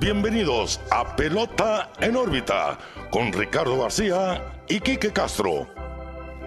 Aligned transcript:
bienvenidos 0.00 0.80
a 0.90 1.14
Pelota 1.14 1.92
en 2.00 2.16
órbita 2.16 2.78
con 3.10 3.32
Ricardo 3.34 3.82
García 3.82 4.42
y 4.66 4.80
Quique 4.80 5.12
Castro. 5.12 5.68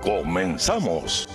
Comenzamos. 0.02 1.30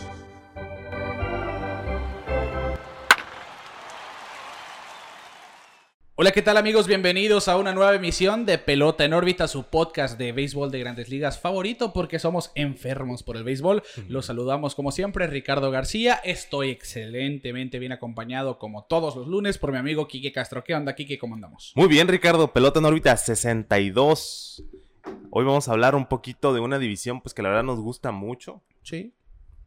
Hola, 6.20 6.32
¿qué 6.32 6.42
tal 6.42 6.56
amigos? 6.56 6.88
Bienvenidos 6.88 7.46
a 7.46 7.56
una 7.56 7.72
nueva 7.72 7.94
emisión 7.94 8.44
de 8.44 8.58
Pelota 8.58 9.04
en 9.04 9.12
órbita, 9.12 9.46
su 9.46 9.62
podcast 9.66 10.18
de 10.18 10.32
béisbol 10.32 10.72
de 10.72 10.80
grandes 10.80 11.08
ligas 11.10 11.38
favorito 11.38 11.92
porque 11.92 12.18
somos 12.18 12.50
enfermos 12.56 13.22
por 13.22 13.36
el 13.36 13.44
béisbol. 13.44 13.84
Los 14.08 14.26
saludamos 14.26 14.74
como 14.74 14.90
siempre, 14.90 15.28
Ricardo 15.28 15.70
García. 15.70 16.14
Estoy 16.24 16.70
excelentemente 16.70 17.78
bien 17.78 17.92
acompañado 17.92 18.58
como 18.58 18.82
todos 18.82 19.14
los 19.14 19.28
lunes 19.28 19.58
por 19.58 19.70
mi 19.70 19.78
amigo 19.78 20.08
Quique 20.08 20.32
Castro. 20.32 20.64
¿Qué 20.64 20.74
onda, 20.74 20.96
Quique? 20.96 21.20
¿Cómo 21.20 21.36
andamos? 21.36 21.72
Muy 21.76 21.86
bien, 21.86 22.08
Ricardo. 22.08 22.52
Pelota 22.52 22.80
en 22.80 22.86
órbita 22.86 23.16
62. 23.16 24.64
Hoy 25.30 25.44
vamos 25.44 25.68
a 25.68 25.70
hablar 25.70 25.94
un 25.94 26.06
poquito 26.06 26.52
de 26.52 26.58
una 26.58 26.80
división 26.80 27.20
pues 27.20 27.32
que 27.32 27.42
la 27.42 27.50
verdad 27.50 27.62
nos 27.62 27.78
gusta 27.78 28.10
mucho. 28.10 28.60
Sí. 28.82 29.14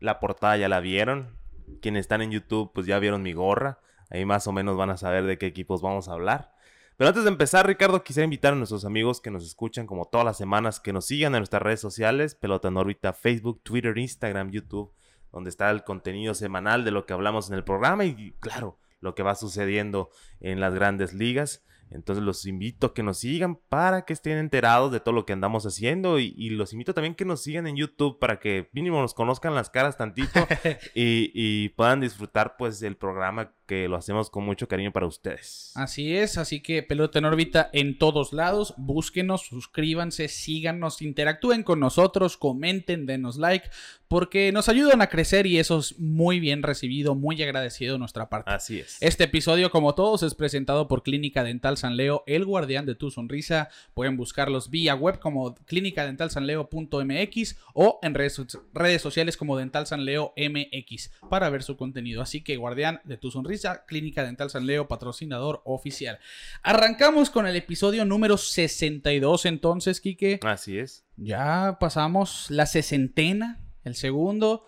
La 0.02 0.20
portada 0.20 0.58
ya 0.58 0.68
la 0.68 0.82
vieron. 0.82 1.38
Quienes 1.82 2.02
están 2.02 2.22
en 2.22 2.32
YouTube 2.32 2.72
pues 2.74 2.88
ya 2.88 3.00
vieron 3.00 3.22
mi 3.24 3.32
gorra. 3.32 3.80
Ahí 4.12 4.26
más 4.26 4.46
o 4.46 4.52
menos 4.52 4.78
van 4.78 4.90
a 4.90 4.98
saber 4.98 5.24
de 5.26 5.38
qué 5.38 5.48
equipos 5.48 5.82
vamos 5.82 6.08
a 6.08 6.14
hablar. 6.14 6.54
Pero 6.98 7.08
antes 7.08 7.24
de 7.24 7.30
empezar, 7.30 7.66
Ricardo, 7.66 8.04
quisiera 8.04 8.26
invitar 8.26 8.54
a 8.54 8.56
nuestros 8.56 8.86
amigos 8.86 9.22
que 9.22 9.32
nos 9.32 9.44
escuchan 9.44 9.88
como 9.88 10.06
todas 10.06 10.26
las 10.26 10.38
semanas, 10.38 10.80
que 10.80 10.94
nos 10.94 11.06
sigan 11.06 11.34
en 11.34 11.40
nuestras 11.40 11.64
redes 11.64 11.80
sociales, 11.80 12.36
Pelota 12.36 12.68
en 12.68 12.78
órbita, 12.78 13.14
Facebook, 13.14 13.62
Twitter, 13.64 13.98
Instagram, 13.98 14.52
YouTube, 14.52 14.94
donde 15.32 15.50
está 15.50 15.72
el 15.72 15.84
contenido 15.84 16.36
semanal 16.36 16.86
de 16.86 16.92
lo 16.92 17.08
que 17.08 17.14
hablamos 17.14 17.50
en 17.50 17.56
el 17.56 17.64
programa 17.64 18.06
y, 18.06 18.34
claro, 18.40 18.78
lo 19.00 19.16
que 19.16 19.24
va 19.24 19.34
sucediendo 19.34 20.10
en 20.42 20.60
las 20.60 20.76
grandes 20.76 21.14
ligas. 21.14 21.64
Entonces 21.90 22.24
los 22.24 22.46
invito 22.46 22.88
a 22.88 22.94
que 22.94 23.04
nos 23.04 23.18
sigan 23.18 23.56
para 23.56 24.06
que 24.06 24.14
estén 24.14 24.38
enterados 24.38 24.92
de 24.92 25.02
todo 25.02 25.14
lo 25.14 25.26
que 25.26 25.34
andamos 25.34 25.66
haciendo 25.66 26.20
y, 26.20 26.50
los 26.52 26.72
invito 26.72 26.94
también 26.94 27.16
que 27.16 27.26
nos 27.26 27.42
sigan 27.42 27.68
en 27.68 27.76
YouTube 27.76 28.18
para 28.18 28.40
que 28.40 28.70
mínimo 28.72 29.02
nos 29.02 29.14
conozcan 29.14 29.56
las 29.56 29.70
caras 29.70 29.98
tantito 29.98 30.48
y, 30.96 31.32
y, 31.34 31.70
puedan 31.70 32.00
disfrutar 32.00 32.56
pues 32.58 32.82
el 32.82 32.96
programa 32.96 33.52
que 33.72 33.88
lo 33.88 33.96
hacemos 33.96 34.30
con 34.30 34.44
mucho 34.44 34.68
cariño 34.68 34.92
para 34.92 35.08
ustedes. 35.08 35.72
Así 35.76 36.14
es, 36.14 36.38
así 36.38 36.60
que 36.60 36.84
pelota 36.84 37.20
en 37.20 37.26
órbita 37.26 37.70
en 37.72 37.98
todos 37.98 38.34
lados, 38.34 38.74
búsquenos, 38.76 39.46
suscríbanse, 39.46 40.28
síganos, 40.28 41.02
interactúen 41.02 41.64
con 41.64 41.80
nosotros, 41.80 42.36
comenten, 42.36 43.06
denos 43.06 43.38
like, 43.38 43.70
porque 44.10 44.52
nos 44.52 44.68
ayudan 44.68 45.02
a 45.02 45.08
crecer 45.08 45.48
y 45.48 45.58
eso 45.58 45.80
es 45.80 45.98
muy 45.98 46.42
bien 46.42 46.64
recibido, 46.64 47.16
muy 47.16 47.42
agradecido 47.42 47.94
de 47.94 48.00
nuestra 48.00 48.28
parte. 48.28 48.52
Así 48.52 48.82
es. 48.82 48.98
Este 49.00 49.24
episodio, 49.24 49.72
como 49.72 49.96
todos, 49.96 50.22
es 50.22 50.36
presentado 50.36 50.90
por 50.90 51.02
Clínica 51.02 51.46
Dental 51.46 51.78
San 51.78 51.96
Leo, 51.96 52.26
el 52.28 52.44
guardián 52.44 52.86
de 52.86 52.96
tu 52.96 53.10
sonrisa. 53.10 53.70
Pueden 53.94 54.18
buscarlos 54.18 54.70
vía 54.70 54.96
web 54.96 55.20
como 55.20 55.56
clínicadentalsanleo.mx 55.56 57.56
o 57.74 58.00
en 58.02 58.14
redes, 58.14 58.42
redes 58.74 59.02
sociales 59.02 59.38
como 59.38 59.56
Dental 59.56 59.88
San 59.88 60.04
Leo 60.04 60.34
MX 60.36 61.12
para 61.30 61.50
ver 61.50 61.64
su 61.64 61.78
contenido. 61.78 62.22
Así 62.22 62.42
que 62.42 62.58
guardián 62.58 63.00
de 63.06 63.16
tu 63.16 63.32
sonrisa, 63.32 63.61
Clínica 63.88 64.24
Dental 64.24 64.50
San 64.50 64.66
Leo, 64.66 64.88
patrocinador 64.88 65.62
oficial. 65.66 66.20
Arrancamos 66.64 67.30
con 67.30 67.48
el 67.48 67.56
episodio 67.56 68.06
número 68.06 68.38
62 68.38 69.46
entonces, 69.46 70.02
Quique. 70.02 70.40
Así 70.44 70.78
es. 70.78 71.06
Ya 71.18 71.78
pasamos 71.80 72.50
la 72.50 72.66
sesentena 72.66 73.60
el 73.84 73.96
segundo. 73.96 74.66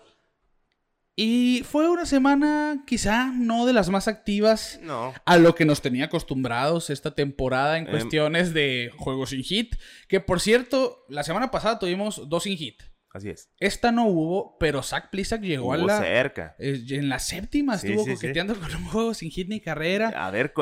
Y 1.16 1.62
fue 1.64 1.88
una 1.88 2.06
semana 2.06 2.82
quizá 2.86 3.30
no 3.32 3.66
de 3.66 3.72
las 3.72 3.88
más 3.88 4.08
activas 4.08 4.80
a 5.24 5.36
lo 5.36 5.54
que 5.54 5.64
nos 5.64 5.80
tenía 5.80 6.06
acostumbrados 6.06 6.90
esta 6.90 7.14
temporada 7.14 7.78
en 7.78 7.84
em. 7.84 7.90
cuestiones 7.90 8.52
de 8.52 8.90
juegos 8.96 9.30
sin 9.30 9.44
hit. 9.44 9.76
Que 10.08 10.18
por 10.18 10.40
cierto, 10.40 11.04
la 11.08 11.22
semana 11.22 11.52
pasada 11.52 11.78
tuvimos 11.78 12.28
dos 12.28 12.42
sin 12.42 12.56
hit. 12.56 12.82
Así 13.14 13.30
es. 13.30 13.48
Esta 13.60 13.92
no 13.92 14.08
hubo, 14.08 14.58
pero 14.58 14.82
Zach 14.82 15.08
Plisak 15.10 15.40
llegó 15.40 15.72
a 15.72 15.76
la. 15.76 16.00
cerca. 16.00 16.56
Eh, 16.58 16.84
en 16.90 17.08
la 17.08 17.20
séptima 17.20 17.76
estuvo 17.76 18.04
coqueteando 18.04 18.56
con 18.56 18.74
un 18.74 18.84
juego 18.86 19.14
sin 19.14 19.30
hit 19.30 19.48
ni 19.48 19.60
carrera. 19.60 20.08
A 20.08 20.32
ver, 20.32 20.52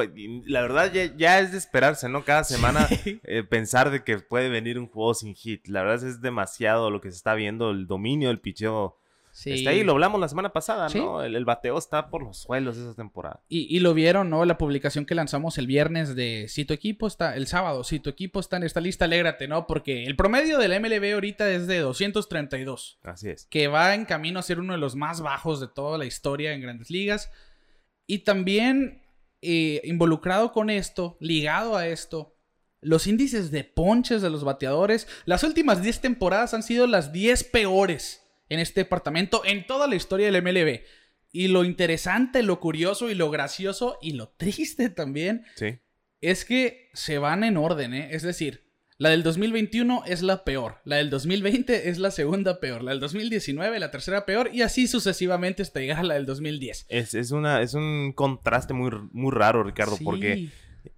la 0.44 0.60
verdad 0.60 0.92
ya, 0.92 1.40
es 1.40 1.52
de 1.52 1.56
esperarse, 1.56 2.10
¿no? 2.10 2.26
Cada 2.26 2.44
semana 2.44 2.86
eh, 3.24 3.42
pensar 3.42 3.90
de 3.90 4.04
que 4.04 4.18
puede 4.18 4.50
venir 4.50 4.78
un 4.78 4.86
juego 4.86 5.14
sin 5.14 5.34
hit. 5.34 5.66
La 5.66 5.82
verdad 5.82 6.06
es 6.06 6.20
demasiado 6.20 6.90
lo 6.90 7.00
que 7.00 7.10
se 7.10 7.16
está 7.16 7.32
viendo, 7.32 7.70
el 7.70 7.86
dominio 7.86 8.28
del 8.28 8.40
picheo 8.40 8.98
Está 9.32 9.70
ahí, 9.70 9.82
lo 9.82 9.92
hablamos 9.92 10.20
la 10.20 10.28
semana 10.28 10.52
pasada, 10.52 10.88
¿no? 10.94 11.22
El, 11.22 11.44
bateo 11.44 11.78
está 11.78 12.10
por 12.10 12.22
los 12.22 12.42
suelos 12.42 12.76
esa 12.76 12.94
temporada. 12.94 13.42
Y, 13.48 13.80
lo 13.80 13.94
vieron, 13.94 14.28
¿no? 14.28 14.44
La 14.44 14.58
publicación 14.58 15.06
que 15.06 15.14
lanzamos 15.14 15.56
el 15.56 15.66
viernes 15.66 16.14
de 16.14 16.46
si 16.48 16.66
tu 16.66 16.74
equipo 16.74 17.06
está, 17.06 17.34
el 17.34 17.46
sábado, 17.46 17.82
si 17.82 17.98
tu 17.98 18.10
equipo 18.10 18.40
está 18.40 18.58
en 18.58 18.64
esta 18.64 18.80
lista, 18.80 19.06
alégrate, 19.06 19.48
¿no? 19.48 19.66
Porque 19.66 20.04
el 20.04 20.16
promedio 20.16 20.58
del 20.58 20.78
MLB 20.78 21.14
ahorita 21.14 21.50
es 21.50 21.66
de 21.66 21.78
232. 21.78 22.98
Así 23.02 23.30
es. 23.30 23.46
Que 23.46 23.68
va 23.68 23.94
en 23.94 24.04
camino 24.04 24.38
a 24.38 24.42
ser 24.42 24.60
uno 24.60 24.74
de 24.74 24.78
los 24.78 24.96
más 24.96 25.22
bajos 25.22 25.60
de 25.60 25.68
toda 25.68 25.96
la 25.96 26.04
historia 26.04 26.52
en 26.52 26.60
grandes 26.60 26.90
ligas. 26.90 27.30
Y 28.06 28.18
también 28.20 29.02
eh, 29.40 29.80
involucrado 29.84 30.52
con 30.52 30.68
esto, 30.68 31.16
ligado 31.20 31.76
a 31.76 31.86
esto, 31.86 32.36
los 32.82 33.06
índices 33.06 33.50
de 33.50 33.64
ponches 33.64 34.20
de 34.20 34.28
los 34.28 34.44
bateadores. 34.44 35.08
Las 35.24 35.42
últimas 35.42 35.82
10 35.82 36.02
temporadas 36.02 36.52
han 36.52 36.62
sido 36.62 36.86
las 36.86 37.12
10 37.12 37.44
peores 37.44 38.21
en 38.52 38.60
este 38.60 38.82
departamento 38.82 39.42
en 39.44 39.66
toda 39.66 39.86
la 39.86 39.96
historia 39.96 40.30
del 40.30 40.42
MLB. 40.42 40.82
Y 41.32 41.48
lo 41.48 41.64
interesante, 41.64 42.42
lo 42.42 42.60
curioso 42.60 43.10
y 43.10 43.14
lo 43.14 43.30
gracioso 43.30 43.98
y 44.02 44.12
lo 44.12 44.28
triste 44.28 44.90
también 44.90 45.46
es 46.20 46.44
que 46.44 46.90
se 46.92 47.16
van 47.16 47.44
en 47.44 47.56
orden, 47.56 47.94
¿eh? 47.94 48.08
Es 48.12 48.22
decir, 48.22 48.64
la 48.98 49.08
del 49.08 49.22
2021 49.22 50.04
es 50.06 50.20
la 50.20 50.44
peor, 50.44 50.76
la 50.84 50.96
del 50.96 51.08
2020 51.08 51.88
es 51.88 51.98
la 51.98 52.10
segunda 52.10 52.60
peor, 52.60 52.84
la 52.84 52.90
del 52.90 53.00
2019 53.00 53.80
la 53.80 53.90
tercera 53.90 54.26
peor 54.26 54.50
y 54.52 54.60
así 54.60 54.86
sucesivamente 54.86 55.62
hasta 55.62 55.80
llegar 55.80 56.00
a 56.00 56.02
la 56.04 56.14
del 56.14 56.26
2010. 56.26 56.86
Es, 56.90 57.14
es, 57.14 57.30
una, 57.30 57.62
es 57.62 57.72
un 57.72 58.12
contraste 58.12 58.74
muy, 58.74 58.90
muy 59.12 59.32
raro, 59.32 59.64
Ricardo, 59.64 59.96
porque 60.04 60.50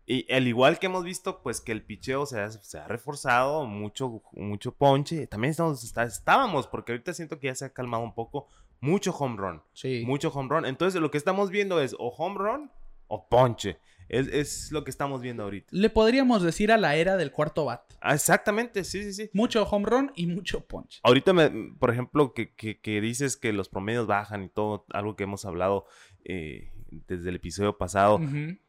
y 0.06 0.30
al 0.32 0.46
igual 0.46 0.78
que 0.78 0.86
hemos 0.86 1.04
visto, 1.04 1.42
pues 1.42 1.60
que 1.60 1.72
el 1.72 1.82
picheo 1.82 2.26
se 2.26 2.40
ha, 2.40 2.50
se 2.50 2.78
ha 2.78 2.86
reforzado, 2.86 3.64
mucho, 3.64 4.22
mucho 4.32 4.72
ponche. 4.72 5.26
También 5.26 5.52
estamos, 5.52 5.82
estábamos, 5.84 6.66
porque 6.66 6.92
ahorita 6.92 7.14
siento 7.14 7.38
que 7.38 7.46
ya 7.46 7.54
se 7.54 7.64
ha 7.64 7.72
calmado 7.72 8.02
un 8.02 8.14
poco, 8.14 8.48
mucho 8.80 9.12
home 9.12 9.36
run. 9.38 9.62
Sí. 9.72 10.04
Mucho 10.06 10.28
home 10.28 10.48
run. 10.50 10.66
Entonces 10.66 11.00
lo 11.00 11.10
que 11.10 11.16
estamos 11.16 11.50
viendo 11.50 11.80
es 11.80 11.94
o 11.98 12.08
home 12.08 12.36
run 12.38 12.70
o 13.06 13.28
ponche. 13.28 13.78
Es, 14.10 14.28
es, 14.28 14.70
lo 14.70 14.84
que 14.84 14.90
estamos 14.90 15.22
viendo 15.22 15.44
ahorita. 15.44 15.68
Le 15.70 15.88
podríamos 15.88 16.42
decir 16.42 16.70
a 16.70 16.76
la 16.76 16.94
era 16.96 17.16
del 17.16 17.32
cuarto 17.32 17.64
bat. 17.64 17.80
Ah, 18.02 18.14
exactamente, 18.14 18.84
sí, 18.84 19.02
sí, 19.02 19.14
sí. 19.14 19.30
Mucho 19.32 19.64
home 19.64 19.86
run 19.88 20.12
y 20.14 20.26
mucho 20.26 20.66
punch. 20.66 21.00
Ahorita, 21.02 21.32
me, 21.32 21.50
por 21.78 21.90
ejemplo, 21.90 22.34
que, 22.34 22.52
que, 22.54 22.78
que, 22.78 23.00
dices 23.00 23.38
que 23.38 23.54
los 23.54 23.70
promedios 23.70 24.06
bajan 24.06 24.44
y 24.44 24.48
todo, 24.50 24.84
algo 24.90 25.16
que 25.16 25.24
hemos 25.24 25.46
hablado. 25.46 25.86
Eh, 26.26 26.73
desde 27.06 27.28
el 27.28 27.36
episodio 27.36 27.76
pasado. 27.76 28.20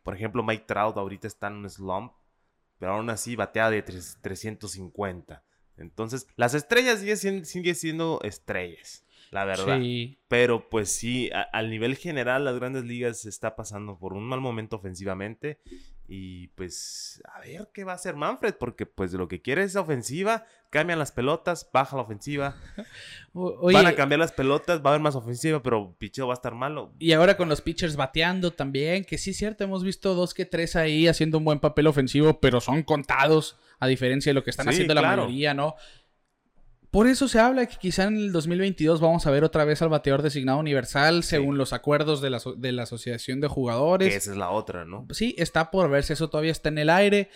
Por 0.04 0.16
ejemplo, 0.16 0.44
Mike 0.44 0.66
Trout 0.68 0.98
ahorita 0.98 1.28
está 1.28 1.48
en 1.48 1.54
un 1.56 1.70
slump, 1.70 2.14
pero 2.80 2.94
aún 2.94 3.10
así 3.10 3.36
batea 3.36 3.70
de 3.70 3.82
350. 3.82 5.44
Entonces, 5.78 6.28
las 6.36 6.54
estrellas 6.54 7.00
siguen 7.00 7.46
siendo, 7.46 7.74
siendo 7.74 8.20
estrellas, 8.24 9.06
la 9.32 9.46
verdad. 9.46 9.80
Pero 10.28 10.70
pues 10.70 10.92
sí, 10.92 11.30
al 11.52 11.70
nivel 11.70 11.96
general, 11.96 12.46
las 12.46 12.56
grandes 12.56 12.86
ligas 12.86 13.22
se 13.22 13.30
está 13.30 13.56
pasando 13.56 13.98
por 13.98 14.14
un 14.14 14.24
mal 14.26 14.40
momento 14.42 14.78
ofensivamente. 14.78 15.60
Y 16.08 16.48
pues, 16.50 17.22
a 17.34 17.40
ver 17.40 17.70
qué 17.74 17.84
va 17.84 17.94
a 17.94 17.96
hacer 17.96 18.16
Manfred, 18.16 18.56
porque 18.56 18.86
pues 18.86 19.14
lo 19.14 19.28
que 19.28 19.42
quiere 19.42 19.64
es 19.64 19.76
ofensiva, 19.76 20.46
cambian 20.70 21.00
las 21.00 21.12
pelotas, 21.12 21.68
baja 21.74 21.96
la 21.96 22.04
ofensiva. 22.04 22.56
Van 23.34 23.88
a 23.88 23.96
cambiar 23.96 24.20
las 24.20 24.32
pelotas, 24.32 24.82
va 24.82 24.90
a 24.90 24.94
haber 24.94 25.02
más 25.02 25.16
ofensiva, 25.16 25.64
pero 25.64 25.96
picheo 25.98 26.28
va 26.28 26.34
a 26.34 26.36
estar 26.36 26.54
malo. 26.54 26.94
Y 27.00 27.14
ahora 27.14 27.38
con 27.38 27.50
los 27.50 27.62
pitchers 27.62 27.96
bateando 27.96 28.52
también, 28.52 29.04
que 29.04 29.18
sí 29.18 29.32
es 29.32 29.38
cierto, 29.38 29.64
hemos 29.64 29.84
visto 29.84 30.14
dos 30.14 30.34
que 30.34 30.46
tres 30.46 30.76
ahí 30.76 31.08
haciendo 31.08 31.40
un 31.40 31.46
buen 31.46 31.60
papel 31.60 31.88
ofensivo, 31.88 32.40
pero 32.40 32.62
son 32.62 32.84
contados, 32.84 33.58
a 33.80 33.88
diferencia 33.88 34.30
de 34.30 34.36
lo 34.36 34.44
que 34.44 34.52
están 34.52 34.70
haciendo 34.70 34.94
la 34.94 35.02
mayoría, 35.02 35.54
¿no? 35.54 35.76
Por 36.96 37.08
eso 37.08 37.28
se 37.28 37.40
habla 37.40 37.66
que 37.66 37.76
quizá 37.76 38.06
en 38.06 38.16
el 38.16 38.32
2022 38.32 39.02
vamos 39.02 39.28
a 39.28 39.32
ver 39.32 39.44
otra 39.44 39.66
vez 39.66 39.82
al 39.82 39.90
bateador 39.90 40.22
designado 40.22 40.60
universal 40.60 41.26
según 41.26 41.58
los 41.58 41.74
acuerdos 41.74 42.22
de 42.22 42.30
la, 42.30 42.42
de 42.56 42.72
la 42.72 42.84
Asociación 42.84 43.42
de 43.42 43.50
Jugadores. 43.50 44.16
esa 44.16 44.32
es 44.32 44.38
la 44.38 44.50
otra, 44.50 44.86
¿no? 44.86 45.06
Sí, 45.12 45.36
está 45.38 45.72
por 45.72 45.90
verse, 45.90 46.14
eso 46.14 46.30
todavía 46.30 46.54
está 46.54 46.70
en 46.70 46.78
el 46.78 46.90
aire. 46.90 47.30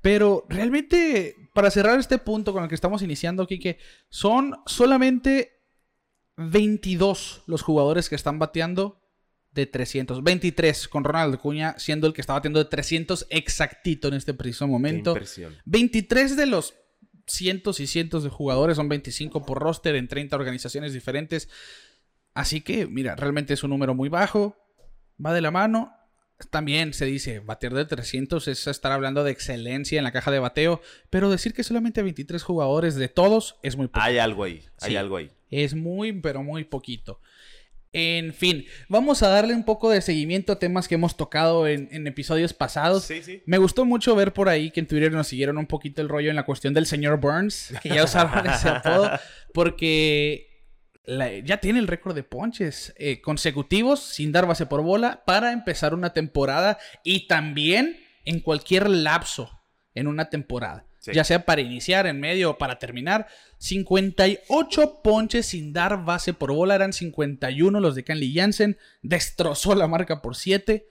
Pero 0.00 0.44
realmente, 0.48 1.36
para 1.54 1.70
cerrar 1.70 1.96
este 2.00 2.18
punto 2.18 2.52
con 2.52 2.64
el 2.64 2.68
que 2.68 2.74
estamos 2.74 3.02
iniciando, 3.02 3.46
Kike, 3.46 3.78
son 4.08 4.56
solamente 4.66 5.62
22 6.36 7.44
los 7.46 7.62
jugadores 7.62 8.08
que 8.08 8.16
están 8.16 8.40
bateando 8.40 9.00
de 9.52 9.66
300. 9.66 10.24
23 10.24 10.88
con 10.88 11.04
Ronald 11.04 11.38
Cuña 11.38 11.76
siendo 11.78 12.08
el 12.08 12.14
que 12.14 12.20
está 12.20 12.32
bateando 12.32 12.58
de 12.58 12.68
300 12.68 13.28
exactito 13.30 14.08
en 14.08 14.14
este 14.14 14.34
preciso 14.34 14.66
momento. 14.66 15.14
23 15.66 16.36
de 16.36 16.46
los 16.46 16.74
cientos 17.26 17.80
y 17.80 17.86
cientos 17.86 18.22
de 18.24 18.30
jugadores, 18.30 18.76
son 18.76 18.88
25 18.88 19.44
por 19.46 19.58
roster 19.58 19.94
en 19.96 20.08
30 20.08 20.36
organizaciones 20.36 20.92
diferentes. 20.92 21.48
Así 22.34 22.60
que, 22.60 22.86
mira, 22.86 23.14
realmente 23.16 23.54
es 23.54 23.62
un 23.62 23.70
número 23.70 23.94
muy 23.94 24.08
bajo, 24.08 24.56
va 25.24 25.32
de 25.32 25.40
la 25.40 25.50
mano. 25.50 25.92
También 26.50 26.92
se 26.92 27.04
dice, 27.04 27.38
batear 27.38 27.74
de 27.74 27.84
300 27.84 28.48
es 28.48 28.66
estar 28.66 28.90
hablando 28.90 29.22
de 29.22 29.30
excelencia 29.30 29.98
en 29.98 30.04
la 30.04 30.10
caja 30.12 30.32
de 30.32 30.40
bateo, 30.40 30.80
pero 31.08 31.30
decir 31.30 31.54
que 31.54 31.62
solamente 31.62 32.02
23 32.02 32.42
jugadores 32.42 32.96
de 32.96 33.08
todos 33.08 33.56
es 33.62 33.76
muy 33.76 33.86
poco. 33.86 34.00
Hay 34.00 34.18
algo 34.18 34.42
ahí, 34.44 34.64
hay 34.80 34.90
Sí. 34.90 34.96
algo 34.96 35.16
ahí. 35.16 35.30
Es 35.50 35.74
muy, 35.74 36.12
pero 36.12 36.42
muy 36.42 36.64
poquito. 36.64 37.20
En 37.96 38.34
fin, 38.34 38.66
vamos 38.88 39.22
a 39.22 39.28
darle 39.28 39.54
un 39.54 39.62
poco 39.64 39.88
de 39.88 40.02
seguimiento 40.02 40.52
a 40.52 40.58
temas 40.58 40.88
que 40.88 40.96
hemos 40.96 41.16
tocado 41.16 41.68
en, 41.68 41.88
en 41.92 42.06
episodios 42.08 42.52
pasados. 42.52 43.04
Sí, 43.04 43.22
sí. 43.22 43.40
Me 43.46 43.58
gustó 43.58 43.84
mucho 43.84 44.16
ver 44.16 44.32
por 44.32 44.48
ahí 44.48 44.70
que 44.72 44.80
en 44.80 44.88
Twitter 44.88 45.12
nos 45.12 45.28
siguieron 45.28 45.58
un 45.58 45.66
poquito 45.66 46.02
el 46.02 46.08
rollo 46.08 46.28
en 46.30 46.36
la 46.36 46.44
cuestión 46.44 46.74
del 46.74 46.86
señor 46.86 47.20
Burns, 47.20 47.72
que 47.82 47.90
ya 47.90 48.02
usaron 48.02 48.44
ese 48.50 48.68
apodo, 48.68 49.10
porque 49.52 50.48
la- 51.04 51.38
ya 51.38 51.58
tiene 51.58 51.78
el 51.78 51.86
récord 51.86 52.14
de 52.14 52.22
ponches 52.24 52.92
eh, 52.98 53.20
consecutivos 53.20 54.00
sin 54.00 54.32
dar 54.32 54.46
base 54.46 54.66
por 54.66 54.82
bola 54.82 55.22
para 55.24 55.52
empezar 55.52 55.94
una 55.94 56.12
temporada 56.12 56.78
y 57.04 57.26
también 57.28 57.96
en 58.24 58.40
cualquier 58.40 58.90
lapso 58.90 59.50
en 59.94 60.06
una 60.08 60.30
temporada. 60.30 60.86
Sí. 61.04 61.12
Ya 61.12 61.22
sea 61.24 61.44
para 61.44 61.60
iniciar, 61.60 62.06
en 62.06 62.18
medio 62.18 62.52
o 62.52 62.58
para 62.58 62.78
terminar. 62.78 63.26
58 63.58 65.00
ponches 65.02 65.46
sin 65.46 65.72
dar 65.72 66.04
base 66.04 66.32
por 66.32 66.52
bola. 66.52 66.74
Eran 66.74 66.92
51 66.92 67.78
los 67.80 67.94
de 67.94 68.04
Kenley 68.04 68.34
Jansen. 68.34 68.78
Destrozó 69.02 69.74
la 69.74 69.86
marca 69.86 70.22
por 70.22 70.36
7. 70.36 70.88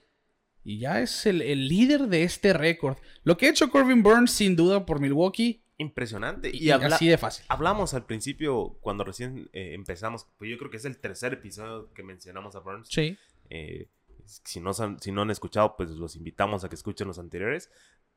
Y 0.63 0.79
ya 0.79 1.01
es 1.01 1.25
el, 1.25 1.41
el 1.41 1.67
líder 1.67 2.07
de 2.07 2.23
este 2.23 2.53
récord. 2.53 2.97
Lo 3.23 3.37
que 3.37 3.47
ha 3.47 3.49
hecho 3.49 3.69
Corbin 3.69 4.03
Burns, 4.03 4.31
sin 4.31 4.55
duda, 4.55 4.85
por 4.85 4.99
Milwaukee. 4.99 5.63
Impresionante. 5.77 6.51
Y, 6.53 6.65
Y, 6.67 6.69
habla- 6.69 6.95
así 6.95 7.07
de 7.07 7.17
fácil. 7.17 7.43
hablamos 7.49 7.93
al 7.95 8.05
principio, 8.05 8.77
cuando 8.81 9.03
recién 9.03 9.49
eh, 9.51 9.73
empezamos, 9.73 10.27
pues 10.37 10.49
yo 10.51 10.57
creo 10.57 10.69
que 10.69 10.77
es 10.77 10.85
el 10.85 10.99
tercer 10.99 11.33
episodio 11.33 11.91
que 11.93 12.03
mencionamos 12.03 12.55
a 12.55 12.59
Burns. 12.59 12.87
Sí. 12.89 13.17
Eh, 13.49 13.89
si, 14.25 14.59
no, 14.61 14.73
si 14.73 15.11
no 15.11 15.23
han 15.23 15.31
escuchado, 15.31 15.75
pues 15.75 15.89
los 15.89 16.15
invitamos 16.15 16.63
a 16.63 16.69
que 16.69 16.75
escuchen 16.75 17.07
los 17.07 17.17
anteriores. 17.19 17.69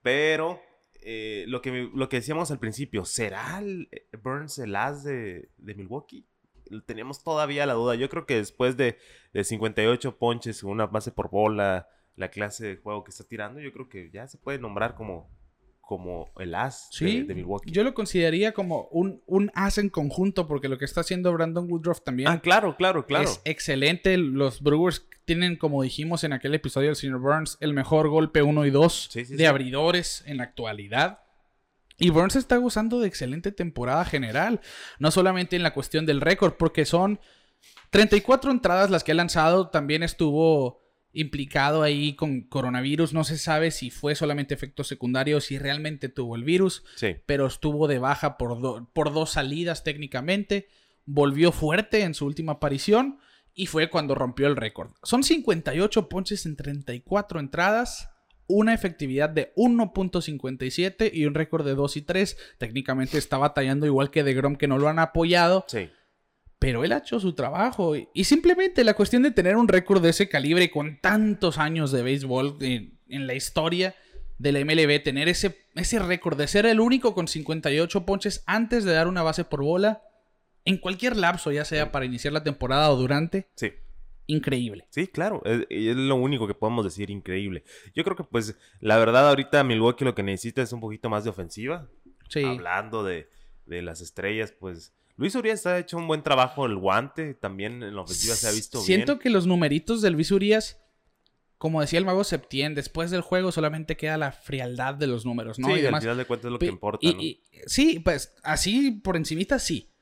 Pero 0.03 0.61
eh, 1.03 1.45
lo, 1.49 1.63
que, 1.63 1.73
me- 1.73 1.91
lo 1.95 2.09
que 2.09 2.17
decíamos 2.17 2.51
al 2.51 2.59
principio, 2.59 3.05
¿será 3.05 3.59
el, 3.59 3.89
eh, 3.93 4.07
Burns 4.23 4.59
el 4.59 4.75
as 4.77 5.05
de, 5.05 5.49
de 5.59 5.75
Milwaukee? 5.75 6.27
Teníamos 6.87 7.23
todavía 7.23 7.65
la 7.67 7.75
duda. 7.75 7.95
Yo 7.95 8.09
creo 8.09 8.27
que 8.27 8.37
después 8.37 8.77
de, 8.77 8.99
de 9.33 9.45
58 9.45 10.17
ponches, 10.19 10.63
una 10.65 10.87
base 10.87 11.13
por 11.13 11.31
bola, 11.31 11.89
la 12.17 12.29
clase 12.31 12.67
de 12.67 12.77
juego 12.77 13.05
que 13.05 13.11
está 13.11 13.25
tirando, 13.25 13.61
yo 13.61 13.73
creo 13.73 13.89
que 13.89 14.11
ya 14.11 14.27
se 14.27 14.37
puede 14.39 14.59
nombrar 14.59 14.95
como, 14.97 15.31
como 15.81 16.33
el 16.39 16.55
as 16.57 16.89
de- 16.91 16.97
Sí, 16.99 17.23
de, 17.23 17.35
Milwaukee. 17.35 17.71
yo 17.71 17.85
lo 17.85 17.95
consideraría 17.95 18.53
como 18.53 18.89
un, 18.91 19.23
un 19.27 19.53
as 19.55 19.79
en 19.79 19.89
conjunto, 19.91 20.49
porque 20.49 20.69
lo 20.69 20.79
que 20.79 20.85
está 20.87 21.03
haciendo 21.03 21.33
Brandon 21.33 21.71
Woodruff 21.71 22.01
también 22.03 22.29
Ah, 22.29 22.41
claro, 22.41 22.77
claro, 22.77 23.07
claro. 23.07 23.25
es 23.25 23.41
excelente. 23.45 24.17
Los 24.17 24.61
Brewers 24.61 25.07
tienen, 25.27 25.57
como 25.57 25.83
dijimos 25.83 26.25
en 26.25 26.33
aquel 26.33 26.55
episodio 26.55 26.89
del 26.89 26.97
señor 26.97 27.21
Burns, 27.21 27.59
el 27.61 27.75
mejor 27.75 28.09
golpe 28.09 28.41
1 28.43 28.65
y 28.65 28.71
2 28.71 29.09
Sí, 29.13 29.25
sí, 29.27 29.33
de 29.33 29.39
sí. 29.39 29.45
abridores 29.45 30.23
en 30.27 30.39
la 30.39 30.45
actualidad. 30.45 31.21
Y 31.99 32.11
Burns 32.11 32.37
está 32.37 32.57
gozando 32.59 33.01
de 33.01 33.09
excelente 33.09 33.53
temporada 33.53 34.05
general, 34.05 34.61
no 34.99 35.11
solamente 35.11 35.57
en 35.57 35.63
la 35.63 35.75
cuestión 35.75 36.07
del 36.07 36.21
récord, 36.21 36.55
porque 36.55 36.85
son 36.85 37.21
34 37.91 38.51
entradas 38.51 38.91
las 38.91 39.03
que 39.05 39.13
ha 39.13 39.17
lanzado, 39.17 39.69
también 39.69 40.03
estuvo 40.03 40.81
implicado 41.13 41.83
ahí 41.83 42.15
con 42.15 42.43
coronavirus, 42.43 43.15
no 43.15 43.25
se 43.25 43.39
sabe 43.39 43.71
si 43.71 43.91
fue 43.91 44.15
solamente 44.15 44.53
efecto 44.53 44.85
secundario 44.85 45.39
o 45.39 45.41
si 45.41 45.59
realmente 45.59 46.11
tuvo 46.11 46.37
el 46.37 46.45
virus 46.45 46.85
Sí. 46.97 47.17
pero 47.25 47.47
estuvo 47.47 47.89
de 47.89 47.99
baja 47.99 48.37
por, 48.37 48.61
do- 48.61 48.91
por 48.93 49.13
dos 49.15 49.31
salidas 49.31 49.83
técnicamente. 49.83 50.69
Volvió 51.07 51.53
fuerte 51.53 52.03
en 52.03 52.13
su 52.13 52.27
última 52.27 52.53
aparición 52.53 53.19
y 53.57 53.67
fue 53.67 53.89
cuando 53.91 54.15
rompió 54.15 54.47
el 54.47 54.55
récord. 54.55 54.91
Son 55.03 55.25
58 55.25 56.09
ponches 56.09 56.47
en 56.47 56.55
34 56.57 57.41
entradas, 57.41 58.11
una 58.47 58.75
efectividad 58.75 59.31
de 59.31 59.53
1.57 59.57 61.11
y 61.13 61.25
un 61.25 61.35
récord 61.35 61.65
de 61.65 61.75
2 61.75 61.97
y 61.97 62.03
3. 62.03 62.37
Técnicamente 62.59 63.19
está 63.19 63.39
batallando 63.39 63.87
igual 63.87 64.11
que 64.11 64.23
de 64.23 64.35
Grom 64.35 64.57
que 64.57 64.69
no 64.69 64.79
lo 64.79 64.89
han 64.89 64.99
apoyado, 64.99 65.65
Sí. 65.69 65.91
pero 66.59 66.85
él 66.85 66.93
ha 66.93 66.99
hecho 66.99 67.19
su 67.19 67.35
trabajo. 67.35 67.95
Y, 67.97 68.25
simplemente 68.25 68.85
la 68.85 68.95
cuestión 68.95 69.23
de 69.23 69.31
tener 69.31 69.57
un 69.57 69.69
récord 69.69 70.03
de 70.03 70.11
ese 70.11 70.29
calibre 70.29 70.71
con 70.71 71.01
tantos 71.01 71.59
años 71.59 71.91
de 71.93 72.03
béisbol 72.03 72.59
en, 72.61 72.99
en 73.09 73.27
la 73.27 73.35
historia 73.35 73.95
de 74.39 74.53
la 74.53 74.61
MLB, 74.61 75.03
tener 75.03 75.29
ese, 75.29 75.57
ese 75.75 75.99
récord 75.99 76.37
de 76.37 76.47
ser 76.47 76.67
el 76.67 76.79
único 76.81 77.15
con 77.15 77.27
58 77.27 78.05
ponches 78.05 78.43
antes 78.47 78.85
de 78.85 78.93
dar 78.93 79.09
una 79.09 79.23
base 79.23 79.45
por 79.45 79.63
bola, 79.63 80.03
en 80.67 80.77
cualquier 80.79 81.17
lapso, 81.17 81.51
ya 81.53 81.65
sea 81.65 81.91
para 81.93 82.05
iniciar 82.05 82.33
la 82.35 82.43
temporada 82.45 82.91
o 82.91 82.97
durante, 82.97 83.49
Sí. 83.57 83.73
increíble. 84.27 84.87
Sí, 84.91 85.07
claro, 85.07 85.41
es, 85.45 85.67
es 85.71 85.97
lo 85.97 86.17
único 86.17 86.47
que 86.47 86.55
podemos 86.55 86.85
decir, 86.85 87.11
increíble. 87.11 87.65
Yo 87.95 88.05
creo 88.05 88.17
que 88.17 88.25
pues 88.25 88.57
la 88.81 88.97
verdad 88.99 89.29
ahorita 89.29 89.63
Milwaukee 89.65 90.05
lo 90.05 90.15
que 90.15 90.23
necesita 90.23 90.63
es 90.63 90.73
un 90.73 90.81
poquito 90.81 91.09
más 91.09 91.25
de 91.25 91.31
ofensiva. 91.31 91.89
Sí. 92.29 92.43
Hablando 92.43 93.05
de, 93.05 93.31
de 93.67 93.83
las 93.83 94.01
estrellas, 94.01 94.53
pues 94.53 94.93
Luis 95.17 95.35
Urias 95.37 95.65
ha 95.67 95.79
hecho 95.79 95.97
un 95.97 96.09
buen 96.09 96.23
trabajo 96.23 96.67
en 96.67 96.73
el 96.73 96.79
guante, 96.79 97.35
también 97.35 97.83
en 97.83 97.95
la 97.95 98.03
ofensiva 98.03 98.35
se 98.35 98.49
ha 98.49 98.53
visto 98.53 98.81
Siento 98.81 99.13
bien. 99.15 99.19
que 99.23 99.31
los 99.31 99.47
numeritos 99.47 100.03
del 100.03 100.15
Luis 100.15 100.31
Urias, 100.33 100.79
como 101.57 101.81
decía 101.81 101.99
el 102.01 102.05
mago 102.05 102.25
Septién, 102.25 102.75
después 102.75 103.11
del 103.13 103.21
juego 103.23 103.53
solamente 103.53 103.97
queda 103.97 104.19
la 104.19 104.33
frialdad 104.33 104.95
de 104.95 105.07
los 105.07 105.25
números, 105.25 105.59
¿no? 105.59 105.69
sí, 105.69 105.81
Y 105.81 105.87
al 105.87 106.01
final 106.01 106.17
de 106.19 106.25
cuentas 106.27 106.47
es 106.47 106.53
lo 106.53 106.59
que 106.59 106.67
importa, 106.67 106.99
y- 107.07 107.15
¿no? 107.15 107.23
y- 107.23 107.43
sí, 107.67 108.01
pues 108.01 108.35
así 108.43 108.91
por 108.91 109.17
encimita 109.17 109.59
sí. 109.61 109.93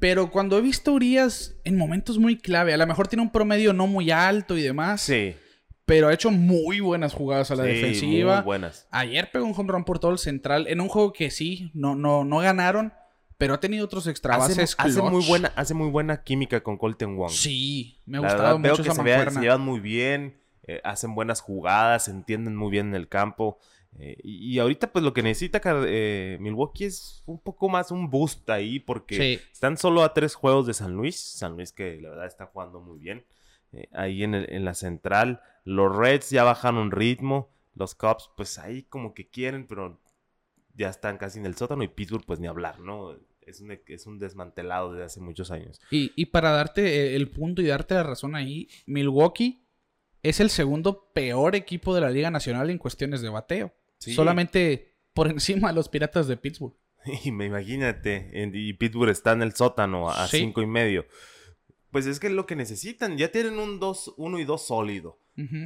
Pero 0.00 0.30
cuando 0.30 0.58
he 0.58 0.60
visto 0.62 0.90
a 0.90 0.94
Urias 0.94 1.54
en 1.62 1.76
momentos 1.76 2.18
muy 2.18 2.36
clave, 2.36 2.72
a 2.74 2.76
lo 2.76 2.86
mejor 2.86 3.06
tiene 3.06 3.22
un 3.22 3.30
promedio 3.30 3.72
no 3.72 3.86
muy 3.86 4.10
alto 4.10 4.56
y 4.56 4.62
demás, 4.62 5.02
Sí, 5.02 5.36
pero 5.84 6.08
ha 6.08 6.14
hecho 6.14 6.30
muy 6.30 6.80
buenas 6.80 7.12
jugadas 7.12 7.50
a 7.50 7.56
la 7.56 7.64
sí, 7.64 7.70
defensiva. 7.70 8.36
muy 8.36 8.44
buenas. 8.44 8.88
Ayer 8.90 9.30
pegó 9.30 9.44
un 9.44 9.54
home 9.56 9.72
run 9.72 9.84
por 9.84 9.98
todo 9.98 10.10
el 10.12 10.18
central 10.18 10.66
en 10.68 10.80
un 10.80 10.88
juego 10.88 11.12
que 11.12 11.30
sí, 11.30 11.70
no, 11.74 11.94
no, 11.94 12.24
no 12.24 12.38
ganaron, 12.38 12.92
pero 13.38 13.54
ha 13.54 13.60
tenido 13.60 13.84
otros 13.84 14.06
extra 14.06 14.36
Hace, 14.36 14.62
hace 14.62 15.02
muy 15.02 15.24
buena, 15.26 15.52
hace 15.54 15.74
muy 15.74 15.88
buena 15.90 16.22
química 16.22 16.62
con 16.62 16.78
Colton 16.78 17.16
Wong. 17.16 17.30
Sí, 17.30 18.00
me 18.06 18.18
ha 18.18 18.20
gustado 18.20 18.42
verdad, 18.42 18.60
veo 18.60 18.72
mucho 18.72 18.82
que 18.82 18.88
esa 18.90 19.30
se 19.30 19.40
llevan 19.40 19.60
muy 19.60 19.80
bien, 19.80 20.36
eh, 20.62 20.80
hacen 20.84 21.14
buenas 21.14 21.40
jugadas, 21.40 22.04
se 22.04 22.10
entienden 22.10 22.56
muy 22.56 22.70
bien 22.70 22.88
en 22.88 22.94
el 22.94 23.08
campo. 23.08 23.58
Eh, 23.98 24.16
y, 24.22 24.54
y 24.54 24.58
ahorita, 24.58 24.92
pues 24.92 25.04
lo 25.04 25.12
que 25.12 25.22
necesita 25.22 25.60
eh, 25.86 26.38
Milwaukee 26.40 26.84
es 26.84 27.22
un 27.26 27.40
poco 27.40 27.68
más 27.68 27.90
un 27.90 28.08
boost 28.08 28.48
ahí, 28.50 28.78
porque 28.78 29.16
Sí. 29.16 29.40
están 29.52 29.76
solo 29.76 30.02
a 30.04 30.14
tres 30.14 30.34
juegos 30.34 30.66
de 30.66 30.74
San 30.74 30.92
Luis. 30.94 31.16
San 31.18 31.56
Luis, 31.56 31.72
que 31.72 32.00
la 32.00 32.10
verdad 32.10 32.26
está 32.26 32.46
jugando 32.46 32.80
muy 32.80 32.98
bien. 32.98 33.24
eh, 33.72 33.88
ahí 33.92 34.24
en, 34.24 34.34
el- 34.34 34.50
en 34.52 34.64
la 34.64 34.74
central. 34.74 35.40
Los 35.64 35.94
Reds 35.94 36.30
ya 36.30 36.42
bajaron 36.42 36.90
ritmo. 36.90 37.50
Los 37.76 37.94
Cubs, 37.94 38.28
pues 38.36 38.58
ahí 38.58 38.82
como 38.82 39.14
que 39.14 39.28
quieren, 39.28 39.68
pero 39.68 40.00
ya 40.74 40.88
están 40.88 41.18
casi 41.18 41.38
en 41.38 41.46
el 41.46 41.54
sótano. 41.54 41.84
Y 41.84 41.88
Pittsburgh, 41.88 42.24
pues 42.26 42.40
ni 42.40 42.48
hablar, 42.48 42.80
¿no? 42.80 43.16
Es 43.42 43.60
un, 43.60 43.70
es 43.86 44.06
un 44.08 44.18
desmantelado 44.18 44.92
desde 44.92 45.04
hace 45.04 45.20
muchos 45.20 45.52
años. 45.52 45.80
Y, 45.90 46.10
y 46.16 46.26
para 46.26 46.50
darte 46.50 47.14
el 47.14 47.30
punto 47.30 47.62
y 47.62 47.66
darte 47.66 47.94
la 47.94 48.02
razón 48.02 48.34
ahí, 48.34 48.68
Milwaukee 48.86 49.64
es 50.22 50.40
el 50.40 50.50
segundo 50.50 51.12
peor 51.12 51.54
equipo 51.54 51.94
de 51.94 52.00
la 52.00 52.10
Liga 52.10 52.30
Nacional 52.32 52.70
en 52.70 52.78
cuestiones 52.78 53.22
de 53.22 53.28
bateo. 53.28 53.72
Sí. 54.00 54.12
Solamente 54.14 54.94
por 55.14 55.28
encima 55.30 55.68
de 55.68 55.74
los 55.74 55.88
Piratas 55.88 56.26
de 56.26 56.36
Pittsburgh. 56.36 56.74
Y 57.24 57.30
me 57.30 57.46
imagínate, 57.46 58.30
y 58.52 58.72
Pittsburgh 58.74 59.10
está 59.10 59.32
en 59.32 59.42
el 59.42 59.54
sótano 59.54 60.10
a 60.10 60.26
Sí. 60.26 60.38
cinco 60.38 60.60
y 60.62 60.66
medio. 60.66 61.06
Pues 61.90 62.06
es 62.06 62.20
que 62.20 62.26
es 62.28 62.32
lo 62.32 62.46
que 62.46 62.54
necesitan. 62.56 63.16
Ya 63.18 63.32
tienen 63.32 63.58
un 63.58 63.80
2, 63.80 64.14
1 64.16 64.38
y 64.38 64.44
2 64.44 64.66
sólido. 64.66 65.18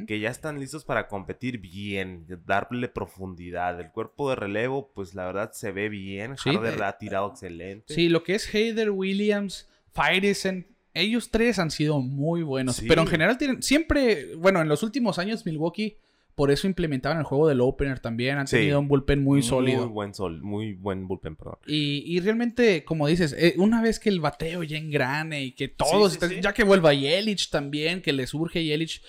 Que 0.07 0.21
ya 0.21 0.29
están 0.29 0.57
listos 0.57 0.85
para 0.85 1.09
competir 1.09 1.57
bien, 1.59 2.25
darle 2.45 2.87
profundidad. 2.87 3.77
El 3.81 3.91
cuerpo 3.91 4.29
de 4.29 4.37
relevo, 4.37 4.89
pues 4.95 5.13
la 5.15 5.25
verdad 5.25 5.51
se 5.51 5.73
ve 5.73 5.89
bien. 5.89 6.37
Sí, 6.37 6.49
Harder 6.51 6.79
eh, 6.79 6.83
ha 6.85 6.97
tirado 6.97 7.29
excelente. 7.31 7.93
Sí, 7.93 8.07
lo 8.07 8.23
que 8.23 8.35
es 8.35 8.55
Heider, 8.55 8.91
Williams, 8.91 9.67
Firesen, 9.91 10.67
ellos 10.93 11.29
tres 11.29 11.59
han 11.59 11.71
sido 11.71 11.99
muy 11.99 12.41
buenos. 12.41 12.77
Sí. 12.77 12.85
Pero 12.87 13.01
en 13.01 13.07
general 13.09 13.37
tienen, 13.37 13.61
siempre, 13.61 14.33
bueno, 14.35 14.61
en 14.61 14.69
los 14.69 14.81
últimos 14.81 15.19
años 15.19 15.45
Milwaukee, 15.45 15.97
por 16.35 16.51
eso 16.51 16.67
implementaban 16.67 17.17
el 17.17 17.23
juego 17.23 17.47
del 17.47 17.61
opener 17.61 17.99
también. 17.99 18.37
Han 18.37 18.47
Sí. 18.47 18.57
tenido 18.57 18.79
un 18.79 18.87
bullpen 18.89 19.23
muy 19.23 19.41
sólido. 19.41 19.83
Muy 19.85 19.89
buen 19.93 20.13
sol, 20.13 20.41
muy 20.41 20.73
buen 20.73 21.07
bullpen, 21.07 21.35
perdón. 21.37 21.57
Y, 21.65 22.03
y 22.05 22.19
realmente, 22.19 22.83
como 22.83 23.07
dices, 23.07 23.33
eh, 23.37 23.53
una 23.57 23.81
vez 23.81 23.99
que 23.99 24.09
el 24.09 24.19
bateo 24.19 24.61
ya 24.63 24.77
engrane 24.77 25.43
y 25.43 25.51
que 25.53 25.67
todos, 25.69 26.11
sí, 26.13 26.19
estén- 26.19 26.29
sí. 26.35 26.41
ya 26.41 26.53
que 26.53 26.63
vuelva 26.63 26.93
Yelich 26.93 27.49
también, 27.49 28.01
que 28.01 28.11
le 28.13 28.27
surge 28.27 28.63
Yelich, 28.65 29.01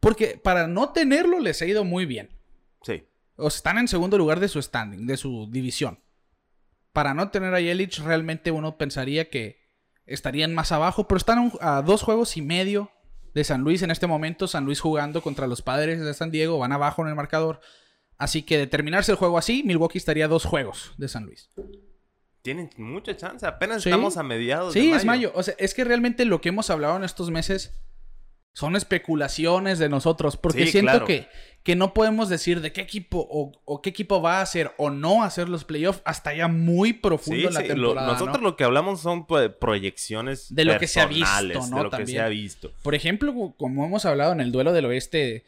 porque 0.00 0.38
para 0.42 0.66
no 0.68 0.90
tenerlo 0.92 1.40
les 1.40 1.62
ha 1.62 1.66
ido 1.66 1.84
muy 1.84 2.04
bien. 2.04 2.28
Sí. 2.82 3.02
O 3.36 3.48
sea, 3.48 3.56
están 3.56 3.78
en 3.78 3.88
segundo 3.88 4.18
lugar 4.18 4.38
de 4.38 4.48
su 4.48 4.60
standing, 4.60 5.06
de 5.06 5.16
su 5.16 5.48
división. 5.50 5.98
Para 6.92 7.14
no 7.14 7.30
tener 7.30 7.54
a 7.54 7.60
Yelich, 7.60 7.98
realmente 8.00 8.50
uno 8.50 8.76
pensaría 8.76 9.28
que 9.30 9.58
estarían 10.06 10.54
más 10.54 10.70
abajo, 10.70 11.08
pero 11.08 11.16
están 11.16 11.50
a 11.60 11.80
dos 11.82 12.02
juegos 12.02 12.36
y 12.36 12.42
medio 12.42 12.90
de 13.34 13.44
San 13.44 13.60
Luis 13.62 13.82
en 13.82 13.90
este 13.90 14.06
momento. 14.06 14.46
San 14.48 14.64
Luis 14.64 14.80
jugando 14.80 15.20
contra 15.22 15.46
los 15.46 15.60
padres 15.62 16.00
de 16.00 16.14
San 16.14 16.30
Diego, 16.30 16.58
van 16.58 16.72
abajo 16.72 17.02
en 17.02 17.08
el 17.08 17.14
marcador. 17.14 17.60
Así 18.16 18.42
que 18.42 18.56
de 18.58 18.66
terminarse 18.66 19.10
el 19.12 19.18
juego 19.18 19.36
así, 19.38 19.62
Milwaukee 19.64 19.98
estaría 19.98 20.28
dos 20.28 20.44
juegos 20.44 20.92
de 20.98 21.08
San 21.08 21.24
Luis. 21.26 21.50
Tienen 22.42 22.70
mucha 22.76 23.16
chance. 23.16 23.46
Apenas 23.46 23.82
Sí. 23.82 23.88
estamos 23.88 24.16
a 24.16 24.22
mediados 24.22 24.74
de 24.74 24.80
Sí, 24.80 24.86
mayo. 24.88 24.96
es 24.98 25.04
mayo. 25.04 25.32
O 25.34 25.42
sea, 25.42 25.54
es 25.58 25.74
que 25.74 25.82
realmente 25.82 26.24
lo 26.24 26.40
que 26.40 26.50
hemos 26.50 26.70
hablado 26.70 26.96
en 26.96 27.04
estos 27.04 27.30
meses 27.30 27.74
son 28.54 28.76
especulaciones 28.76 29.78
de 29.78 29.88
nosotros, 29.90 30.36
porque 30.38 30.64
Sí, 30.66 30.72
siento 30.72 30.90
claro. 30.92 31.06
que, 31.06 31.28
que 31.62 31.76
no 31.76 31.92
podemos 31.92 32.28
decir 32.28 32.60
de 32.60 32.72
qué 32.72 32.80
equipo 32.80 33.26
o, 33.30 33.52
o 33.64 33.82
qué 33.82 33.90
equipo 33.90 34.22
va 34.22 34.38
a 34.38 34.42
hacer 34.42 34.72
o 34.78 34.90
no 34.90 35.22
hacer 35.24 35.48
los 35.48 35.64
playoffs 35.64 36.00
hasta 36.04 36.32
ya 36.34 36.46
muy 36.48 36.92
profundo 36.92 37.40
Sí, 37.40 37.46
en 37.48 37.54
la 37.54 37.60
sí, 37.60 37.66
lo- 37.68 37.74
temporada. 37.88 38.06
nosotros 38.12 38.40
¿no? 38.40 38.48
lo 38.50 38.56
que 38.56 38.64
hablamos 38.64 39.00
son 39.00 39.26
pues, 39.26 39.50
proyecciones 39.60 40.54
De 40.54 40.64
lo 40.64 40.78
que 40.78 40.86
se 40.86 41.00
ha 41.00 41.06
visto, 41.06 41.66
¿no? 41.68 41.76
De 41.78 41.82
lo 41.82 41.90
que 41.90 42.06
se 42.06 42.20
ha 42.20 42.28
visto. 42.28 42.72
Por 42.82 42.94
ejemplo, 42.94 43.34
como 43.58 43.84
hemos 43.84 44.04
hablado 44.04 44.32
en 44.32 44.40
el 44.40 44.52
duelo 44.52 44.72
del 44.72 44.84
oeste, 44.86 45.44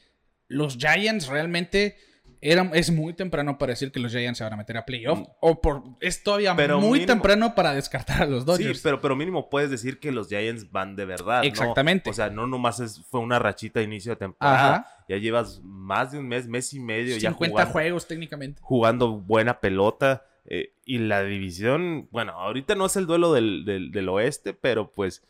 los 0.49 0.77
Giants 0.77 1.29
realmente 1.29 1.97
eran, 2.40 2.71
es 2.75 2.90
muy 2.90 3.12
temprano 3.14 3.59
para 3.59 3.71
decir 3.73 3.93
que 3.93 4.00
los 4.00 4.12
Giants 4.12 4.38
se 4.38 4.45
van 4.45 4.52
a 4.52 4.57
meter 4.57 4.76
a 4.76 4.85
playoff. 4.85 5.21
O 5.40 5.61
por, 5.61 5.83
es 6.00 6.23
todavía 6.23 6.55
Mm. 6.55 6.57
Pero 6.57 6.81
muy 6.81 7.00
mínimo- 7.00 7.07
temprano 7.07 7.55
para 7.55 7.75
descartar 7.75 8.23
a 8.23 8.26
los 8.26 8.45
Dodgers. 8.45 8.76
Sí, 8.78 8.83
pero, 8.83 9.00
pero 9.00 9.16
mínimo 9.16 9.49
puedes 9.50 9.71
decir 9.71 9.99
que 10.00 10.12
los 10.12 10.28
Giants 10.28 10.71
van 10.71 10.97
de 10.97 11.05
verdad. 11.05 11.43
¿no? 11.43 11.49
Exactamente. 11.49 12.11
O 12.11 12.12
sea, 12.12 12.31
no 12.31 12.47
nomás 12.47 12.81
es- 12.81 13.00
fue 13.11 13.21
una 13.21 13.38
rachita 13.38 13.81
de 13.81 13.85
inicio 13.87 14.12
de 14.12 14.16
temporada. 14.16 14.75
Ajá. 14.76 14.87
Ya 15.09 15.16
llevas 15.19 15.61
más 15.62 16.12
de 16.12 16.19
un 16.19 16.26
mes, 16.28 16.49
mes 16.49 16.73
y 16.75 16.81
medio 16.81 17.16
ya 17.16 17.31
50 17.31 17.52
jugando, 17.52 17.73
juegos 17.73 18.07
técnicamente. 18.09 18.61
jugando 18.62 19.12
buena 19.21 19.61
pelota. 19.61 20.25
eh, 20.49 20.75
y 20.85 20.99
la 20.99 21.25
división, 21.25 22.07
bueno, 22.12 22.31
ahorita 22.33 22.76
no 22.76 22.87
es 22.87 22.95
el 22.95 23.07
duelo 23.07 23.33
del, 23.33 23.64
del- 23.64 23.90
del 23.90 24.09
oeste, 24.09 24.52
pero 24.55 24.93
pues 24.93 25.25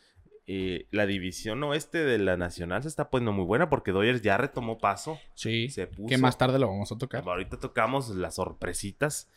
eh, 0.47 0.87
la 0.91 1.07
división 1.07 1.63
oeste 1.65 2.05
de 2.05 2.19
la 2.19 2.37
nacional 2.37 2.83
se 2.83 2.89
está 2.89 3.11
poniendo 3.11 3.33
muy 3.33 3.45
buena 3.45 3.69
porque 3.69 3.93
Dodgers 3.93 4.23
ya 4.23 4.37
retomó 4.37 4.79
paso. 4.79 5.19
Sí. 5.35 5.69
Se 5.69 5.87
puso. 5.87 6.09
Que 6.09 6.19
más 6.19 6.39
tarde 6.39 6.59
lo 6.59 6.69
vamos 6.69 6.91
a 6.93 6.99
tocar. 6.99 7.23
Ahorita 7.27 7.59
tocamos 7.59 8.11
las 8.11 8.37
sorpresitas. 8.37 9.31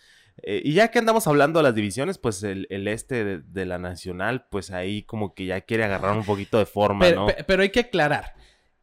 Eh, 0.43 0.61
y 0.63 0.73
ya 0.73 0.89
que 0.89 0.99
andamos 0.99 1.27
hablando 1.27 1.59
de 1.59 1.63
las 1.63 1.75
divisiones, 1.75 2.17
pues 2.17 2.43
el, 2.43 2.65
el 2.69 2.87
este 2.87 3.25
de, 3.25 3.39
de 3.39 3.65
la 3.65 3.77
nacional, 3.77 4.45
pues 4.49 4.71
ahí 4.71 5.03
como 5.03 5.33
que 5.33 5.45
ya 5.45 5.61
quiere 5.61 5.83
agarrar 5.83 6.15
un 6.15 6.23
poquito 6.23 6.57
de 6.59 6.65
forma, 6.65 7.01
Pero, 7.05 7.21
¿no? 7.21 7.27
pe- 7.27 7.43
pero 7.45 7.61
hay 7.63 7.69
que 7.69 7.81
aclarar. 7.81 8.35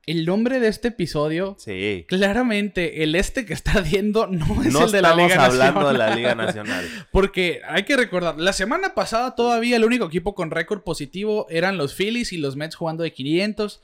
El 0.06 0.24
nombre 0.24 0.60
de 0.60 0.68
este 0.68 0.88
episodio, 0.88 1.56
Sí. 1.58 2.04
claramente, 2.06 3.02
el 3.02 3.16
este 3.16 3.44
que 3.44 3.52
está 3.54 3.80
viendo 3.80 4.28
no 4.28 4.62
es 4.62 4.72
No 4.72 4.84
el 4.86 4.92
de 4.92 5.02
la 5.02 5.10
estamos 5.10 5.30
Liga 5.30 5.44
hablando 5.44 5.80
de 5.92 5.98
Nacional. 5.98 5.98
la 6.10 6.14
Liga 6.16 6.34
Nacional. 6.46 7.06
Porque 7.10 7.60
hay 7.68 7.82
que 7.82 7.96
recordar, 7.96 8.38
la 8.38 8.52
semana 8.52 8.94
pasada 8.94 9.34
todavía 9.34 9.76
el 9.76 9.84
único 9.84 10.04
equipo 10.06 10.34
con 10.36 10.52
récord 10.52 10.82
positivo 10.84 11.46
eran 11.50 11.76
los 11.76 11.94
Phillies 11.94 12.32
y 12.32 12.38
los 12.38 12.54
Mets 12.54 12.76
jugando 12.76 13.02
de 13.02 13.12
500. 13.12 13.82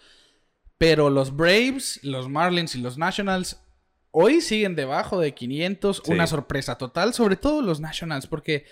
Pero 0.78 1.10
los 1.10 1.34
Braves, 1.36 2.00
los 2.02 2.28
Marlins 2.28 2.74
y 2.76 2.80
los 2.80 2.98
Nationals 2.98 3.60
hoy 4.12 4.40
siguen 4.40 4.74
debajo 4.76 5.18
de 5.20 5.32
500. 5.34 6.02
Sí. 6.04 6.12
Una 6.12 6.26
sorpresa 6.28 6.78
total, 6.78 7.14
sobre 7.14 7.34
todo 7.36 7.62
los 7.62 7.80
Nationals, 7.80 8.26
porque 8.28 8.64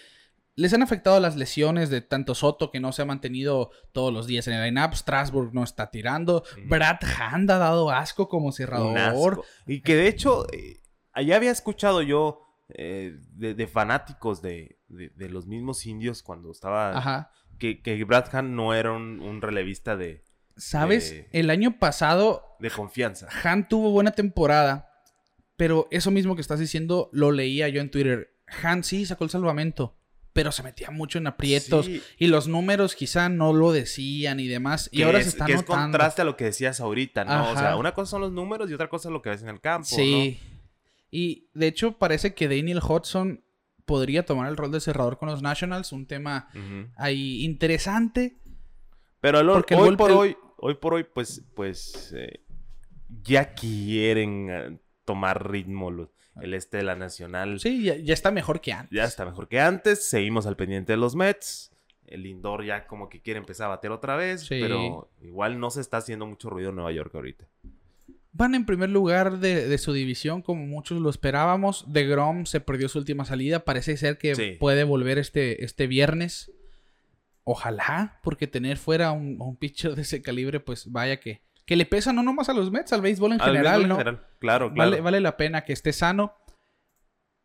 les 0.57 0.73
han 0.75 0.83
afectado 0.83 1.19
las 1.21 1.37
lesiones 1.37 1.90
de 1.90 2.00
tanto 2.02 2.35
Soto 2.35 2.71
que 2.71 2.80
no 2.80 2.92
se 2.92 3.02
ha 3.02 3.04
mantenido 3.07 3.71
todos 3.92 4.12
los 4.12 4.26
días 4.26 4.47
en 4.49 4.54
el 4.54 4.64
line-up. 4.64 4.95
Strasburg 4.95 5.54
no 5.54 5.62
está 5.64 5.90
tirando. 5.90 6.45
Brad 6.66 6.99
Hand 7.19 7.50
ha 7.50 7.59
dado 7.59 7.90
asco 7.90 8.28
como 8.28 8.52
cerrador. 8.52 8.99
asco. 8.99 9.45
Y 9.66 9.80
que 9.83 9.97
de 9.97 10.09
hecho, 10.09 10.47
eh, 10.52 10.80
allá 11.12 11.37
había 11.37 11.50
escuchado 11.50 12.02
yo 12.02 12.42
eh, 12.75 13.16
de, 13.33 13.54
de 13.54 13.66
fanáticos 13.66 14.42
de, 14.42 14.78
de- 14.88 15.11
de 15.11 15.28
los 15.28 15.47
mismos 15.47 15.87
indios 15.87 16.23
cuando 16.23 16.50
estaba... 16.50 16.97
Ajá. 16.97 17.30
Que, 17.59 17.83
que 17.83 18.02
Brad 18.04 18.35
Hand 18.35 18.50
no 18.54 18.73
era 18.75 18.92
un, 18.92 19.21
un 19.21 19.42
relevista 19.42 19.95
de, 19.97 20.25
¿Sabes? 20.57 21.25
El 21.33 21.50
año 21.50 21.78
pasado 21.78 22.57
de 22.59 22.71
confianza. 22.71 23.28
Han 23.45 23.69
tuvo 23.69 23.90
buena 23.90 24.12
temporada, 24.12 24.90
pero 25.57 25.87
eso 25.90 26.11
mismo 26.11 26.35
que 26.35 26.40
estás 26.40 26.59
diciendo 26.59 27.11
lo 27.12 27.33
leía 27.33 27.69
yo 27.69 27.80
en 27.83 27.90
Twitter. 27.90 28.35
Han 28.62 28.83
sí 28.83 29.04
sacó 29.04 29.25
el 29.25 29.30
salvamento, 29.30 29.99
pero 30.32 30.52
se 30.52 30.62
metía 30.62 30.90
mucho 30.90 31.18
en 31.18 31.26
aprietos 31.26 31.87
Sí. 31.87 32.02
y 32.18 32.28
los 32.28 32.46
números 32.49 32.94
quizá 32.94 33.28
no 33.28 33.52
lo 33.52 33.72
decían 33.72 34.38
y 34.40 34.46
demás. 34.49 34.88
Y 34.92 35.02
ahora 35.02 35.18
es, 35.18 35.25
se 35.25 35.30
está 35.30 35.46
que 35.46 35.52
es 35.52 35.58
notando. 35.60 35.82
contraste 35.99 36.22
a 36.22 36.25
lo 36.25 36.37
que 36.37 36.44
decías 36.44 36.80
ahorita, 36.80 37.25
¿no? 37.25 37.50
O 37.50 37.56
sea, 37.56 37.76
una 37.76 37.92
cosa 37.94 38.10
son 38.12 38.20
los 38.22 38.32
números 38.32 38.70
y 38.70 38.75
otra 38.75 38.88
cosa 38.88 39.08
es 39.08 39.12
lo 39.12 39.22
que 39.22 39.30
ves 39.30 39.42
en 39.42 39.49
el 39.49 39.60
campo, 39.60 39.87
Sí. 39.87 40.38
Y 41.10 41.49
de 41.54 41.66
hecho 41.66 41.99
parece 41.99 42.34
que 42.34 42.46
Daniel 42.49 42.78
Hodgson 42.80 43.42
podría 43.84 44.25
tomar 44.25 44.49
el 44.49 44.56
rol 44.56 44.70
de 44.70 44.80
cerrador 44.80 45.18
con 45.18 45.28
los 45.28 45.42
Nationals, 45.42 45.90
un 45.90 46.06
tema 46.06 46.49
ahí 46.96 47.42
interesante. 47.44 48.37
Pero 49.20 49.44
Porque 49.52 49.75
hoy 49.75 49.96
por 49.96 50.10
el- 50.12 50.16
hoy, 50.16 50.37
hoy 50.58 50.75
por 50.76 50.94
hoy, 50.94 51.04
pues, 51.12 51.42
pues, 51.56 52.14
eh, 52.16 52.40
ya 53.22 53.52
quieren 53.54 54.46
eh, 54.50 54.78
tomar 55.04 55.50
ritmo 55.50 55.90
los- 55.90 56.08
el 56.40 56.54
este 56.54 56.78
de 56.78 56.82
la 56.84 56.96
nacional. 56.96 57.60
Sí, 57.60 57.82
ya, 57.84 57.96
ya 57.96 58.14
está 58.14 58.30
mejor 58.30 58.60
que 58.60 58.72
antes. 58.72 58.96
Ya 58.96 59.04
está 59.04 59.25
mejor 59.25 59.49
que 59.49 59.60
antes. 59.60 60.08
Seguimos 60.08 60.46
al 60.46 60.56
pendiente 60.56 60.92
de 60.92 60.96
los 60.99 61.14
Mets. 61.16 61.72
El 62.06 62.26
indoor 62.26 62.64
ya 62.64 62.87
como 62.87 63.08
que 63.08 63.20
quiere 63.20 63.38
empezar 63.38 63.66
a 63.66 63.68
bater 63.70 63.90
otra 63.92 64.16
vez. 64.16 64.42
Sí. 64.42 64.58
Pero 64.60 65.10
igual 65.22 65.60
no 65.60 65.70
se 65.70 65.80
está 65.80 65.99
haciendo 65.99 66.26
mucho 66.26 66.50
ruido 66.50 66.70
en 66.70 66.76
Nueva 66.76 66.92
York 66.92 67.14
ahorita. 67.14 67.46
Van 68.32 68.54
en 68.54 68.64
primer 68.64 68.90
lugar 68.90 69.38
de, 69.38 69.66
de 69.66 69.78
su 69.78 69.92
división, 69.92 70.40
como 70.42 70.64
muchos 70.66 71.00
lo 71.00 71.10
esperábamos. 71.10 71.84
De 71.92 72.06
Grom 72.06 72.46
se 72.46 72.60
perdió 72.60 72.88
su 72.88 72.99
última 72.99 73.25
salida. 73.25 73.64
Parece 73.64 73.96
ser 73.96 74.18
que 74.18 74.34
Sí. 74.37 74.56
puede 74.58 74.84
volver 74.84 75.18
este, 75.18 75.64
este 75.64 75.87
viernes. 75.87 76.50
Ojalá, 77.44 78.20
porque 78.22 78.46
tener 78.46 78.76
fuera 78.76 79.12
un, 79.12 79.40
un 79.40 79.56
pitcher 79.56 79.94
de 79.96 80.02
ese 80.02 80.22
calibre, 80.22 80.60
pues 80.60 80.90
vaya 80.92 81.18
que, 81.18 81.40
que 81.70 81.76
le 81.76 81.86
pesa 81.86 82.12
no 82.12 82.24
nomás 82.24 82.48
a 82.48 82.52
los 82.52 82.72
Mets, 82.72 82.92
al 82.92 83.00
béisbol 83.00 83.34
en 83.34 83.40
Al 83.40 83.46
general, 83.52 83.78
béisbol 83.78 83.82
en 83.84 83.88
¿no? 83.90 83.96
general. 83.98 84.26
Claro, 84.40 84.74
claro. 84.74 84.90
Vale, 84.90 85.00
vale 85.00 85.20
la 85.20 85.36
pena 85.36 85.60
que 85.64 85.72
esté 85.72 85.92
sano. 85.92 86.34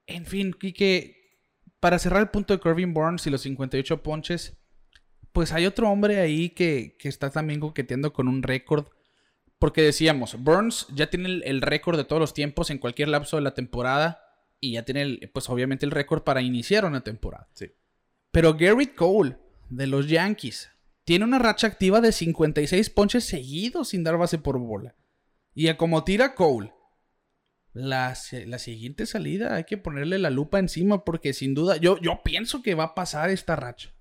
En 0.07 0.25
fin, 0.25 0.51
Kike, 0.51 1.15
para 1.79 1.99
cerrar 1.99 2.21
el 2.21 2.29
punto 2.29 2.51
de 2.51 2.59
Corbin 2.59 2.91
Burns 2.91 3.27
y 3.27 3.29
los 3.29 3.41
58 3.41 4.01
ponches, 4.01 4.57
pues 5.31 5.51
hay 5.53 5.67
otro 5.67 5.91
hombre 5.91 6.21
ahí 6.21 6.49
que, 6.49 6.95
que 6.97 7.07
está 7.07 7.29
también 7.29 7.59
coqueteando 7.59 8.13
con 8.13 8.27
un 8.27 8.41
récord. 8.41 8.87
Porque 9.59 9.83
decíamos, 9.83 10.41
Burns 10.43 10.87
ya 10.95 11.07
tiene 11.11 11.29
el, 11.29 11.43
el 11.45 11.61
récord 11.61 11.95
de 11.95 12.03
todos 12.05 12.19
los 12.19 12.33
tiempos 12.33 12.71
en 12.71 12.79
cualquier 12.79 13.09
lapso 13.09 13.35
de 13.35 13.43
la 13.43 13.53
temporada. 13.53 14.23
Y 14.59 14.71
ya 14.71 14.85
tiene, 14.85 15.03
el- 15.03 15.29
pues 15.35 15.51
obviamente, 15.51 15.85
el 15.85 15.91
récord 15.91 16.23
para 16.23 16.41
iniciar 16.41 16.83
una 16.83 17.01
temporada. 17.03 17.47
Sí. 17.53 17.71
Pero 18.31 18.55
Garrett 18.55 18.95
Cole, 18.95 19.37
de 19.69 19.85
los 19.85 20.07
Yankees, 20.09 20.71
tiene 21.05 21.23
una 21.25 21.39
racha 21.39 21.67
activa 21.67 22.01
de 22.01 22.11
56 22.11 22.89
ponches 22.89 23.23
seguidos 23.23 23.89
sin 23.89 24.03
dar 24.03 24.17
base 24.17 24.37
por 24.37 24.59
bola. 24.59 24.95
Y 25.53 25.69
a 25.69 25.77
como 25.77 26.03
tira 26.03 26.35
Cole, 26.35 26.73
la, 27.73 28.13
la 28.45 28.59
siguiente 28.59 29.05
salida 29.05 29.55
hay 29.55 29.63
que 29.65 29.77
ponerle 29.77 30.17
la 30.17 30.29
lupa 30.29 30.59
encima 30.59 31.03
porque 31.03 31.33
sin 31.33 31.53
duda 31.53 31.77
yo, 31.77 31.97
yo 31.99 32.21
pienso 32.23 32.61
que 32.61 32.75
va 32.75 32.85
a 32.85 32.95
pasar 32.95 33.29
esta 33.29 33.55
racha. 33.55 33.93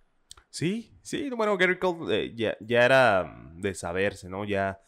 Sí, 0.51 0.97
sí, 1.03 1.29
bueno, 1.31 1.57
Gary 1.59 1.79
Cole 1.79 2.17
eh, 2.27 2.33
ya, 2.37 2.57
ya 2.61 2.85
era 2.85 3.51
de 3.57 3.75
saberse, 3.75 4.29
¿no? 4.29 4.45
Ya, 4.45 4.81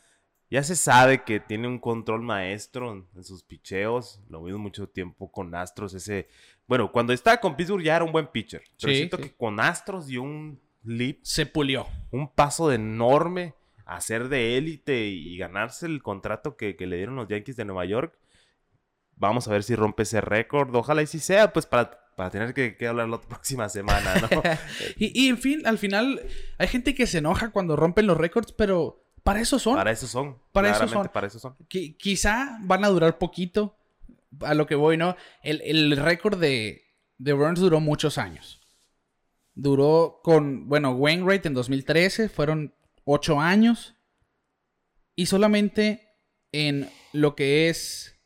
ya 0.49 0.63
se 0.63 0.77
sabe 0.77 1.25
que 1.25 1.41
tiene 1.41 1.67
un 1.67 1.81
control 1.81 2.23
maestro 2.23 2.93
en, 2.93 3.09
en 3.17 3.25
sus 3.25 3.43
picheos. 3.43 4.21
Lo 4.29 4.45
vimos 4.45 4.61
mucho 4.61 4.89
tiempo 4.89 5.31
con 5.33 5.53
Astros. 5.57 5.93
Ese, 5.95 6.29
bueno, 6.69 6.93
cuando 6.93 7.13
estaba 7.13 7.39
con 7.39 7.57
Pittsburgh 7.57 7.83
ya 7.83 7.97
era 7.97 8.05
un 8.05 8.13
buen 8.13 8.29
pitcher. 8.29 8.63
Pero 8.81 8.93
Sí, 8.93 8.97
siento 8.97 9.17
sí. 9.17 9.25
que 9.25 9.35
con 9.35 9.59
Astros 9.59 10.07
dio 10.07 10.23
un 10.23 10.61
leap, 10.87 11.19
Se 11.23 11.47
pulió. 11.47 11.87
un 12.11 12.29
paso 12.33 12.69
de 12.69 12.77
enorme 12.77 13.55
a 13.85 14.01
ser 14.01 14.29
de 14.29 14.57
élite 14.59 15.07
y 15.07 15.37
ganarse 15.39 15.87
el 15.87 16.03
contrato 16.03 16.57
que, 16.57 16.77
que 16.77 16.87
le 16.87 16.97
dieron 16.97 17.17
los 17.17 17.29
Yankees 17.29 17.57
de 17.57 17.65
Nueva 17.65 17.85
York. 17.85 18.19
Vamos 19.17 19.49
a 19.49 19.53
ver 19.53 19.63
si 19.63 19.75
rompe 19.77 20.03
ese 20.03 20.21
récord. 20.21 20.75
Ojalá 20.75 21.03
y 21.03 21.07
si 21.07 21.19
sea, 21.21 21.53
pues 21.53 21.67
para, 21.67 21.99
para 22.17 22.31
tener 22.31 22.53
que, 22.53 22.77
que 22.77 22.87
hablar 22.87 23.09
la 23.09 23.21
próxima 23.21 23.69
semana, 23.69 24.15
¿no? 24.21 24.29
Y, 24.97 25.25
y, 25.25 25.29
en 25.29 25.39
fin, 25.39 25.67
al 25.67 25.79
final 25.79 26.21
hay 26.59 26.69
gente 26.69 26.95
que 26.95 27.07
se 27.07 27.19
enoja 27.19 27.51
cuando 27.51 27.77
rompen 27.77 28.07
los 28.07 28.17
récords, 28.17 28.53
pero 28.53 29.05
para 29.23 29.41
eso 29.41 29.59
son. 29.59 29.77
Para 29.77 29.91
eso 29.93 30.07
son. 30.07 30.39
Para 30.53 30.71
eso 30.71 30.87
son. 30.89 31.09
Para 31.09 31.27
eso 31.29 31.39
son. 31.39 31.57
Qui- 31.69 31.97
quizá 31.97 32.59
van 32.63 32.85
a 32.85 32.89
durar 32.89 33.19
poquito. 33.19 33.77
A 34.43 34.53
lo 34.55 34.67
que 34.67 34.75
voy, 34.75 34.97
¿no? 34.99 35.17
El, 35.43 35.63
el 35.63 35.97
récord 35.97 36.39
de, 36.39 36.83
de 37.17 37.33
Burns 37.33 37.61
duró 37.61 37.81
muchos 37.81 38.19
años. 38.19 38.61
Duró 39.57 40.21
con, 40.23 40.69
bueno, 40.69 40.93
Wainwright 40.93 41.45
en 41.47 41.55
2013, 41.55 42.29
fueron 42.29 42.75
ocho 43.05 43.41
años. 43.41 43.97
Y 45.17 45.27
solamente 45.27 46.07
en 46.53 46.89
lo 47.13 47.35
que 47.35 47.69
es 47.71 48.21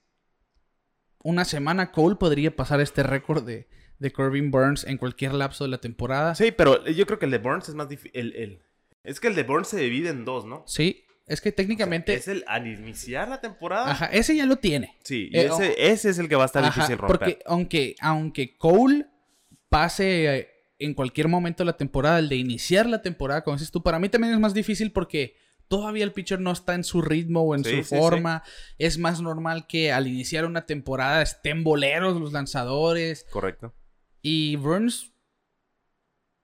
una 1.23 1.45
semana, 1.45 1.93
Cole 1.93 2.17
podría 2.17 2.55
pasar 2.57 2.81
este 2.81 3.03
récord 3.05 3.45
de, 3.47 3.69
de 3.99 4.13
Corbin 4.13 4.51
Burns 4.51 4.85
en 4.85 4.97
cualquier 4.99 5.35
lapso 5.35 5.65
de 5.65 5.71
la 5.71 5.79
temporada. 5.79 6.35
Sí, 6.35 6.51
pero 6.51 6.85
yo 6.87 7.07
creo 7.07 7.19
que 7.19 7.27
el 7.27 7.31
de 7.31 7.39
Burns 7.39 7.69
es 7.69 7.75
más 7.75 7.89
difícil. 7.89 8.11
El, 8.15 8.35
el- 8.35 8.63
Es 9.05 9.21
que 9.21 9.29
el 9.29 9.35
de 9.37 9.45
Burns 9.45 9.69
se 9.69 9.79
divide 9.81 10.09
en 10.11 10.25
dos, 10.25 10.45
¿no? 10.47 10.65
Sí, 10.67 11.05
es 11.27 11.41
que 11.41 11.53
técnicamente... 11.53 12.13
Es 12.15 12.27
el 12.27 12.43
al 12.49 12.67
iniciar 12.67 13.29
la 13.29 13.41
temporada. 13.41 13.91
Ajá, 13.93 14.07
ese 14.07 14.35
ya 14.35 14.47
lo 14.47 14.57
tiene. 14.57 14.97
Sí, 15.05 15.29
y 15.31 15.39
Eh, 15.39 15.47
ese, 15.47 15.75
ese 15.93 16.11
es 16.11 16.19
el 16.19 16.29
que 16.29 16.35
va 16.37 16.43
a 16.43 16.47
estar 16.47 16.65
Ajá, 16.65 16.75
difícil 16.75 16.99
romper. 16.99 17.19
Porque 17.19 17.39
aunque, 17.47 17.95
aunque 18.01 18.57
Cole 18.57 19.07
pase 19.69 20.39
eh, 20.39 20.49
en 20.81 20.95
cualquier 20.95 21.29
momento 21.29 21.63
de 21.63 21.67
la 21.67 21.77
temporada, 21.77 22.19
el 22.19 22.29
de 22.29 22.37
iniciar 22.37 22.87
la 22.87 23.03
temporada, 23.03 23.45
como 23.45 23.57
dices 23.57 23.71
tú, 23.71 23.83
para 23.83 23.99
mí 23.99 24.09
también 24.09 24.33
es 24.33 24.41
más 24.41 24.55
difícil 24.55 24.93
porque 24.93 25.37
todavía 25.69 26.03
el 26.03 26.13
pitcher 26.13 26.41
no 26.41 26.51
está 26.51 26.75
en 26.75 26.83
su 26.85 27.03
ritmo 27.03 27.43
o 27.43 27.55
en 27.55 27.63
Sí, 27.63 27.71
su 27.71 27.85
sí, 27.85 27.97
forma. 27.97 28.43
Es 28.79 28.99
más 28.99 29.21
normal 29.21 29.67
que 29.69 29.93
al 29.93 30.09
iniciar 30.09 30.47
una 30.47 30.67
temporada 30.67 31.23
estén 31.23 31.63
boleros 31.63 32.21
los 32.21 32.33
lanzadores. 32.33 33.25
Correcto. 33.31 33.75
Y 34.23 34.57
Burns 34.57 35.13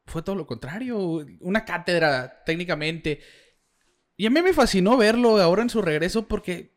fue 0.06 0.22
todo 0.22 0.36
lo 0.36 0.46
contrario. 0.46 1.26
Una 1.40 1.64
cátedra, 1.64 2.44
técnicamente. 2.44 3.20
Y 4.16 4.26
a 4.26 4.30
mí 4.30 4.40
me 4.42 4.52
fascinó 4.52 4.96
verlo 4.96 5.40
ahora 5.40 5.62
en 5.62 5.70
su 5.70 5.82
regreso 5.82 6.28
porque 6.28 6.76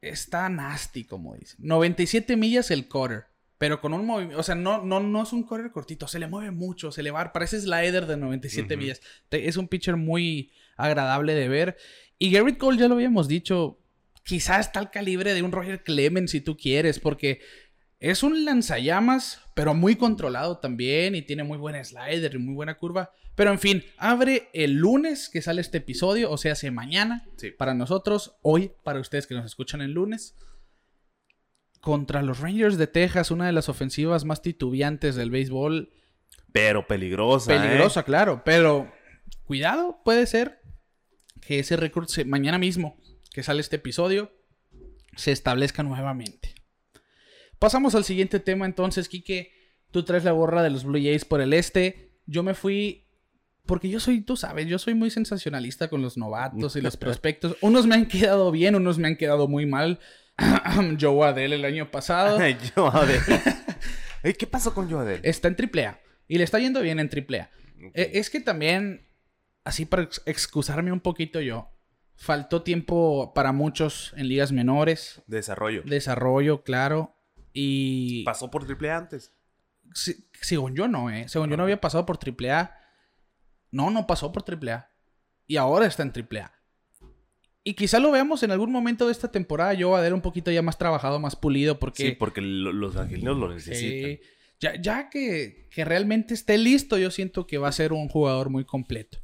está 0.00 0.48
nasty, 0.48 1.04
como 1.04 1.34
dice. 1.34 1.56
97 1.58 2.36
millas 2.36 2.70
el 2.70 2.86
cutter. 2.86 3.26
Pero 3.58 3.80
con 3.80 3.92
un 3.92 4.06
movimiento, 4.06 4.38
o 4.38 4.42
sea, 4.44 4.54
no, 4.54 4.84
no, 4.84 5.00
no 5.00 5.22
es 5.22 5.32
un 5.32 5.42
correr 5.42 5.72
cortito, 5.72 6.06
se 6.06 6.20
le 6.20 6.28
mueve 6.28 6.52
mucho, 6.52 6.92
se 6.92 7.02
le 7.02 7.10
va, 7.10 7.32
parece 7.32 7.60
slider 7.60 8.06
de 8.06 8.16
97 8.16 8.76
millas. 8.76 9.00
Es 9.30 9.56
un 9.56 9.66
pitcher 9.66 9.96
muy 9.96 10.52
agradable 10.76 11.34
de 11.34 11.48
ver. 11.48 11.76
Y 12.18 12.30
Garrett 12.30 12.58
Cole 12.58 12.78
ya 12.78 12.88
lo 12.88 12.94
habíamos 12.94 13.26
dicho, 13.26 13.80
quizás 14.24 14.66
está 14.66 14.78
al 14.78 14.90
calibre 14.90 15.34
de 15.34 15.42
un 15.42 15.52
Roger 15.52 15.82
Clemens 15.82 16.30
si 16.30 16.40
tú 16.40 16.56
quieres, 16.56 17.00
porque 17.00 17.40
es 17.98 18.22
un 18.22 18.44
lanzallamas, 18.44 19.40
pero 19.54 19.74
muy 19.74 19.96
controlado 19.96 20.58
también 20.58 21.16
y 21.16 21.22
tiene 21.22 21.42
muy 21.42 21.58
buen 21.58 21.84
slider 21.84 22.34
y 22.34 22.38
muy 22.38 22.54
buena 22.54 22.76
curva. 22.76 23.10
Pero 23.34 23.50
en 23.50 23.58
fin, 23.58 23.84
abre 23.96 24.50
el 24.52 24.74
lunes 24.74 25.28
que 25.28 25.42
sale 25.42 25.60
este 25.60 25.78
episodio, 25.78 26.30
o 26.30 26.36
sea, 26.36 26.52
hace 26.52 26.70
mañana 26.70 27.24
para 27.56 27.74
nosotros, 27.74 28.36
hoy 28.42 28.70
para 28.84 29.00
ustedes 29.00 29.26
que 29.26 29.34
nos 29.34 29.46
escuchan 29.46 29.80
el 29.80 29.92
lunes 29.92 30.36
contra 31.80 32.22
los 32.22 32.40
Rangers 32.40 32.78
de 32.78 32.86
Texas, 32.86 33.30
una 33.30 33.46
de 33.46 33.52
las 33.52 33.68
ofensivas 33.68 34.24
más 34.24 34.42
titubeantes 34.42 35.16
del 35.16 35.30
béisbol. 35.30 35.92
Pero 36.52 36.86
peligrosa. 36.86 37.54
¿eh? 37.54 37.58
Peligrosa, 37.58 38.02
claro. 38.02 38.42
Pero 38.44 38.90
cuidado, 39.44 40.00
puede 40.04 40.26
ser 40.26 40.60
que 41.40 41.60
ese 41.60 41.76
récord 41.76 42.08
mañana 42.26 42.58
mismo 42.58 42.96
que 43.32 43.42
sale 43.42 43.60
este 43.60 43.76
episodio 43.76 44.32
se 45.16 45.32
establezca 45.32 45.82
nuevamente. 45.82 46.54
Pasamos 47.58 47.94
al 47.94 48.04
siguiente 48.04 48.40
tema 48.40 48.66
entonces, 48.66 49.08
Kike. 49.08 49.52
Tú 49.90 50.04
traes 50.04 50.24
la 50.24 50.32
borra 50.32 50.62
de 50.62 50.70
los 50.70 50.84
Blue 50.84 51.00
Jays 51.00 51.24
por 51.24 51.40
el 51.40 51.52
este. 51.52 52.12
Yo 52.26 52.42
me 52.42 52.54
fui 52.54 53.08
porque 53.68 53.90
yo 53.90 54.00
soy, 54.00 54.22
tú 54.22 54.34
sabes, 54.34 54.66
yo 54.66 54.78
soy 54.78 54.94
muy 54.94 55.10
sensacionalista 55.10 55.88
con 55.88 56.00
los 56.00 56.16
novatos 56.16 56.74
y 56.76 56.80
los 56.80 56.96
prospectos. 56.98 57.54
Unos 57.60 57.86
me 57.86 57.96
han 57.96 58.06
quedado 58.06 58.50
bien, 58.50 58.74
unos 58.74 58.98
me 58.98 59.08
han 59.08 59.16
quedado 59.16 59.46
muy 59.46 59.66
mal. 59.66 60.00
Joe 61.00 61.26
Adele 61.26 61.56
el 61.56 61.64
año 61.64 61.90
pasado. 61.90 62.38
Joe 62.74 62.90
Adele. 62.92 64.34
¿Qué 64.38 64.46
pasó 64.46 64.74
con 64.74 64.90
Joe 64.90 65.00
Adele? 65.00 65.20
Está 65.24 65.48
en 65.48 65.56
AAA. 65.56 66.00
Y 66.28 66.38
le 66.38 66.44
está 66.44 66.58
yendo 66.58 66.80
bien 66.80 67.00
en 67.00 67.08
AAA. 67.08 67.50
E, 67.94 68.10
es 68.14 68.30
que 68.30 68.40
también, 68.40 69.06
así 69.64 69.84
para 69.84 70.08
excusarme 70.26 70.92
un 70.92 71.00
poquito 71.00 71.40
yo, 71.40 71.70
faltó 72.16 72.62
tiempo 72.62 73.32
para 73.34 73.52
muchos 73.52 74.12
en 74.16 74.28
ligas 74.28 74.52
menores. 74.52 75.22
Desarrollo. 75.26 75.82
Desarrollo, 75.84 76.62
claro. 76.62 77.16
Y... 77.52 78.24
¿Pasó 78.24 78.50
por 78.50 78.64
AAA 78.64 78.96
antes? 78.96 79.32
según 80.42 80.76
yo 80.76 80.86
no, 80.86 81.10
¿eh? 81.10 81.28
Según 81.28 81.48
yo 81.48 81.56
no 81.56 81.62
había 81.62 81.80
pasado 81.80 82.04
por 82.04 82.18
AAA. 82.18 82.76
No, 83.70 83.90
no 83.90 84.06
pasó 84.06 84.32
por 84.32 84.44
AAA. 84.44 84.90
Y 85.46 85.56
ahora 85.56 85.86
está 85.86 86.02
en 86.02 86.12
AAA. 86.12 86.52
Y 87.68 87.74
quizá 87.74 87.98
lo 87.98 88.10
veamos 88.10 88.42
en 88.42 88.50
algún 88.50 88.72
momento 88.72 89.04
de 89.04 89.12
esta 89.12 89.30
temporada. 89.30 89.74
Yo 89.74 89.94
a 89.94 90.00
ver 90.00 90.14
un 90.14 90.22
poquito 90.22 90.50
ya 90.50 90.62
más 90.62 90.78
trabajado, 90.78 91.20
más 91.20 91.36
pulido, 91.36 91.78
porque. 91.78 92.02
Sí, 92.02 92.10
porque 92.12 92.40
los 92.40 92.96
angelinos 92.96 93.36
lo 93.36 93.52
necesitan. 93.52 94.26
ya, 94.58 94.80
ya 94.80 95.10
que, 95.10 95.68
que, 95.70 95.84
realmente 95.84 96.32
esté 96.32 96.56
listo, 96.56 96.96
yo 96.96 97.10
siento 97.10 97.46
que 97.46 97.58
va 97.58 97.68
a 97.68 97.72
ser 97.72 97.92
un 97.92 98.08
jugador 98.08 98.48
muy 98.48 98.64
completo. 98.64 99.18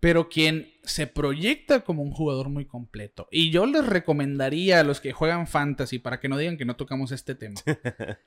Pero 0.00 0.30
quien 0.30 0.72
se 0.82 1.06
proyecta 1.06 1.80
como 1.80 2.02
un 2.02 2.10
jugador 2.10 2.48
muy 2.48 2.64
completo. 2.64 3.28
Y 3.30 3.50
yo 3.50 3.66
les 3.66 3.84
recomendaría 3.84 4.80
a 4.80 4.82
los 4.82 5.02
que 5.02 5.12
juegan 5.12 5.46
fantasy, 5.46 5.98
para 5.98 6.20
que 6.20 6.30
no 6.30 6.38
digan 6.38 6.56
que 6.56 6.64
no 6.64 6.76
tocamos 6.76 7.12
este 7.12 7.34
tema, 7.34 7.60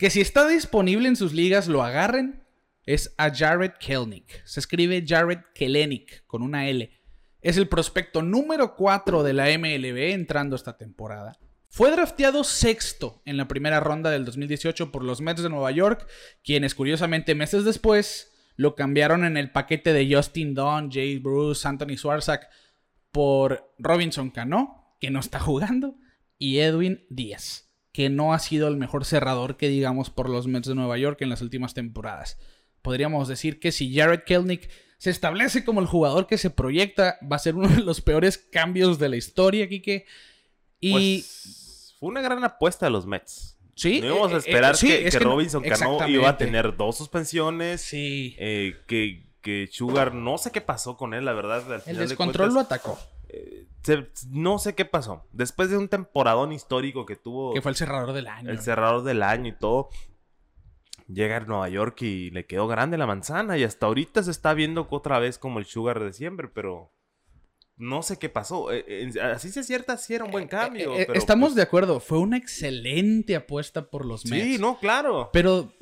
que 0.00 0.10
si 0.10 0.20
está 0.20 0.48
disponible 0.48 1.06
en 1.06 1.14
sus 1.14 1.32
ligas, 1.32 1.68
lo 1.68 1.84
agarren. 1.84 2.42
Es 2.84 3.14
a 3.16 3.32
Jared 3.32 3.74
Kelnick. 3.78 4.44
Se 4.44 4.58
escribe 4.58 5.04
Jared 5.06 5.38
Kelenic 5.54 6.24
con 6.26 6.42
una 6.42 6.68
L. 6.68 6.97
Es 7.40 7.56
el 7.56 7.68
prospecto 7.68 8.22
número 8.22 8.74
4 8.74 9.22
de 9.22 9.32
la 9.32 9.46
MLB 9.46 10.12
entrando 10.12 10.56
esta 10.56 10.76
temporada. 10.76 11.38
Fue 11.68 11.90
drafteado 11.90 12.42
sexto 12.44 13.22
en 13.26 13.36
la 13.36 13.46
primera 13.46 13.78
ronda 13.78 14.10
del 14.10 14.24
2018 14.24 14.90
por 14.90 15.04
los 15.04 15.20
Mets 15.20 15.42
de 15.42 15.50
Nueva 15.50 15.70
York, 15.70 16.08
quienes 16.42 16.74
curiosamente 16.74 17.34
meses 17.34 17.64
después 17.64 18.32
lo 18.56 18.74
cambiaron 18.74 19.24
en 19.24 19.36
el 19.36 19.52
paquete 19.52 19.92
de 19.92 20.12
Justin 20.12 20.54
Dunn, 20.54 20.90
Jay 20.90 21.18
Bruce, 21.18 21.68
Anthony 21.68 21.96
Swarzak 21.96 22.48
por 23.12 23.72
Robinson 23.78 24.30
Cano, 24.30 24.96
que 24.98 25.10
no 25.10 25.20
está 25.20 25.38
jugando, 25.38 25.96
y 26.38 26.58
Edwin 26.58 27.06
Díaz, 27.08 27.72
que 27.92 28.08
no 28.08 28.32
ha 28.32 28.40
sido 28.40 28.66
el 28.66 28.76
mejor 28.76 29.04
cerrador 29.04 29.56
que 29.56 29.68
digamos 29.68 30.10
por 30.10 30.28
los 30.28 30.48
Mets 30.48 30.68
de 30.68 30.74
Nueva 30.74 30.98
York 30.98 31.22
en 31.22 31.28
las 31.28 31.42
últimas 31.42 31.74
temporadas. 31.74 32.38
Podríamos 32.82 33.28
decir 33.28 33.60
que 33.60 33.70
si 33.70 33.94
Jared 33.94 34.24
Kelnick 34.24 34.70
se 34.98 35.10
establece 35.10 35.64
como 35.64 35.80
el 35.80 35.86
jugador 35.86 36.26
que 36.26 36.38
se 36.38 36.50
proyecta. 36.50 37.18
Va 37.30 37.36
a 37.36 37.40
ser 37.40 37.54
uno 37.54 37.68
de 37.68 37.82
los 37.82 38.00
peores 38.00 38.36
cambios 38.36 38.98
de 38.98 39.08
la 39.08 39.16
historia, 39.16 39.68
Kike. 39.68 40.04
Y. 40.80 40.92
Pues, 40.92 41.94
fue 41.98 42.10
una 42.10 42.20
gran 42.20 42.44
apuesta 42.44 42.86
de 42.86 42.90
los 42.90 43.06
Mets. 43.06 43.58
Sí. 43.74 44.00
No 44.00 44.08
íbamos 44.08 44.32
a 44.32 44.34
eh, 44.34 44.36
eh, 44.36 44.38
esperar 44.38 44.76
que, 44.76 45.10
Robinson 45.20 45.62
Cano 45.62 46.08
iba 46.08 46.28
a 46.28 46.36
tener 46.36 46.76
dos 46.76 46.96
suspensiones. 46.96 47.80
Sí. 47.80 48.34
Eh, 48.38 48.76
que, 48.88 49.24
que 49.40 49.68
Sugar, 49.70 50.14
no 50.14 50.36
sé 50.36 50.50
qué 50.50 50.60
pasó 50.60 50.96
con 50.96 51.14
él, 51.14 51.24
la 51.24 51.32
verdad. 51.32 51.82
el 51.86 51.96
descontrol 51.96 52.54
lo 52.54 52.60
atacó. 52.60 52.98
no 54.30 54.58
sé 54.58 54.74
qué 54.74 54.84
pasó. 54.84 55.24
Después 55.30 55.70
de 55.70 55.76
un 55.76 55.88
temporadón 55.88 56.52
histórico 56.52 57.06
que 57.06 57.14
tuvo. 57.14 57.54
Que 57.54 57.62
fue 57.62 57.70
el 57.70 57.76
cerrador 57.76 58.12
del 58.12 58.26
año. 58.26 58.50
El 58.50 58.58
cerrador 58.58 59.04
del 59.04 59.22
año 59.22 59.48
y 59.48 59.56
todo 59.56 59.90
llega 61.08 61.38
a 61.38 61.40
Nueva 61.40 61.68
York 61.68 62.02
y 62.02 62.30
le 62.30 62.46
quedó 62.46 62.68
grande 62.68 62.98
la 62.98 63.06
manzana 63.06 63.58
y 63.58 63.64
hasta 63.64 63.86
ahorita 63.86 64.22
se 64.22 64.30
está 64.30 64.54
viendo 64.54 64.86
otra 64.90 65.18
vez 65.18 65.38
como 65.38 65.58
el 65.58 65.64
Sugar 65.64 66.00
de 66.00 66.12
siempre, 66.12 66.48
pero 66.48 66.92
no 67.76 68.02
sé 68.02 68.18
qué 68.18 68.28
pasó. 68.28 68.72
Eh, 68.72 68.84
eh, 68.86 69.20
así 69.20 69.50
se 69.50 69.64
cierta, 69.64 69.96
sí 69.96 70.14
era 70.14 70.24
un 70.24 70.30
buen 70.30 70.44
eh, 70.44 70.48
cambio. 70.48 70.94
estamos 70.94 71.50
pues 71.50 71.56
de 71.56 71.62
acuerdo, 71.62 72.00
fue 72.00 72.18
una 72.18 72.36
excelente 72.36 73.36
apuesta 73.36 73.90
por 73.90 74.04
los 74.04 74.26
Mets. 74.26 74.44
Sí, 74.44 74.58
no, 74.58 74.78
claro. 74.78 75.30
Pero 75.32 75.72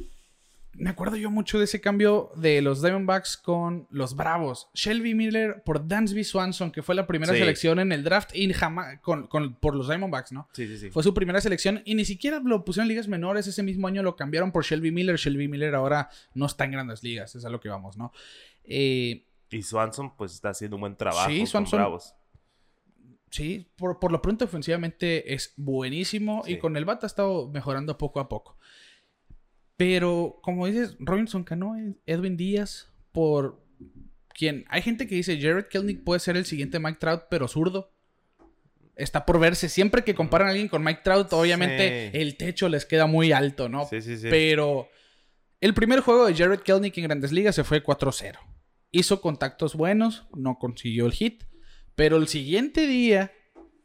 me 0.78 0.90
acuerdo 0.90 1.16
yo 1.16 1.30
mucho 1.30 1.58
de 1.58 1.64
ese 1.64 1.80
cambio 1.80 2.30
de 2.36 2.60
los 2.60 2.82
Diamondbacks 2.82 3.36
con 3.36 3.86
los 3.90 4.14
Bravos. 4.14 4.68
Shelby 4.74 5.14
Miller 5.14 5.62
por 5.64 5.86
Dansby 5.86 6.24
Swanson, 6.24 6.70
que 6.70 6.82
fue 6.82 6.94
la 6.94 7.06
primera 7.06 7.32
selección 7.32 7.78
en 7.78 7.92
el 7.92 8.04
draft 8.04 8.34
y 8.34 8.52
jamás 8.52 9.00
con, 9.00 9.28
por 9.28 9.74
los 9.74 9.88
Diamondbacks, 9.88 10.32
¿no? 10.32 10.48
Sí, 10.52 10.66
sí, 10.66 10.78
sí. 10.78 10.90
Fue 10.90 11.02
su 11.02 11.14
primera 11.14 11.40
selección 11.40 11.82
y 11.84 11.94
ni 11.94 12.04
siquiera 12.04 12.40
lo 12.44 12.64
pusieron 12.64 12.84
en 12.84 12.88
ligas 12.90 13.08
menores. 13.08 13.46
Ese 13.46 13.62
mismo 13.62 13.88
año 13.88 14.02
lo 14.02 14.16
cambiaron 14.16 14.52
por 14.52 14.64
Shelby 14.64 14.90
Miller. 14.90 15.16
Shelby 15.16 15.48
Miller 15.48 15.74
ahora 15.74 16.10
no 16.34 16.46
está 16.46 16.64
en 16.64 16.72
grandes 16.72 17.02
ligas, 17.02 17.34
es 17.34 17.44
a 17.44 17.50
lo 17.50 17.60
que 17.60 17.68
vamos, 17.68 17.96
¿no? 17.96 18.12
Eh, 18.64 19.24
y 19.50 19.62
Swanson, 19.62 20.14
pues 20.16 20.32
está 20.34 20.50
haciendo 20.50 20.76
un 20.76 20.80
buen 20.80 20.96
trabajo 20.96 21.30
sí, 21.30 21.44
con 21.50 21.64
Bravos. 21.64 22.14
Sí, 23.30 23.68
por, 23.76 23.98
por, 23.98 24.12
lo 24.12 24.22
pronto 24.22 24.44
ofensivamente 24.44 25.34
es 25.34 25.52
buenísimo 25.56 26.42
y 26.46 26.58
con 26.58 26.76
el 26.76 26.84
bat 26.84 27.02
ha 27.04 27.06
estado 27.06 27.48
mejorando 27.48 27.98
poco 27.98 28.20
a 28.20 28.28
poco. 28.28 28.56
Pero, 29.76 30.38
como 30.42 30.66
dices, 30.66 30.96
Robinson 30.98 31.44
Cano, 31.44 31.74
Edwin 32.06 32.36
Díaz, 32.36 32.90
por 33.12 33.62
quien. 34.34 34.64
Hay 34.68 34.82
gente 34.82 35.06
que 35.06 35.14
dice 35.14 35.40
Jared 35.40 35.66
Kelnick 35.66 36.04
puede 36.04 36.20
ser 36.20 36.36
el 36.36 36.46
siguiente 36.46 36.78
Mike 36.78 36.98
Trout, 36.98 37.24
pero 37.30 37.48
zurdo. 37.48 37.92
Está 38.94 39.26
por 39.26 39.38
verse. 39.38 39.68
Siempre 39.68 40.04
que 40.04 40.14
comparan 40.14 40.48
a 40.48 40.50
alguien 40.50 40.68
con 40.68 40.82
Mike 40.82 41.02
Trout, 41.04 41.32
obviamente 41.34 42.18
el 42.20 42.36
techo 42.38 42.68
les 42.68 42.86
queda 42.86 43.06
muy 43.06 43.32
alto, 43.32 43.68
¿no? 43.68 43.84
Sí, 43.86 44.00
sí, 44.00 44.16
sí. 44.16 44.28
Pero 44.30 44.88
el 45.60 45.74
primer 45.74 46.00
juego 46.00 46.26
de 46.26 46.34
Jared 46.34 46.60
Kelnick 46.60 46.96
en 46.96 47.04
Grandes 47.04 47.32
Ligas 47.32 47.54
se 47.54 47.64
fue 47.64 47.84
4-0. 47.84 48.38
Hizo 48.92 49.20
contactos 49.20 49.74
buenos, 49.74 50.26
no 50.34 50.58
consiguió 50.58 51.04
el 51.04 51.12
hit. 51.12 51.44
Pero 51.94 52.16
el 52.16 52.28
siguiente 52.28 52.86
día 52.86 53.32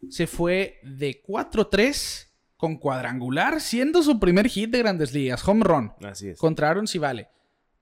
se 0.10 0.28
fue 0.28 0.80
de 0.84 1.22
4-3 1.22 2.31
con 2.62 2.78
cuadrangular, 2.78 3.60
siendo 3.60 4.04
su 4.04 4.20
primer 4.20 4.48
hit 4.48 4.70
de 4.70 4.78
grandes 4.78 5.16
ligas, 5.16 5.46
home 5.48 5.64
run. 5.64 5.94
Así 6.04 6.30
es. 6.30 6.38
Contra 6.38 6.70
Aaron 6.70 6.86
Civale. 6.86 7.28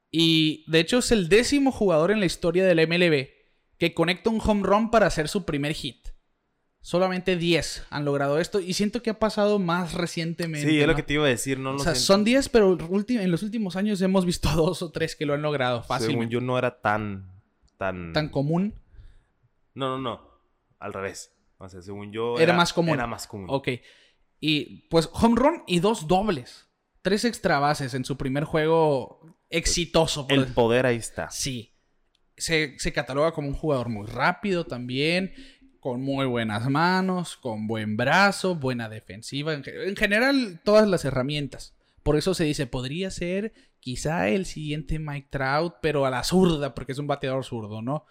Y 0.10 0.64
de 0.72 0.80
hecho 0.80 1.00
es 1.00 1.12
el 1.12 1.28
décimo 1.28 1.74
jugador 1.74 2.12
en 2.12 2.22
la 2.22 2.26
historia 2.26 2.66
del 2.66 2.88
MLB 2.88 3.28
que 3.78 3.94
conecta 3.94 4.30
un 4.30 4.40
home 4.42 4.64
run 4.64 4.90
para 4.90 5.06
hacer 5.06 5.28
su 5.28 5.44
primer 5.44 5.74
hit. 5.74 6.08
Solamente 6.80 7.36
10 7.36 7.88
han 7.90 8.06
logrado 8.06 8.40
esto 8.40 8.62
y 8.62 8.72
siento 8.72 9.04
que 9.04 9.10
ha 9.10 9.20
pasado 9.20 9.60
más 9.60 9.96
recientemente. 9.96 10.70
Sí, 10.70 10.80
es 10.80 10.88
lo 10.88 10.96
que 10.96 11.04
te 11.04 11.16
iba 11.16 11.26
a 11.26 11.28
decir, 11.28 11.60
no 11.60 11.76
O 11.76 11.80
sea, 11.80 11.94
son 11.94 12.24
10, 12.24 12.48
pero 12.48 12.78
en 12.80 13.32
los 13.32 13.44
últimos 13.44 13.76
años 13.76 14.02
hemos 14.02 14.26
visto 14.26 14.48
dos 14.56 14.82
o 14.82 14.92
tres 14.92 15.18
que 15.18 15.26
lo 15.26 15.34
han 15.34 15.42
logrado 15.42 15.84
fácilmente. 15.84 16.22
Según 16.22 16.30
yo 16.30 16.40
no 16.40 16.58
era 16.58 16.80
tan 16.80 17.30
tan 17.78 18.14
tan 18.14 18.30
común. 18.30 18.76
No, 19.74 19.90
no, 19.90 19.98
no, 19.98 20.22
al 20.80 20.94
revés. 20.94 21.34
O 21.58 21.68
sea, 21.68 21.82
según 21.82 22.14
yo 22.14 22.36
era, 22.36 22.44
era 22.44 22.54
más 22.54 22.72
común. 22.72 22.94
Era 22.94 23.08
más 23.08 23.28
común. 23.28 23.48
Ok. 23.50 23.68
Y 24.40 24.88
pues 24.90 25.10
home 25.14 25.36
run 25.36 25.64
y 25.68 25.80
dos 25.80 26.08
dobles. 26.08 26.68
Tres 27.02 27.26
extra 27.26 27.60
bases 27.60 27.94
en 27.94 28.06
su 28.06 28.18
primer 28.18 28.44
juego 28.44 29.20
exitoso. 29.50 30.28
El 30.30 30.48
poder 30.48 30.86
ahí 30.86 30.98
está. 30.98 31.30
Sí. 31.32 31.74
Se, 32.38 32.78
cataloga 32.94 33.34
como 33.34 33.50
un 33.50 33.54
jugador 33.54 33.90
muy 33.90 34.08
rápido 34.08 34.66
también, 34.66 35.34
con 35.82 36.02
muy 36.02 36.26
buenas 36.26 36.70
manos, 36.70 37.36
con 37.36 37.68
buen 37.68 37.98
brazo, 37.98 38.56
buena 38.56 38.88
defensiva. 38.88 39.54
En, 39.54 39.64
en 39.66 39.96
general, 39.96 40.62
todas 40.64 40.88
las 40.88 41.04
herramientas. 41.04 41.76
Por 42.04 42.16
eso 42.16 42.34
se 42.34 42.46
dice, 42.46 42.66
podría 42.66 43.12
ser 43.12 43.54
quizá 43.80 44.30
el 44.30 44.46
siguiente 44.46 45.00
Mike 45.00 45.28
Trout, 45.30 45.76
pero 45.82 46.06
a 46.06 46.10
la 46.10 46.24
zurda, 46.24 46.74
porque 46.76 46.94
es 46.94 46.98
un 46.98 47.08
bateador 47.08 47.44
zurdo, 47.44 47.82
¿no? 47.82 48.06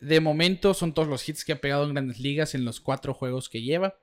De 0.00 0.20
momento 0.20 0.74
son 0.74 0.92
todos 0.92 1.08
los 1.08 1.26
hits 1.26 1.44
que 1.44 1.52
ha 1.52 1.60
pegado 1.60 1.84
en 1.84 1.94
grandes 1.94 2.20
ligas 2.20 2.54
en 2.54 2.64
los 2.64 2.80
cuatro 2.80 3.14
juegos 3.14 3.48
que 3.48 3.62
lleva. 3.62 3.96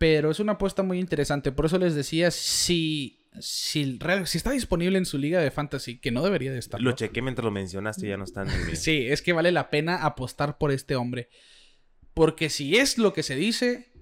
Pero 0.00 0.30
es 0.30 0.40
una 0.40 0.52
apuesta 0.52 0.82
muy 0.82 0.98
interesante. 0.98 1.52
Por 1.52 1.66
eso 1.66 1.76
les 1.76 1.94
decía, 1.94 2.30
si, 2.30 3.18
si, 3.38 3.98
está 4.32 4.50
disponible 4.50 4.96
en 4.96 5.04
su 5.04 5.18
liga 5.18 5.40
de 5.40 5.50
fantasy, 5.50 5.98
que 5.98 6.10
no 6.10 6.24
debería 6.24 6.50
de 6.52 6.58
estar. 6.58 6.80
Lo 6.80 6.92
chequé 6.92 7.20
mientras 7.20 7.44
lo 7.44 7.50
mencionaste, 7.50 8.08
ya 8.08 8.16
no 8.16 8.24
está 8.24 8.44
en. 8.44 8.48
Sí, 8.76 9.06
es 9.06 9.20
que 9.20 9.34
vale 9.34 9.52
la 9.52 9.68
pena 9.68 9.96
apostar 10.06 10.56
por 10.56 10.72
este 10.72 10.96
hombre. 10.96 11.28
Porque 12.14 12.48
si 12.48 12.78
es 12.78 12.96
lo 12.96 13.12
que 13.12 13.22
se 13.22 13.36
dice, 13.36 13.92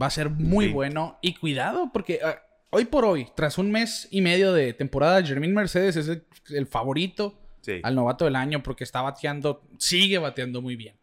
va 0.00 0.08
a 0.08 0.10
ser 0.10 0.28
muy 0.28 0.66
Sí. 0.66 0.72
bueno. 0.72 1.18
Y 1.22 1.32
cuidado, 1.32 1.92
porque 1.94 2.20
ah, 2.22 2.42
hoy 2.68 2.84
por 2.84 3.06
hoy, 3.06 3.28
tras 3.34 3.56
un 3.56 3.70
mes 3.70 4.06
y 4.10 4.20
medio 4.20 4.52
de 4.52 4.74
temporada, 4.74 5.24
Jermín 5.24 5.54
Mercedes 5.54 5.96
es 5.96 6.08
el, 6.08 6.24
el 6.50 6.66
favorito 6.66 7.40
Sí. 7.62 7.80
al 7.82 7.94
novato 7.94 8.26
del 8.26 8.36
año 8.36 8.62
porque 8.62 8.84
está 8.84 9.00
bateando, 9.00 9.62
sigue 9.78 10.18
bateando 10.18 10.60
muy 10.60 10.76
bien. 10.76 10.97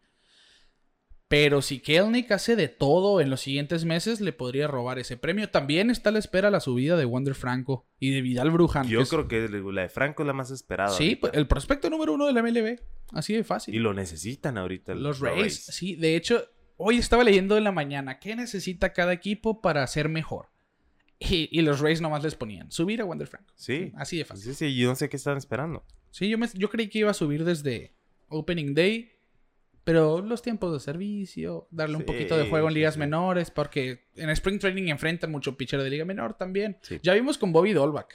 Pero 1.28 1.60
si 1.60 1.80
Kelnick 1.80 2.30
hace 2.30 2.54
de 2.54 2.68
todo 2.68 3.20
en 3.20 3.30
los 3.30 3.40
siguientes 3.40 3.84
meses, 3.84 4.20
le 4.20 4.32
podría 4.32 4.68
robar 4.68 5.00
ese 5.00 5.16
premio. 5.16 5.50
También 5.50 5.90
está 5.90 6.10
a 6.10 6.12
la 6.12 6.20
espera 6.20 6.50
la 6.50 6.60
subida 6.60 6.96
de 6.96 7.04
Wander 7.04 7.34
Franco 7.34 7.84
y 7.98 8.10
de 8.12 8.22
Vidal 8.22 8.52
Brujan. 8.52 8.86
Yo 8.88 8.98
que 9.00 9.02
es- 9.02 9.10
creo 9.10 9.26
que 9.26 9.48
la 9.48 9.82
de 9.82 9.88
Franco 9.88 10.22
es 10.22 10.26
la 10.28 10.32
más 10.32 10.52
esperada. 10.52 10.90
Sí, 10.96 11.18
ahorita. 11.20 11.38
el 11.38 11.48
prospecto 11.48 11.90
número 11.90 12.14
uno 12.14 12.26
de 12.26 12.32
la 12.32 12.40
MLB. 12.42 12.78
Así 13.12 13.34
de 13.34 13.42
fácil. 13.42 13.74
Y 13.74 13.78
lo 13.80 13.92
necesitan 13.92 14.56
ahorita. 14.56 14.94
Los 14.94 15.18
Rays, 15.18 15.64
sí. 15.66 15.96
De 15.96 16.14
hecho, 16.14 16.44
hoy 16.76 16.98
estaba 16.98 17.24
leyendo 17.24 17.56
en 17.56 17.64
la 17.64 17.72
mañana 17.72 18.20
qué 18.20 18.36
necesita 18.36 18.92
cada 18.92 19.12
equipo 19.12 19.60
para 19.60 19.84
ser 19.88 20.08
mejor. 20.08 20.50
Y, 21.18 21.48
y 21.50 21.62
los 21.62 21.80
Rays 21.80 22.00
nomás 22.00 22.22
les 22.22 22.34
ponían 22.36 22.70
subir 22.70 23.00
a 23.00 23.04
Wander 23.04 23.26
Franco. 23.26 23.52
Sí. 23.56 23.90
Así 23.96 24.18
de 24.18 24.24
fácil. 24.24 24.44
Sí, 24.44 24.54
sí, 24.54 24.76
yo 24.76 24.88
no 24.88 24.94
sé 24.94 25.08
qué 25.08 25.16
están 25.16 25.38
esperando. 25.38 25.84
Sí, 26.10 26.28
yo, 26.28 26.38
me- 26.38 26.46
yo 26.54 26.68
creí 26.70 26.88
que 26.88 27.00
iba 27.00 27.10
a 27.10 27.14
subir 27.14 27.42
desde 27.44 27.96
Opening 28.28 28.74
Day. 28.74 29.12
Pero 29.86 30.20
los 30.20 30.42
tiempos 30.42 30.72
de 30.72 30.80
servicio, 30.80 31.68
darle 31.70 31.96
un 31.96 32.02
poquito 32.02 32.36
de 32.36 32.50
juego 32.50 32.66
en 32.66 32.74
ligas 32.74 32.94
sí. 32.94 32.98
menores, 32.98 33.52
porque 33.52 34.08
en 34.16 34.30
Spring 34.30 34.58
Training 34.58 34.88
enfrentan 34.88 35.30
mucho 35.30 35.56
pitcher 35.56 35.80
de 35.80 35.88
liga 35.88 36.04
menor 36.04 36.34
también. 36.34 36.76
Ya 37.04 37.14
vimos 37.14 37.38
con 37.38 37.52
Bobby 37.52 37.72
Dolbach, 37.72 38.08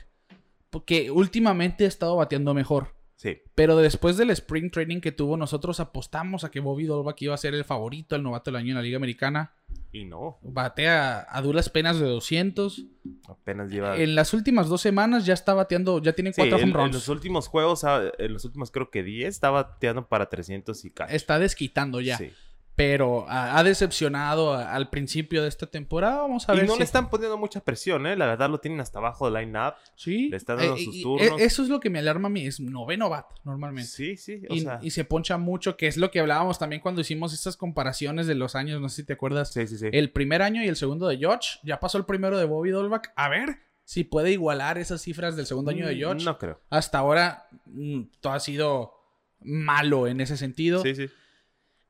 porque 0.70 1.10
últimamente 1.12 1.86
ha 1.86 1.88
estado 1.88 2.18
bateando 2.18 2.54
mejor. 2.54 2.94
Sí. 3.16 3.38
Pero 3.56 3.78
después 3.78 4.18
del 4.18 4.32
Spring 4.32 4.70
Training 4.70 5.00
que 5.00 5.14
tuvo, 5.14 5.38
nosotros 5.38 5.80
apostamos 5.80 6.44
a 6.44 6.52
que 6.52 6.60
Bobby 6.60 6.88
Dolbach 6.88 7.22
iba 7.22 7.36
a 7.36 7.38
ser 7.38 7.54
el 7.56 7.64
favorito, 7.64 8.18
el 8.18 8.24
novato 8.24 8.52
del 8.52 8.58
año 8.58 8.72
en 8.72 8.76
la 8.76 8.82
Liga 8.82 8.98
Americana. 8.98 9.54
Y 9.94 10.06
no. 10.06 10.40
Batea 10.42 11.28
a 11.30 11.42
duras 11.42 11.70
penas 11.70 12.00
de 12.00 12.06
200. 12.08 12.86
Apenas 13.28 13.70
lleva. 13.70 13.98
En 13.98 14.16
las 14.16 14.34
últimas 14.34 14.70
dos 14.70 14.82
semanas 14.82 15.26
ya 15.26 15.34
está 15.34 15.54
bateando, 15.54 16.02
ya 16.02 16.14
tiene 16.14 16.32
Sí, 16.32 16.42
cuatro 16.42 16.58
en, 16.58 16.64
home 16.64 16.72
en 16.72 16.78
runs. 16.78 16.94
los 16.96 17.08
últimos 17.10 17.48
juegos, 17.48 17.84
ah, 17.84 18.02
en 18.18 18.34
los 18.34 18.46
últimos 18.46 18.72
creo 18.72 18.90
que 18.90 19.04
10, 19.04 19.28
estaba 19.28 19.78
tirando 19.80 20.08
para 20.08 20.30
300 20.30 20.86
y 20.86 20.92
cacho. 20.92 21.14
Está 21.14 21.40
desquitando 21.40 22.00
ya. 22.00 22.18
Sí. 22.18 22.32
Pero 22.74 23.26
ha 23.28 23.62
decepcionado 23.64 24.54
al 24.54 24.90
principio 24.90 25.44
de 25.44 25.50
esta 25.50 25.68
temporada. 25.68 26.22
Vamos 26.22 26.48
a 26.50 26.54
Y 26.54 26.58
ver 26.58 26.68
no 26.68 26.74
si... 26.74 26.80
le 26.80 26.86
están 26.86 27.10
poniendo 27.10 27.38
mucha 27.38 27.60
presión, 27.60 28.08
¿eh? 28.08 28.16
La 28.16 28.26
verdad 28.26 28.50
lo 28.50 28.60
tienen 28.60 28.80
hasta 28.80 28.98
abajo 29.00 29.30
del 29.30 29.42
line-up. 29.46 29.74
Sí. 29.96 30.30
le 30.30 30.38
están 30.38 30.58
dando 30.58 30.76
Eh, 30.78 30.84
sus 30.86 30.96
y- 30.96 31.04
turnos. 31.04 31.40
eh, 31.42 31.44
Eso 31.46 31.62
es 31.64 31.70
lo 31.70 31.80
que 31.80 31.90
me 31.90 32.00
alarma 32.00 32.28
a 32.28 32.32
mí. 32.32 32.46
Es 32.48 32.60
noveno 32.60 33.10
bat, 33.10 33.28
normalmente. 33.44 33.90
Sí, 33.92 34.16
sí. 34.18 34.42
O 34.50 34.56
Y, 34.56 34.62
sea, 34.62 34.80
y 34.82 34.92
se 34.92 35.04
poncha 35.04 35.38
mucho, 35.38 35.76
que 35.78 35.88
es 35.88 35.98
lo 35.98 36.10
que 36.12 36.22
hablábamos 36.22 36.58
también 36.60 36.82
cuando 36.82 37.02
hicimos 37.02 37.34
estas 37.34 37.58
comparaciones 37.58 38.26
de 38.26 38.36
los 38.36 38.56
años, 38.56 38.80
no 38.82 38.90
sé 38.90 38.98
si 38.98 39.04
te 39.06 39.14
acuerdas. 39.14 39.52
sí, 39.52 39.68
sí, 39.68 39.78
sí. 39.78 39.88
El 39.92 40.12
primer 40.12 40.42
año 40.42 40.64
y 40.64 40.68
el 40.68 40.76
segundo 40.78 41.08
de 41.08 41.18
George. 41.18 41.60
Ya 41.64 41.80
pasó 41.80 41.98
el 41.98 42.06
primero 42.06 42.40
de 42.40 42.46
Bobby 42.46 42.72
Dolbach. 42.72 43.10
A 43.16 43.30
ver 43.30 43.58
si 43.84 44.06
puede 44.06 44.32
igualar 44.32 44.78
esas 44.78 45.02
cifras 45.02 45.36
del 45.36 45.46
segundo 45.46 45.72
año 45.72 45.86
de 45.86 45.96
Mm, 45.96 45.98
George. 46.00 46.26
No 46.26 46.38
creo. 46.40 46.62
Hasta 46.70 46.98
ahora 47.00 47.48
mm, 47.66 48.04
todo 48.22 48.34
ha 48.34 48.40
sido 48.40 48.94
malo 49.42 50.08
en 50.08 50.22
ese 50.22 50.38
sentido. 50.38 50.82
Sí, 50.82 50.96
sí. 50.96 51.10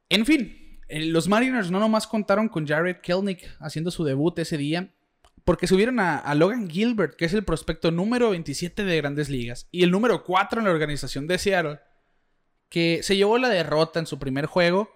En 0.10 0.26
fin, 0.26 0.61
los 0.92 1.28
Mariners 1.28 1.72
no 1.72 1.80
nomás 1.80 2.08
contaron 2.08 2.50
con 2.50 2.68
Jared 2.68 2.98
Kelnick 3.02 3.48
haciendo 3.60 3.92
su 3.92 4.04
debut 4.04 4.38
ese 4.40 4.58
día, 4.58 4.94
porque 5.44 5.68
subieron 5.68 6.00
a, 6.00 6.34
Logan 6.36 6.70
Gilbert, 6.70 7.16
que 7.16 7.26
es 7.26 7.34
el 7.34 7.44
prospecto 7.44 7.92
número 7.92 8.30
27 8.32 8.84
de 8.84 8.98
grandes 8.98 9.30
ligas, 9.30 9.68
y 9.72 9.84
el 9.84 9.92
número 9.92 10.24
4 10.24 10.60
en 10.60 10.66
la 10.66 10.72
organización 10.72 11.28
de 11.28 11.38
Seattle, 11.38 11.80
que 12.70 13.02
se 13.04 13.16
llevó 13.16 13.38
la 13.38 13.50
derrota 13.50 14.00
en 14.00 14.06
su 14.06 14.20
primer 14.20 14.46
juego, 14.46 14.92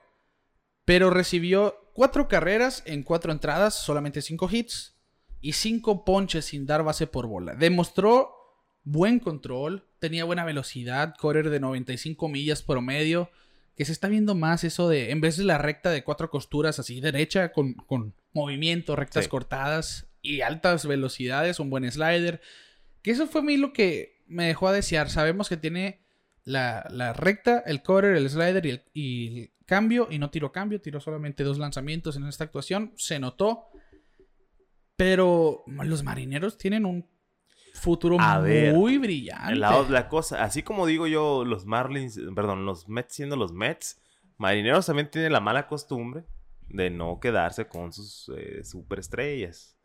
pero 0.85 1.09
recibió 1.09 1.89
cuatro 1.93 2.27
carreras 2.27 2.83
en 2.85 3.03
cuatro 3.03 3.31
entradas, 3.31 3.73
solamente 3.73 4.21
cinco 4.21 4.47
hits, 4.51 4.95
y 5.41 5.53
cinco 5.53 6.05
ponches 6.05 6.45
sin 6.45 6.65
dar 6.65 6.83
base 6.83 7.07
por 7.07 7.27
bola. 7.27 7.55
Demostró 7.55 8.33
buen 8.83 9.19
control, 9.19 9.87
tenía 9.99 10.25
buena 10.25 10.45
velocidad, 10.45 11.15
correr 11.19 11.49
de 11.49 11.59
95 11.59 12.29
millas 12.29 12.61
promedio, 12.61 13.29
que 13.75 13.85
se 13.85 13.91
está 13.91 14.07
viendo 14.07 14.35
más 14.35 14.63
eso 14.63 14.87
de, 14.89 15.11
en 15.11 15.21
vez 15.21 15.37
de 15.37 15.43
la 15.43 15.57
recta 15.57 15.91
de 15.91 16.03
cuatro 16.03 16.29
costuras 16.29 16.79
así 16.79 17.01
derecha, 17.01 17.51
con, 17.51 17.73
con 17.73 18.13
movimiento, 18.33 18.95
rectas 18.95 19.25
Sí. 19.25 19.29
cortadas 19.29 20.07
y 20.21 20.41
altas 20.41 20.85
velocidades, 20.85 21.59
un 21.59 21.69
buen 21.69 21.89
slider. 21.91 22.41
Que 23.01 23.11
eso 23.11 23.27
fue 23.27 23.41
a 23.41 23.43
mí 23.43 23.57
lo 23.57 23.73
que 23.73 24.21
me 24.27 24.47
dejó 24.47 24.67
a 24.69 24.73
desear. 24.73 25.09
Sabemos 25.09 25.49
que 25.49 25.57
tiene 25.57 26.01
la, 26.43 26.87
la 26.89 27.13
recta, 27.13 27.59
el 27.65 27.83
quarter, 27.83 28.15
el 28.15 28.29
slider 28.29 28.65
y 28.65 28.69
el, 28.69 28.83
y 28.93 29.39
el 29.41 29.51
cambio, 29.65 30.07
y 30.09 30.19
no 30.19 30.29
tiró 30.29 30.51
cambio, 30.51 30.79
tiró 30.81 30.99
solamente 30.99 31.43
dos 31.43 31.57
lanzamientos 31.59 32.15
en 32.15 32.25
esta 32.27 32.43
actuación, 32.45 32.93
se 32.95 33.19
notó. 33.19 33.65
Pero 34.95 35.63
los 35.67 36.03
marineros 36.03 36.57
tienen 36.57 36.85
un 36.85 37.05
futuro 37.75 38.17
A 38.19 38.39
ver, 38.39 38.73
muy 38.73 38.97
brillante. 38.97 39.55
La, 39.55 39.83
la 39.83 40.07
cosa, 40.07 40.43
así 40.43 40.63
como 40.63 40.85
digo 40.85 41.07
yo, 41.07 41.45
los 41.45 41.65
Marlins, 41.65 42.19
perdón, 42.33 42.65
los 42.65 42.87
Mets 42.87 43.13
siendo 43.13 43.35
los 43.35 43.53
Mets, 43.53 44.01
Marineros 44.37 44.85
también 44.85 45.09
tienen 45.09 45.31
la 45.31 45.39
mala 45.39 45.67
costumbre 45.67 46.23
de 46.67 46.89
no 46.89 47.19
quedarse 47.19 47.67
con 47.67 47.93
sus 47.93 48.31
eh, 48.35 48.63
superestrellas. 48.63 49.77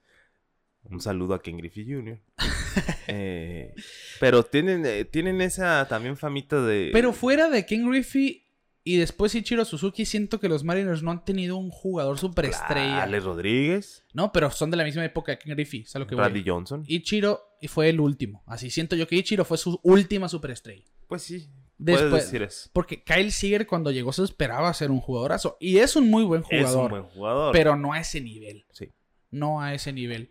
Un 0.84 1.00
saludo 1.00 1.34
a 1.34 1.42
Ken 1.42 1.58
Griffey 1.58 1.84
Jr. 1.84 2.20
Eh, 3.12 3.74
pero 4.20 4.44
tienen, 4.44 4.86
eh, 4.86 5.04
tienen 5.04 5.40
esa 5.40 5.88
también 5.88 6.16
famita 6.16 6.62
de... 6.62 6.90
Pero 6.92 7.12
fuera 7.12 7.50
de 7.50 7.66
King 7.66 7.90
Griffey 7.90 8.46
y 8.94 8.96
después 8.98 9.34
Ichiro 9.34 9.64
Suzuki, 9.64 10.04
siento 10.04 10.40
que 10.40 10.48
los 10.48 10.64
Mariners 10.64 11.02
no 11.02 11.10
han 11.10 11.24
tenido 11.24 11.56
un 11.56 11.70
jugador 11.70 12.18
superestrella. 12.18 13.02
Alex 13.02 13.24
Rodríguez, 13.24 14.04
No, 14.14 14.32
pero 14.32 14.50
son 14.50 14.70
de 14.70 14.76
la 14.76 14.84
misma 14.84 15.04
época 15.04 15.38
que 15.38 15.50
Griffey, 15.50 15.82
es 15.82 15.94
a 15.96 15.98
lo 15.98 16.06
que 16.06 16.14
voy. 16.14 16.22
Bradley 16.24 16.44
Johnson. 16.46 16.84
Ichiro 16.86 17.40
fue 17.68 17.88
el 17.88 18.00
último. 18.00 18.42
Así 18.46 18.70
siento 18.70 18.96
yo 18.96 19.06
que 19.06 19.16
Ichiro 19.16 19.44
fue 19.44 19.58
su 19.58 19.78
última 19.82 20.28
superestrella. 20.28 20.84
Pues 21.08 21.22
sí, 21.22 21.48
Después- 21.78 22.10
puedes 22.10 22.24
decir 22.26 22.42
eso. 22.42 22.70
Porque 22.72 23.02
Kyle 23.02 23.32
Seager 23.32 23.66
cuando 23.66 23.90
llegó 23.90 24.12
se 24.12 24.22
esperaba 24.24 24.72
ser 24.74 24.90
un 24.90 25.00
jugadorazo. 25.00 25.56
Y 25.60 25.78
es 25.78 25.96
un 25.96 26.08
muy 26.10 26.24
buen 26.24 26.42
Es 26.48 26.58
jugador. 26.66 26.84
un 26.84 26.90
buen 26.90 27.02
jugador. 27.04 27.52
Pero 27.52 27.76
no 27.76 27.92
a 27.92 28.00
ese 28.00 28.20
nivel. 28.20 28.64
Sí. 28.72 28.90
No 29.30 29.60
a 29.60 29.74
ese 29.74 29.92
nivel. 29.92 30.30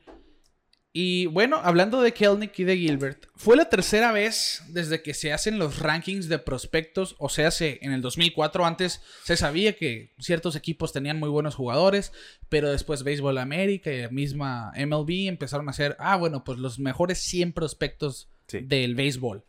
Y 0.92 1.28
bueno, 1.28 1.62
hablando 1.64 2.02
de 2.02 2.14
Kelnick 2.14 2.58
y 2.58 2.64
de 2.64 2.76
Gilbert, 2.76 3.28
fue 3.36 3.56
la 3.56 3.70
tercera 3.70 4.12
vez 4.12 4.64
desde 4.70 5.04
que 5.04 5.14
se 5.14 5.32
hacen 5.32 5.60
los 5.60 5.80
rankings 5.80 6.28
de 6.30 6.40
prospectos, 6.40 7.16
o 7.20 7.30
sea, 7.30 7.52
se, 7.52 7.78
en 7.84 7.92
el 7.92 8.02
2004 8.02 8.66
antes 8.66 9.02
se 9.24 9.38
sabía 9.38 9.74
que 9.78 10.14
ciertos 10.18 10.56
equipos 10.56 10.92
tenían 10.92 11.20
muy 11.20 11.30
buenos 11.30 11.54
jugadores, 11.54 12.12
pero 12.50 12.72
después 12.72 13.04
Baseball 13.04 13.38
América 13.38 13.92
y 13.92 14.02
la 14.02 14.10
misma 14.10 14.72
MLB 14.76 15.28
empezaron 15.28 15.68
a 15.68 15.72
hacer, 15.72 15.96
ah, 16.00 16.16
bueno, 16.18 16.44
pues 16.44 16.58
los 16.58 16.80
mejores 16.80 17.20
100 17.20 17.54
prospectos 17.54 18.30
Sí. 18.48 18.62
del 18.62 18.96
béisbol. 18.96 19.44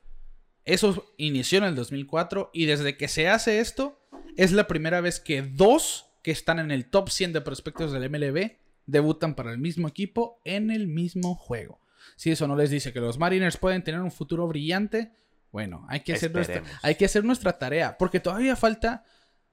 Eso 0.66 1.10
inició 1.16 1.56
en 1.56 1.64
el 1.64 1.74
2004 1.74 2.50
y 2.52 2.66
desde 2.66 2.98
que 2.98 3.08
se 3.08 3.28
hace 3.28 3.60
esto, 3.60 3.98
es 4.36 4.52
la 4.52 4.68
primera 4.68 5.00
vez 5.00 5.20
que 5.20 5.40
dos 5.40 6.04
que 6.22 6.32
están 6.32 6.58
en 6.58 6.70
el 6.70 6.84
top 6.90 7.08
100 7.08 7.32
de 7.32 7.40
prospectos 7.40 7.92
del 7.92 8.10
MLB 8.10 8.58
debutan 8.90 9.34
para 9.34 9.52
el 9.52 9.58
mismo 9.58 9.88
equipo 9.88 10.40
en 10.44 10.70
el 10.70 10.86
mismo 10.86 11.34
juego. 11.34 11.80
Si 12.16 12.30
eso 12.30 12.46
no 12.46 12.56
les 12.56 12.70
dice 12.70 12.92
que 12.92 13.00
los 13.00 13.18
Mariners 13.18 13.56
pueden 13.56 13.82
tener 13.82 14.00
un 14.00 14.10
futuro 14.10 14.46
brillante, 14.46 15.12
bueno, 15.52 15.86
hay 15.88 16.00
que 16.00 16.12
hacer, 16.12 16.32
nuestra, 16.32 16.56
Esperemos. 16.56 16.84
hay 16.84 16.94
que 16.94 17.04
hacer 17.04 17.24
nuestra 17.24 17.58
tarea, 17.58 17.96
porque 17.98 18.20
todavía 18.20 18.56
falta, 18.56 19.04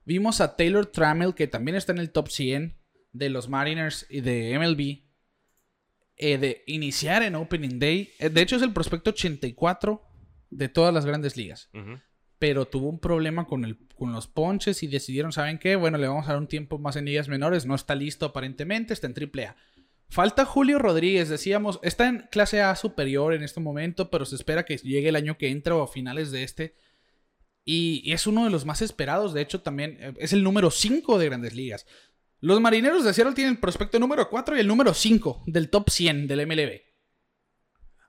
vimos 0.06 0.42
a 0.42 0.56
Taylor 0.56 0.86
Trammell, 0.86 1.34
que 1.34 1.48
también 1.48 1.76
está 1.76 1.92
en 1.92 2.00
el 2.00 2.12
top 2.12 2.30
100 2.30 2.78
de 3.14 3.30
los 3.30 3.50
Mariners 3.50 4.06
y 4.10 4.22
de 4.22 4.58
MLB, 4.58 5.06
eh, 6.18 6.38
de 6.38 6.64
iniciar 6.68 7.24
en 7.24 7.36
Opening 7.36 7.80
Day. 7.80 8.12
Eh, 8.20 8.30
De 8.30 8.42
hecho, 8.42 8.56
es 8.56 8.62
el 8.62 8.74
prospecto 8.74 9.12
84 9.12 10.02
de 10.50 10.70
todas 10.70 10.94
las 10.94 11.06
grandes 11.06 11.36
ligas 11.36 11.70
pero 12.40 12.68
tuvo 12.68 12.90
un 12.90 13.00
problema 13.00 13.46
con, 13.46 13.66
el, 13.66 13.78
con 13.98 14.14
los 14.14 14.28
ponches 14.28 14.84
y 14.84 14.88
decidieron, 14.88 15.32
¿saben 15.32 15.60
qué? 15.60 15.76
Bueno, 15.76 15.98
le 15.98 16.08
vamos 16.08 16.26
a 16.26 16.30
dar 16.30 16.38
un 16.38 16.48
tiempo 16.48 16.78
más 16.78 16.96
en 16.96 17.06
ligas 17.06 17.28
menores, 17.28 17.66
no 17.66 17.76
está 17.76 17.96
listo 17.96 18.26
aparentemente, 18.26 18.94
está 18.94 19.08
en 19.08 19.16
AAA. 19.16 19.56
Falta 20.10 20.46
Julio 20.46 20.80
Rodríguez, 20.80 21.28
decíamos, 21.28 21.80
está 21.84 22.08
en 22.08 22.28
clase 22.32 22.62
A 22.62 22.76
superior 22.76 23.34
en 23.34 23.44
este 23.44 23.60
momento, 23.60 24.10
pero 24.10 24.26
se 24.26 24.36
espera 24.36 24.64
que 24.64 24.78
llegue 24.78 25.10
el 25.10 25.18
año 25.18 25.38
que 25.38 25.50
entra 25.50 25.76
o 25.76 25.84
a 25.84 25.88
finales 25.88 26.32
de 26.32 26.44
este. 26.44 26.76
Y, 27.66 28.14
es 28.14 28.28
uno 28.28 28.46
de 28.46 28.50
los 28.50 28.66
más 28.66 28.82
esperados, 28.82 29.34
de 29.34 29.42
hecho 29.42 29.62
también 29.62 29.98
eh, 30.00 30.14
es 30.20 30.32
el 30.32 30.44
número 30.44 30.72
5 30.72 31.20
de 31.20 31.26
grandes 31.26 31.54
ligas. 31.54 31.86
Los 32.40 32.62
marineros 32.62 33.04
de 33.04 33.14
Seattle 33.14 33.36
tienen 33.36 33.56
el 33.56 33.60
prospecto 33.60 34.00
número 34.00 34.30
4 34.30 34.56
y 34.56 34.60
el 34.62 34.68
número 34.68 34.94
5 34.94 35.44
del 35.48 35.70
top 35.70 35.90
100 35.90 36.28
del 36.28 36.48
MLB. 36.48 36.82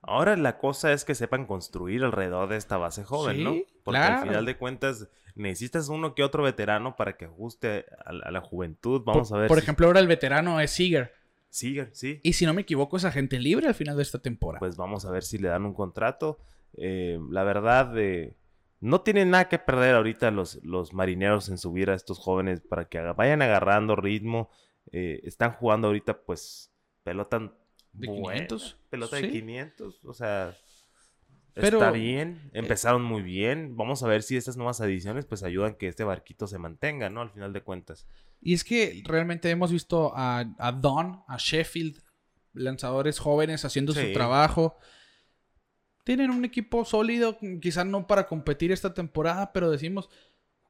Ahora 0.01 0.37
la 0.37 0.57
cosa 0.57 0.93
es 0.93 1.03
que 1.03 1.13
sepan 1.13 1.45
construir 1.45 2.05
alrededor 2.05 2.47
de 2.47 2.55
esta 2.55 2.77
base 2.77 3.03
joven, 3.03 3.43
¿no? 3.43 3.55
Porque 3.83 3.99
al 3.99 4.23
final 4.23 4.45
de 4.45 4.57
cuentas 4.57 5.09
necesitas 5.39 5.89
uno 5.89 6.13
que 6.15 6.23
otro 6.23 6.43
veterano 6.43 6.95
para 6.95 7.17
que 7.17 7.25
ajuste 7.25 7.85
a, 8.05 8.13
la- 8.13 8.25
a 8.25 8.31
la 8.31 8.41
juventud. 8.41 9.03
Por, 9.03 9.15
Vamos 9.15 9.31
a 9.31 9.37
ver. 9.37 9.47
por 9.47 9.57
si- 9.57 9.63
ejemplo, 9.63 9.87
ahora 9.87 9.99
el 9.99 10.07
veterano 10.07 10.59
es 10.59 10.71
Seager. 10.71 11.13
Sigue, 11.49 11.89
sí. 11.93 12.19
Y 12.23 12.33
si 12.33 12.45
no 12.45 12.53
me 12.53 12.61
equivoco, 12.61 12.97
es 12.97 13.05
agente 13.05 13.39
libre 13.39 13.67
al 13.67 13.73
final 13.73 13.95
de 13.97 14.03
esta 14.03 14.19
temporada. 14.19 14.59
Pues 14.59 14.75
vamos 14.77 15.05
a 15.05 15.11
ver 15.11 15.23
si 15.23 15.37
le 15.39 15.47
dan 15.47 15.65
un 15.65 15.73
contrato. 15.73 16.37
Eh, 16.77 17.17
la 17.31 17.43
verdad, 17.43 17.97
eh, 17.97 18.35
no 18.81 19.01
tienen 19.01 19.31
nada 19.31 19.49
que 19.49 19.57
perder 19.57 19.95
ahorita 19.95 20.29
los, 20.29 20.63
los 20.63 20.93
marineros 20.93 21.49
en 21.49 21.57
subir 21.57 21.89
a 21.89 21.95
estos 21.95 22.19
jóvenes 22.19 22.61
para 22.61 22.85
que 22.85 22.99
vayan 22.99 23.41
agarrando 23.41 23.95
ritmo. 23.95 24.49
Eh, 24.91 25.21
están 25.23 25.53
jugando 25.53 25.87
ahorita, 25.87 26.21
pues, 26.21 26.71
pelota 27.03 27.39
¿De 27.93 28.07
buena, 28.07 28.21
500? 28.47 28.77
Pelota 28.91 29.17
Sí. 29.17 29.23
de 29.23 29.31
500, 29.31 30.05
o 30.05 30.13
sea, 30.13 30.55
Pero, 31.53 31.77
está 31.79 31.91
bien. 31.91 32.49
Empezaron 32.53 33.03
muy 33.03 33.21
bien. 33.21 33.75
Vamos 33.75 34.03
a 34.03 34.07
ver 34.07 34.23
si 34.23 34.37
estas 34.37 34.55
nuevas 34.57 34.81
adiciones, 34.81 35.25
pues, 35.25 35.43
ayudan 35.43 35.75
que 35.75 35.87
este 35.87 36.03
barquito 36.03 36.47
se 36.47 36.57
mantenga, 36.57 37.09
¿no? 37.09 37.21
Al 37.21 37.31
final 37.31 37.53
de 37.53 37.61
cuentas. 37.61 38.07
Y 38.41 38.53
es 38.53 38.63
que 38.63 39.01
realmente 39.05 39.49
hemos 39.49 39.71
visto 39.71 40.13
a, 40.15 40.45
a 40.57 40.71
Don, 40.71 41.23
a 41.27 41.35
Sheffield, 41.37 42.01
lanzadores 42.53 43.19
jóvenes 43.19 43.65
haciendo 43.65 43.93
Sí. 43.93 44.07
su 44.07 44.13
trabajo. 44.13 44.77
Tienen 46.03 46.31
un 46.31 46.45
equipo 46.45 46.85
sólido, 46.85 47.37
quizás 47.61 47.85
no 47.85 48.07
para 48.07 48.25
competir 48.25 48.71
esta 48.71 48.93
temporada, 48.93 49.51
pero 49.51 49.69
decimos, 49.69 50.09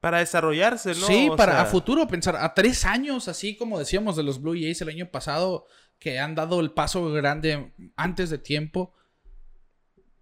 Para 0.01 0.19
desarrollarse, 0.19 0.89
¿no? 0.95 1.05
sí, 1.07 1.29
O 1.29 1.35
para 1.35 1.53
sea, 1.53 1.61
a 1.61 1.65
futuro 1.65 2.07
pensar, 2.07 2.35
a 2.35 2.53
tres 2.53 2.83
años, 2.85 3.27
así 3.27 3.55
como 3.55 3.79
decíamos 3.79 4.15
de 4.17 4.23
los 4.23 4.41
Blue 4.41 4.53
Jays 4.53 4.81
el 4.81 4.89
año 4.89 5.11
pasado, 5.11 5.65
que 5.99 6.19
han 6.19 6.35
dado 6.35 6.59
el 6.61 6.71
paso 6.71 7.11
grande 7.11 7.73
antes 7.95 8.29
de 8.29 8.37
tiempo, 8.37 8.93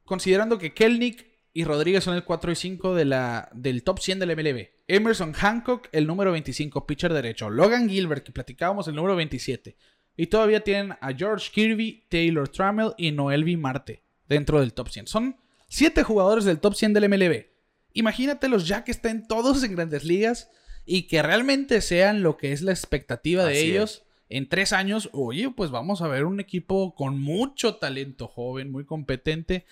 considerando 0.08 0.58
que 0.58 0.74
Kelnick 0.74 1.28
y 1.54 1.63
Rodríguez 1.63 2.04
son 2.04 2.15
el 2.15 2.24
4 2.24 2.52
y 2.52 2.56
5 2.56 2.96
de 2.96 3.06
la, 3.06 3.50
del 3.54 3.84
top 3.84 4.00
100 4.00 4.20
del 4.20 4.36
MLB. 4.36 4.70
Emerson 4.88 5.34
Hancock, 5.34 5.89
el 5.91 6.08
número 6.08 6.32
25, 6.32 6.88
pitcher 6.88 7.13
derecho. 7.13 7.50
Logan 7.50 7.89
Gilbert, 7.89 8.24
que 8.24 8.32
platicábamos, 8.32 8.88
el 8.88 8.96
número 8.96 9.15
27. 9.15 9.76
Y 10.15 10.28
todavía 10.28 10.62
tienen 10.62 10.98
a 11.02 11.13
George 11.13 11.52
Kirby, 11.54 12.06
Taylor 12.10 12.48
Trammell 12.48 12.93
y 12.98 13.12
Noel 13.12 13.43
V. 13.43 13.58
Marte 13.58 14.04
dentro 14.28 14.60
del 14.60 14.74
top 14.74 14.89
100. 14.89 15.08
Son 15.08 15.38
7 15.67 16.04
jugadores 16.04 16.46
del 16.46 16.60
top 16.60 16.74
100 16.74 16.93
del 16.93 17.10
MLB. 17.10 17.46
Imagínatelos 17.93 18.67
ya 18.67 18.84
que 18.84 18.91
estén 18.91 19.28
todos 19.28 19.63
en 19.63 19.76
grandes 19.76 20.04
ligas 20.04 20.50
y 20.86 21.04
que 21.04 21.22
realmente 21.22 21.82
sean 21.82 22.24
lo 22.24 22.38
que 22.38 22.54
es 22.54 22.62
la 22.62 22.72
expectativa 22.72 23.43
de 23.46 23.54
Así 23.54 23.72
ellos. 23.72 24.04
En 24.30 24.50
tres 24.50 24.74
años, 24.74 25.10
oye, 25.13 25.50
pues 25.52 25.72
vamos 25.72 26.02
a 26.02 26.08
ver 26.08 26.26
un 26.26 26.40
equipo 26.40 26.96
con 26.96 27.20
mucho 27.20 27.76
talento 27.76 28.28
joven, 28.28 28.72
muy 28.72 28.86
competente. 28.86 29.66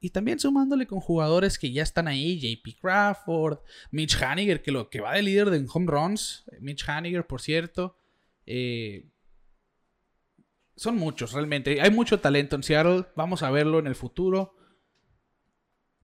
Y 0.00 0.10
también 0.10 0.40
sumándole 0.40 0.86
con 0.86 1.00
jugadores 1.00 1.58
que 1.58 1.70
ya 1.72 1.82
están 1.82 2.08
ahí, 2.08 2.38
JP 2.38 2.80
Crawford, 2.80 3.58
Mitch 3.90 4.20
Haniger, 4.20 4.60
que 4.60 4.72
lo 4.72 4.90
que 4.90 5.00
va 5.00 5.14
de 5.14 5.22
líder 5.22 5.50
de 5.50 5.64
home 5.72 5.86
runs. 5.86 6.44
Mitch 6.60 6.88
Haniger, 6.88 7.26
por 7.26 7.40
cierto. 7.40 7.96
Eh, 8.44 9.06
son 10.76 10.96
muchos, 10.96 11.32
realmente. 11.32 11.80
Hay 11.80 11.90
mucho 11.90 12.20
talento 12.20 12.56
en 12.56 12.62
Seattle. 12.64 13.04
Vamos 13.14 13.42
a 13.42 13.50
verlo 13.50 13.78
en 13.78 13.86
el 13.86 13.94
futuro. 13.94 14.56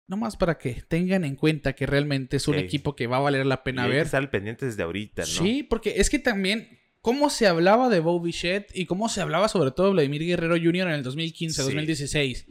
Nomás 0.06 0.36
para 0.36 0.56
que 0.56 0.82
tengan 0.88 1.24
en 1.24 1.36
cuenta 1.36 1.74
que 1.74 1.84
realmente 1.84 2.38
es 2.38 2.48
un 2.48 2.54
equipo 2.54 2.96
que 2.96 3.06
va 3.06 3.18
a 3.18 3.20
valer 3.20 3.44
la 3.44 3.56
y 3.56 3.64
pena 3.64 3.82
hay 3.82 3.90
que 3.90 3.96
ver. 3.96 4.06
estar 4.06 4.22
al 4.22 4.30
pendiente 4.30 4.64
desde 4.64 4.82
ahorita, 4.82 5.22
¿no? 5.22 5.26
Sí, 5.26 5.62
porque 5.62 5.94
es 5.96 6.08
que 6.08 6.18
también, 6.18 6.77
cómo 7.08 7.30
se 7.30 7.46
hablaba 7.46 7.88
de 7.88 8.00
Bo 8.00 8.20
Bichette 8.20 8.70
y 8.74 8.84
cómo 8.86 9.08
se 9.08 9.20
hablaba 9.22 9.48
sobre 9.48 9.70
todo 9.70 9.86
de 9.86 9.92
Vladimir 9.94 10.24
Guerrero 10.26 10.56
Jr. 10.56 10.88
en 10.88 10.94
el 10.94 11.02
2015, 11.02 11.62
Sí. 11.62 11.62
2016. 11.62 12.46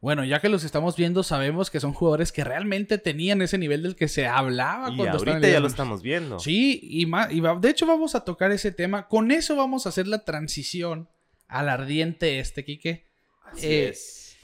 Bueno, 0.00 0.24
ya 0.24 0.40
que 0.40 0.48
los 0.48 0.64
estamos 0.64 0.96
viendo, 0.96 1.22
sabemos 1.22 1.70
que 1.70 1.78
son 1.78 1.92
jugadores 1.92 2.32
que 2.32 2.42
realmente 2.42 2.98
tenían 2.98 3.40
ese 3.42 3.56
nivel 3.58 3.82
del 3.82 3.94
que 3.94 4.08
se 4.08 4.26
hablaba 4.26 4.90
Y 4.90 4.96
cuando 4.96 5.18
ahorita 5.18 5.48
ya 5.48 5.60
lo 5.60 5.68
estamos 5.68 6.02
viendo. 6.02 6.38
Sí, 6.40 6.80
y, 6.82 7.04
va- 7.04 7.28
de 7.28 7.68
hecho 7.70 7.86
vamos 7.86 8.14
a 8.14 8.24
tocar 8.24 8.50
ese 8.50 8.72
tema. 8.72 9.06
Con 9.08 9.30
eso 9.30 9.54
vamos 9.56 9.84
a 9.86 9.90
hacer 9.90 10.08
la 10.08 10.24
transición 10.24 11.08
al 11.46 11.68
ardiente 11.68 12.38
este, 12.40 12.64
Quique. 12.64 13.06
Así 13.44 13.66
Eh, 13.66 13.88
es. 13.90 14.36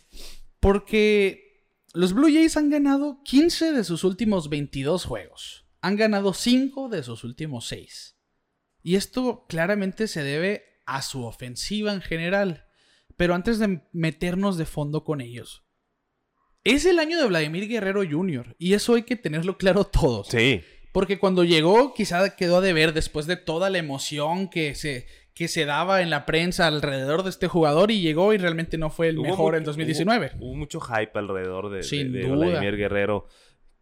Porque 0.61 1.65
los 1.95 2.13
Blue 2.13 2.29
Jays 2.33 2.57
han 2.57 2.71
ganado 2.71 3.23
15 3.25 3.73
de 3.73 3.83
sus 3.85 4.05
últimos 4.05 4.49
22 4.51 5.05
juegos. 5.07 5.65
Han 5.81 5.97
ganado 5.97 6.35
5 6.35 6.89
de 6.89 7.03
sus 7.03 7.25
últimos 7.25 7.67
6. 7.69 8.17
Y 8.83 8.97
esto 8.97 9.45
claramente 9.49 10.07
se 10.09 10.23
debe 10.23 10.65
a 10.87 11.03
su 11.03 11.25
ofensiva 11.25 11.93
en 11.93 12.01
general. 12.01 12.65
Pero 13.17 13.35
antes 13.35 13.59
de 13.59 13.81
meternos 13.93 14.57
de 14.57 14.65
fondo 14.65 15.05
con 15.05 15.21
ellos. 15.21 15.65
Es 16.65 16.85
el 16.87 16.99
año 16.99 17.19
de 17.19 17.27
Vladimir 17.27 17.69
Guerrero 17.69 18.03
Jr. 18.09 18.55
Y 18.59 18.75
eso 18.75 18.95
hay 18.95 19.03
que 19.03 19.17
tenerlo 19.17 19.57
claro 19.59 19.85
todos. 19.85 20.29
Sí. 20.29 20.63
Porque 20.93 21.19
cuando 21.19 21.45
llegó, 21.45 21.95
quizá 21.95 22.35
quedó 22.37 22.59
a 22.59 22.61
deber 22.61 22.93
después 22.93 23.27
de 23.27 23.37
toda 23.37 23.71
la 23.71 23.79
emoción 23.79 24.49
que 24.49 24.75
se, 24.75 25.07
que 25.35 25.49
se 25.49 25.65
daba 25.65 26.03
en 26.03 26.11
la 26.11 26.27
prensa 26.27 26.67
alrededor 26.67 27.23
de 27.23 27.31
este 27.31 27.47
jugador. 27.49 27.91
Y 27.91 28.01
llegó 28.01 28.33
y 28.35 28.39
realmente 28.39 28.79
no 28.79 28.91
fue 28.91 29.09
el 29.09 29.19
Hubo 29.19 29.27
mejor 29.27 29.55
en 29.57 29.65
2019. 29.65 30.33
Hubo, 30.37 30.47
hubo 30.47 30.55
mucho 30.57 30.81
hype 30.81 31.13
alrededor 31.19 31.71
de, 31.71 31.77
de- 31.79 31.83
Sin 31.85 32.13
de 32.13 32.23
duda. 32.23 32.37
Vladimir 32.49 32.77
Guerrero. 32.77 33.27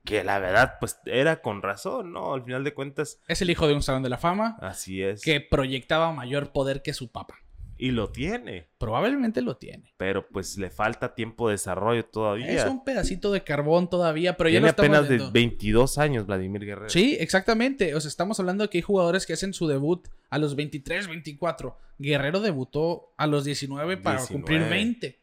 Que 0.06 0.24
la 0.24 0.38
verdad, 0.38 0.76
pues 0.80 0.98
era 1.04 1.42
con 1.42 1.62
razón, 1.62 2.12
¿no? 2.12 2.32
Al 2.32 2.44
final 2.44 2.64
de 2.64 2.72
cuentas, 2.72 3.20
Es 3.28 3.42
el 3.42 3.50
hijo 3.50 3.66
de 3.68 3.74
un 3.74 3.82
salón 3.82 4.02
de 4.02 4.08
la 4.08 4.18
fama 4.18 4.56
así 4.60 5.02
es. 5.02 5.20
que 5.20 5.40
proyectaba 5.40 6.12
mayor 6.12 6.52
poder 6.52 6.80
que 6.82 6.94
su 6.94 7.10
papá. 7.10 7.34
Y 7.78 7.90
lo 7.90 8.08
tiene. 8.08 8.68
Probablemente 8.78 9.42
lo 9.42 9.58
tiene. 9.58 9.92
Pero 9.98 10.26
pues 10.28 10.56
le 10.56 10.70
falta 10.70 11.14
tiempo 11.14 11.48
de 11.48 11.54
desarrollo 11.54 12.06
todavía. 12.06 12.46
Es 12.46 12.64
un 12.64 12.84
pedacito 12.84 13.30
de 13.32 13.44
carbón 13.44 13.90
todavía, 13.90 14.36
pero 14.36 14.48
ya 14.48 14.54
Tiene 14.54 14.66
lo 14.68 14.70
estamos 14.70 14.88
apenas 14.88 15.08
de 15.10 15.16
viendo. 15.16 15.32
22 15.32 15.98
años 15.98 16.26
Vladimir 16.26 16.64
Guerrero. 16.64 16.88
Sí, 16.88 17.16
exactamente. 17.20 17.94
O 17.94 18.00
sea, 18.00 18.08
estamos 18.08 18.40
hablando 18.40 18.64
de 18.64 18.70
que 18.70 18.78
hay 18.78 18.82
jugadores 18.82 19.26
que 19.26 19.34
hacen 19.34 19.52
su 19.52 19.66
debut 19.66 20.08
a 20.30 20.38
los 20.38 20.56
23, 20.56 21.06
24. 21.06 21.78
Guerrero 21.98 22.40
debutó 22.40 23.12
a 23.18 23.26
los 23.26 23.44
19 23.44 23.98
para 23.98 24.20
19. 24.20 24.32
cumplir 24.32 24.70
20. 24.70 25.20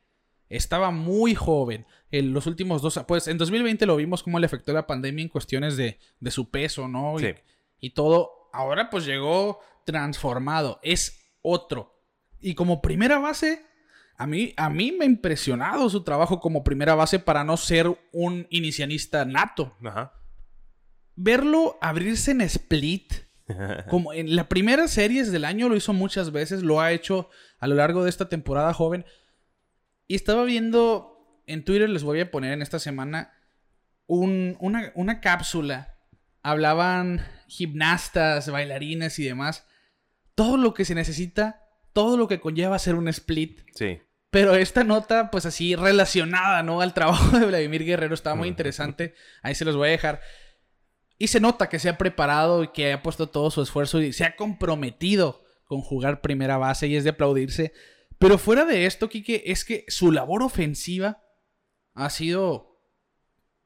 Estaba 0.56 0.92
muy 0.92 1.36
joven. 1.36 1.86
En 2.12 2.34
los 2.34 2.46
últimos 2.48 2.82
dos... 2.82 3.00
Pues 3.08 3.28
en 3.28 3.38
2020 3.38 3.86
lo 3.86 3.96
vimos 3.96 4.22
cómo 4.24 4.40
le 4.40 4.46
afectó 4.46 4.72
la 4.74 4.86
pandemia 4.88 5.24
en 5.24 5.30
cuestiones 5.30 5.78
de, 5.78 6.00
de 6.20 6.32
su 6.32 6.50
peso, 6.50 6.88
¿no? 6.88 7.20
Y- 7.20 7.24
Sí. 7.24 7.34
y 7.80 7.90
todo. 7.92 8.50
Ahora 8.54 8.90
pues 8.90 9.06
llegó 9.06 9.60
transformado. 9.86 10.80
Es 10.84 11.20
otro. 11.42 12.00
Y 12.40 12.56
como 12.56 12.82
primera 12.82 13.20
base, 13.20 13.66
a 14.18 14.28
mí, 14.28 14.54
a 14.58 14.70
mí 14.70 14.92
me 14.92 15.06
ha 15.06 15.08
impresionado 15.08 15.90
su 15.90 16.04
trabajo 16.04 16.40
como 16.40 16.64
primera 16.64 16.94
base 16.94 17.18
para 17.20 17.44
no 17.44 17.58
ser 17.58 17.88
un 18.12 18.46
inicianista 18.52 19.26
nato. 19.26 19.76
Ajá. 19.84 20.14
Verlo 21.16 21.78
abrirse 21.82 22.32
en 22.32 22.42
split, 22.42 23.14
como 23.90 24.14
en 24.14 24.36
la 24.36 24.50
primera 24.50 24.88
series 24.88 25.32
del 25.32 25.46
año 25.46 25.70
lo 25.70 25.76
hizo 25.76 25.94
muchas 25.94 26.32
veces, 26.32 26.64
lo 26.64 26.82
ha 26.82 26.92
hecho 26.92 27.30
a 27.60 27.68
lo 27.68 27.76
largo 27.76 28.04
de 28.04 28.10
esta 28.10 28.30
temporada 28.30 28.74
joven. 28.74 29.06
Y 30.14 30.16
estaba 30.16 30.44
viendo 30.44 31.42
en 31.48 31.66
Twitter, 31.66 31.90
les 31.90 32.04
voy 32.04 32.20
a 32.20 32.30
poner 32.30 32.54
en 32.54 32.62
esta 32.62 32.78
semana, 32.78 33.34
un- 34.06 34.58
una, 34.60 34.92
una 34.94 35.22
cápsula. 35.22 35.96
Hablaban 36.44 37.26
gimnastas, 37.48 38.48
bailarines 38.52 39.18
y 39.18 39.24
demás. 39.24 39.66
Todo 40.36 40.58
lo 40.58 40.76
que 40.76 40.86
se 40.86 40.94
necesita, 40.94 41.64
todo 41.94 42.16
lo 42.16 42.28
que 42.28 42.40
conlleva 42.40 42.76
hacer 42.76 42.94
un 42.94 43.08
split. 43.08 43.62
Sí. 43.74 44.02
Pero 44.30 44.54
esta 44.54 44.84
nota, 44.84 45.32
pues 45.32 45.48
así 45.48 45.76
relacionada, 45.76 46.62
¿no? 46.62 46.82
Al 46.82 46.94
trabajo 46.94 47.40
de 47.40 47.48
Vladimir 47.48 47.84
Guerrero 47.84 48.14
estaba 48.14 48.36
muy 48.36 48.48
interesante. 48.48 49.16
Ahí 49.42 49.56
se 49.56 49.66
los 49.66 49.76
voy 49.76 49.88
a 49.88 49.92
dejar. 49.94 50.22
Y 51.18 51.28
se 51.30 51.40
nota 51.40 51.70
que 51.70 51.80
se 51.80 51.90
ha 51.90 51.98
preparado 51.98 52.64
y 52.64 52.68
que 52.68 52.94
ha 52.94 53.02
puesto 53.02 53.30
todo 53.30 53.50
su 53.50 53.64
esfuerzo 53.64 54.00
y 54.00 54.14
se 54.14 54.26
ha 54.26 54.36
comprometido 54.36 55.44
con 55.66 55.82
jugar 55.82 56.22
primera 56.22 56.58
base 56.58 56.86
y 56.86 56.98
es 56.98 57.04
de 57.04 57.10
aplaudirse. 57.10 57.74
Pero 58.24 58.38
fuera 58.38 58.64
de 58.64 58.86
esto, 58.86 59.10
Quique, 59.10 59.44
es 59.48 59.66
que 59.66 59.84
su 59.90 60.10
labor 60.10 60.44
ofensiva 60.44 61.22
ha 61.94 62.10
sido 62.10 62.80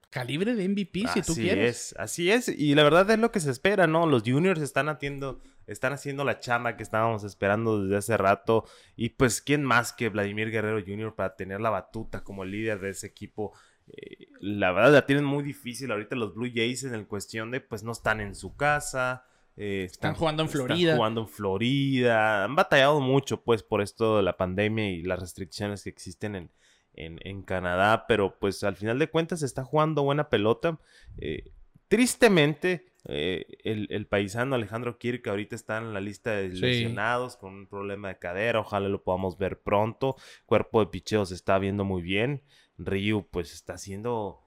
calibre 0.10 0.56
de 0.56 0.68
MVP, 0.68 1.02
si 1.14 1.22
tú 1.22 1.34
así 1.34 1.42
quieres. 1.44 1.92
es, 1.92 1.96
así 2.00 2.32
es. 2.32 2.50
Y 2.50 2.74
la 2.74 2.82
verdad 2.82 3.12
es 3.12 3.20
lo 3.20 3.32
que 3.32 3.40
se 3.40 3.52
espera, 3.52 3.86
¿no? 3.86 4.08
Los 4.08 4.24
juniors 4.24 4.60
están 4.60 4.90
haciendo, 4.90 5.44
están 5.68 5.94
haciendo 5.94 6.24
la 6.24 6.40
chamba 6.40 6.76
que 6.76 6.82
estábamos 6.82 7.24
esperando 7.24 7.84
desde 7.84 7.98
hace 7.98 8.18
rato. 8.18 8.66
Y 8.96 9.10
pues, 9.10 9.42
¿quién 9.42 9.64
más 9.64 9.94
que 9.94 10.10
Vladimir 10.10 10.50
Guerrero 10.50 10.84
Jr. 10.84 11.14
para 11.14 11.36
tener 11.36 11.62
la 11.62 11.70
batuta 11.70 12.24
como 12.24 12.44
líder 12.44 12.80
de 12.80 12.90
ese 12.90 13.06
equipo? 13.06 13.54
Eh, 13.86 14.26
la 14.42 14.72
verdad 14.72 14.92
la 14.92 15.06
tienen 15.06 15.26
muy 15.26 15.44
difícil 15.44 15.92
ahorita 15.92 16.16
los 16.16 16.34
Blue 16.34 16.52
Jays 16.52 16.84
en 16.84 16.96
el 16.96 17.06
cuestión 17.06 17.52
de, 17.52 17.62
pues, 17.62 17.84
no 17.84 17.92
están 17.92 18.22
en 18.22 18.34
su 18.34 18.56
casa. 18.56 19.24
Eh, 19.58 19.84
Están 19.86 20.16
jugando 20.16 20.44
en 20.44 20.50
Florida. 20.50 20.92
Están 20.92 20.98
jugando 20.98 21.22
en 21.22 21.28
Florida. 21.28 22.44
Han 22.46 22.56
batallado 22.56 23.02
mucho, 23.02 23.44
pues, 23.44 23.64
por 23.64 23.82
esto 23.82 24.18
de 24.18 24.24
la 24.24 24.38
pandemia 24.38 24.90
y 24.90 25.02
las 25.02 25.20
restricciones 25.20 25.84
que 25.84 25.90
existen 25.90 26.36
en, 26.36 26.52
en, 26.94 27.20
en 27.24 27.44
Canadá, 27.44 28.06
pero 28.08 28.38
pues 28.40 28.64
al 28.64 28.76
final 28.76 29.00
de 29.00 29.10
cuentas 29.10 29.42
está 29.44 29.64
jugando 29.64 30.04
buena 30.04 30.30
pelota. 30.30 30.80
Eh, 31.18 31.52
tristemente, 31.88 32.92
eh, 33.06 33.46
el, 33.64 33.88
el, 33.90 34.08
paisano 34.08 34.56
Alejandro 34.56 34.98
Kirk, 34.98 35.26
ahorita 35.28 35.56
está 35.56 35.78
en 35.78 35.94
la 35.94 36.02
lista 36.02 36.32
de 36.32 36.50
lesionados 36.50 37.38
con 37.38 37.54
un 37.54 37.68
problema 37.68 38.10
de 38.10 38.20
cadera. 38.20 38.60
Ojalá 38.60 38.90
lo 38.90 39.04
podamos 39.04 39.38
ver 39.38 39.62
pronto. 39.62 40.18
Cuerpo 40.46 40.82
de 40.82 40.88
picheo 40.88 41.26
se 41.26 41.36
está 41.36 41.58
viendo 41.60 41.86
muy 41.86 42.02
bien. 42.02 42.44
Ryu, 42.78 43.28
pues 43.32 43.54
está 43.54 43.74
haciendo. 43.74 44.44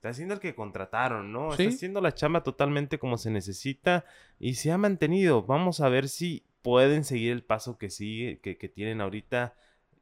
Está 0.00 0.08
haciendo 0.08 0.32
el 0.32 0.40
que 0.40 0.54
contrataron, 0.54 1.30
¿no? 1.30 1.50
Está 1.50 1.68
haciendo 1.68 2.00
la 2.00 2.14
chamba 2.14 2.42
totalmente 2.42 2.98
como 2.98 3.18
se 3.18 3.30
necesita 3.30 4.06
y 4.38 4.54
se 4.54 4.72
ha 4.72 4.78
mantenido. 4.78 5.42
Vamos 5.42 5.82
a 5.82 5.90
ver 5.90 6.08
si 6.08 6.46
pueden 6.62 7.04
seguir 7.04 7.32
el 7.32 7.42
paso 7.42 7.76
que 7.76 7.90
sigue, 7.90 8.40
que, 8.40 8.56
que 8.56 8.70
tienen 8.70 9.02
ahorita. 9.02 9.54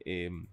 Em, 0.04 0.46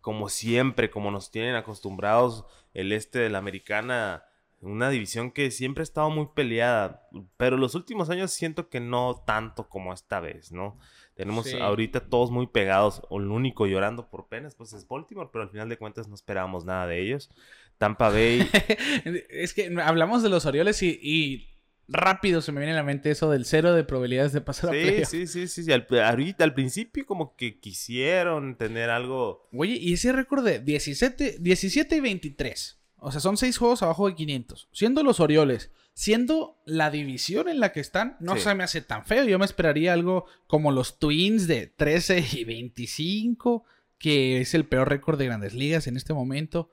como 0.00 0.28
siempre, 0.28 0.88
como 0.88 1.10
nos 1.10 1.32
tienen 1.32 1.56
acostumbrados 1.56 2.46
el 2.74 2.92
este 2.92 3.18
de 3.18 3.28
la 3.28 3.38
americana 3.38 4.22
una 4.64 4.88
división 4.88 5.30
que 5.30 5.50
siempre 5.50 5.82
ha 5.82 5.84
estado 5.84 6.10
muy 6.10 6.28
peleada, 6.34 7.06
pero 7.36 7.56
los 7.56 7.74
últimos 7.74 8.10
años 8.10 8.32
siento 8.32 8.68
que 8.68 8.80
no 8.80 9.22
tanto 9.26 9.68
como 9.68 9.92
esta 9.92 10.20
vez, 10.20 10.52
¿no? 10.52 10.78
Tenemos 11.14 11.52
ahorita 11.54 12.08
todos 12.08 12.30
muy 12.30 12.46
pegados, 12.46 13.02
o 13.08 13.20
el 13.20 13.28
único 13.28 13.66
llorando 13.66 14.08
por 14.08 14.26
penas, 14.26 14.54
pues 14.54 14.72
es 14.72 14.88
Baltimore, 14.88 15.28
pero 15.32 15.44
al 15.44 15.50
final 15.50 15.68
de 15.68 15.76
cuentas 15.76 16.08
no 16.08 16.14
esperábamos 16.14 16.64
nada 16.64 16.86
de 16.86 17.00
ellos. 17.00 17.30
Tampa 17.78 18.10
Bay. 18.10 18.48
es 19.30 19.54
que 19.54 19.74
hablamos 19.82 20.22
de 20.22 20.28
los 20.28 20.46
Orioles 20.46 20.82
y, 20.82 21.48
rápido 21.86 22.40
se 22.40 22.50
me 22.50 22.60
viene 22.60 22.72
a 22.72 22.76
la 22.76 22.82
mente 22.82 23.10
eso 23.10 23.30
del 23.30 23.44
cero 23.44 23.74
de 23.74 23.84
probabilidades 23.84 24.32
de 24.32 24.40
pasar 24.40 24.70
sí, 24.70 24.76
a 24.76 24.82
playoff. 24.82 25.08
Sí, 25.08 25.26
sí, 25.26 25.48
sí, 25.48 25.64
sí. 25.64 25.72
ahorita, 25.72 26.44
al 26.44 26.54
principio, 26.54 27.04
como 27.04 27.36
que 27.36 27.60
quisieron 27.60 28.56
tener 28.56 28.90
algo. 28.90 29.48
Oye, 29.52 29.74
y 29.74 29.92
ese 29.92 30.12
récord 30.12 30.44
de 30.44 30.60
17, 30.60 31.36
17 31.40 31.96
y 31.96 32.00
23. 32.00 32.78
O 32.96 33.12
sea, 33.12 33.20
son 33.20 33.36
seis 33.36 33.58
juegos 33.58 33.82
abajo 33.82 34.08
de 34.08 34.14
500. 34.14 34.68
Siendo 34.72 35.02
los 35.02 35.20
Orioles, 35.20 35.70
siendo 35.92 36.60
la 36.64 36.90
división 36.90 37.48
en 37.48 37.60
la 37.60 37.70
que 37.70 37.80
están, 37.80 38.16
no 38.18 38.36
se 38.36 38.54
me 38.54 38.64
hace 38.64 38.80
tan 38.80 39.04
feo. 39.04 39.24
Yo 39.24 39.38
me 39.38 39.44
esperaría 39.44 39.92
algo 39.92 40.24
como 40.46 40.72
los 40.72 40.98
Twins 40.98 41.46
de 41.46 41.66
13 41.66 42.24
y 42.32 42.44
25, 42.44 43.64
que 43.98 44.40
es 44.40 44.54
el 44.54 44.64
peor 44.64 44.88
récord 44.88 45.18
de 45.18 45.26
grandes 45.26 45.52
ligas 45.52 45.86
en 45.86 45.98
este 45.98 46.14
momento. 46.14 46.70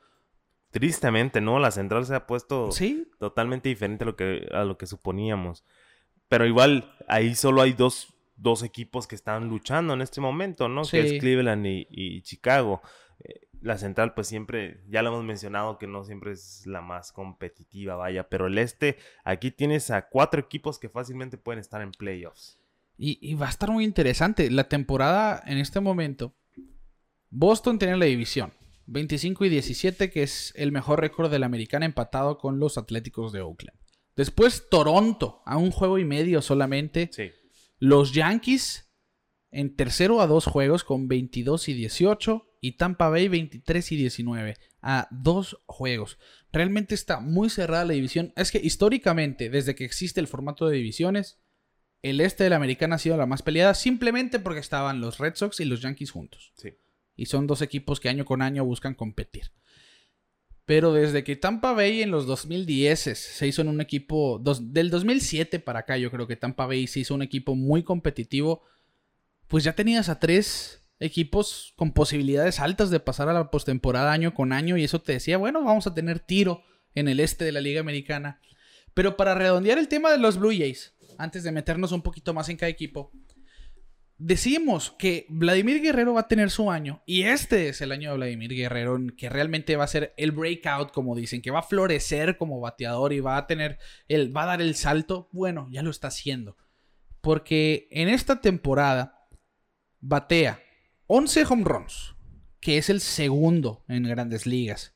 Tristemente, 0.71 1.41
¿no? 1.41 1.59
La 1.59 1.71
central 1.71 2.05
se 2.05 2.15
ha 2.15 2.25
puesto 2.25 2.69
totalmente 3.19 3.69
diferente 3.69 4.03
a 4.03 4.07
lo, 4.07 4.15
que, 4.15 4.47
a 4.51 4.63
lo 4.63 4.77
que 4.77 4.87
suponíamos. 4.87 5.63
Pero 6.27 6.45
igual, 6.45 6.95
ahí 7.07 7.35
solo 7.35 7.61
hay 7.61 7.73
dos, 7.73 8.13
equipos 8.63 9.05
que 9.05 9.15
están 9.15 9.49
luchando 9.49 9.93
en 9.93 10.01
este 10.01 10.21
momento, 10.21 10.67
¿no? 10.69 10.83
Que 10.83 11.01
es 11.01 11.19
Cleveland 11.19 11.65
y, 11.65 11.87
y 11.89 12.21
Chicago. 12.21 12.81
Eh, 13.19 13.47
la 13.61 13.77
central 13.77 14.13
pues 14.13 14.27
siempre, 14.27 14.81
ya 14.89 15.01
lo 15.01 15.09
hemos 15.09 15.23
mencionado 15.23 15.77
que 15.77 15.87
no 15.87 16.03
siempre 16.03 16.31
es 16.31 16.65
la 16.65 16.81
más 16.81 17.11
competitiva, 17.11 17.95
vaya, 17.95 18.27
pero 18.27 18.47
el 18.47 18.57
este, 18.57 18.97
aquí 19.23 19.51
tienes 19.51 19.91
a 19.91 20.09
cuatro 20.09 20.39
equipos 20.39 20.79
que 20.79 20.89
fácilmente 20.89 21.37
pueden 21.37 21.59
estar 21.59 21.81
en 21.81 21.91
playoffs. 21.91 22.57
Y, 22.97 23.33
va 23.33 23.47
a 23.47 23.49
estar 23.49 23.71
muy 23.71 23.83
interesante. 23.83 24.51
La 24.51 24.69
temporada 24.69 25.41
en 25.47 25.57
este 25.57 25.79
momento, 25.79 26.35
Boston 27.31 27.79
tiene 27.79 27.97
la 27.97 28.05
división, 28.05 28.53
25 28.91 29.45
y 29.45 29.49
17, 29.49 30.09
que 30.09 30.23
es 30.23 30.53
el 30.55 30.71
mejor 30.71 30.99
récord 30.99 31.31
de 31.31 31.39
la 31.39 31.45
americana 31.45 31.85
empatado 31.85 32.37
con 32.37 32.59
los 32.59 32.77
Atléticos 32.77 33.31
de 33.31 33.41
Oakland. 33.41 33.77
Después 34.15 34.67
Toronto, 34.69 35.41
a 35.45 35.57
un 35.57 35.71
juego 35.71 35.97
y 35.97 36.05
medio 36.05 36.41
solamente. 36.41 37.09
Sí. 37.11 37.31
Los 37.79 38.13
Yankees 38.13 38.91
en 39.51 39.75
tercero 39.75 40.21
a 40.21 40.27
dos 40.27 40.45
juegos 40.45 40.83
con 40.83 41.07
22 41.07 41.69
y 41.69 41.73
18 41.73 42.47
y 42.61 42.73
Tampa 42.73 43.09
Bay 43.09 43.27
23 43.27 43.91
y 43.91 43.95
19 43.95 44.57
a 44.81 45.07
dos 45.11 45.59
juegos. 45.65 46.17
Realmente 46.51 46.95
está 46.95 47.19
muy 47.19 47.49
cerrada 47.49 47.85
la 47.85 47.93
división. 47.93 48.33
Es 48.35 48.51
que 48.51 48.59
históricamente, 48.59 49.49
desde 49.49 49.75
que 49.75 49.85
existe 49.85 50.19
el 50.19 50.27
formato 50.27 50.67
de 50.67 50.77
divisiones, 50.77 51.39
el 52.01 52.19
este 52.19 52.43
de 52.43 52.49
la 52.49 52.55
americana 52.55 52.95
ha 52.95 52.99
sido 52.99 53.17
la 53.17 53.25
más 53.25 53.41
peleada 53.41 53.73
simplemente 53.73 54.39
porque 54.39 54.59
estaban 54.59 55.01
los 55.01 55.17
Red 55.17 55.35
Sox 55.35 55.59
y 55.59 55.65
los 55.65 55.81
Yankees 55.81 56.11
juntos. 56.11 56.53
Sí. 56.57 56.73
Y 57.15 57.25
son 57.25 57.47
dos 57.47 57.61
equipos 57.61 57.99
que 57.99 58.09
año 58.09 58.25
con 58.25 58.41
año 58.41 58.65
buscan 58.65 58.93
competir. 58.93 59.51
Pero 60.65 60.93
desde 60.93 61.23
que 61.23 61.35
Tampa 61.35 61.73
Bay 61.73 62.01
en 62.01 62.11
los 62.11 62.25
2010 62.25 62.99
se 62.99 63.47
hizo 63.47 63.61
en 63.61 63.67
un 63.67 63.81
equipo, 63.81 64.39
del 64.39 64.89
2007 64.89 65.59
para 65.59 65.79
acá 65.79 65.97
yo 65.97 66.11
creo 66.11 66.27
que 66.27 66.35
Tampa 66.35 66.65
Bay 66.65 66.87
se 66.87 67.01
hizo 67.01 67.15
un 67.15 67.21
equipo 67.21 67.55
muy 67.55 67.83
competitivo, 67.83 68.61
pues 69.47 69.63
ya 69.63 69.73
tenías 69.73 70.07
a 70.07 70.19
tres 70.19 70.81
equipos 70.99 71.73
con 71.75 71.91
posibilidades 71.91 72.59
altas 72.59 72.89
de 72.91 72.99
pasar 72.99 73.27
a 73.27 73.33
la 73.33 73.49
postemporada 73.49 74.11
año 74.11 74.33
con 74.33 74.53
año 74.53 74.77
y 74.77 74.83
eso 74.83 75.01
te 75.01 75.13
decía, 75.13 75.37
bueno, 75.37 75.63
vamos 75.63 75.87
a 75.87 75.93
tener 75.93 76.19
tiro 76.19 76.63
en 76.93 77.07
el 77.07 77.19
este 77.19 77.43
de 77.43 77.51
la 77.51 77.59
Liga 77.59 77.81
Americana. 77.81 78.39
Pero 78.93 79.17
para 79.17 79.33
redondear 79.33 79.77
el 79.77 79.87
tema 79.87 80.11
de 80.11 80.19
los 80.19 80.37
Blue 80.37 80.51
Jays, 80.55 80.93
antes 81.17 81.43
de 81.43 81.51
meternos 81.51 81.91
un 81.91 82.01
poquito 82.01 82.33
más 82.33 82.49
en 82.49 82.57
cada 82.57 82.69
equipo, 82.69 83.11
decimos 84.23 84.95
que 84.99 85.25
Vladimir 85.29 85.81
Guerrero 85.81 86.13
va 86.13 86.21
a 86.21 86.27
tener 86.27 86.51
su 86.51 86.69
año 86.69 87.01
y 87.07 87.23
este 87.23 87.69
es 87.69 87.81
el 87.81 87.91
año 87.91 88.11
de 88.11 88.17
Vladimir 88.17 88.53
Guerrero 88.53 88.99
que 89.17 89.29
realmente 89.29 89.75
va 89.75 89.85
a 89.85 89.87
ser 89.87 90.13
el 90.15 90.31
breakout 90.31 90.91
como 90.91 91.15
dicen, 91.15 91.41
que 91.41 91.49
va 91.49 91.59
a 91.59 91.63
florecer 91.63 92.37
como 92.37 92.59
bateador 92.59 93.13
y 93.13 93.19
va 93.19 93.37
a 93.37 93.47
tener 93.47 93.79
el 94.07 94.35
va 94.35 94.43
a 94.43 94.47
dar 94.47 94.61
el 94.61 94.75
salto. 94.75 95.27
Bueno, 95.31 95.67
ya 95.71 95.81
lo 95.81 95.89
está 95.89 96.09
haciendo. 96.09 96.55
Porque 97.21 97.87
en 97.91 98.09
esta 98.09 98.41
temporada 98.41 99.27
batea 99.99 100.61
11 101.07 101.43
home 101.49 101.63
runs, 101.63 102.15
que 102.59 102.77
es 102.77 102.89
el 102.89 103.01
segundo 103.01 103.83
en 103.87 104.03
grandes 104.03 104.45
ligas. 104.45 104.95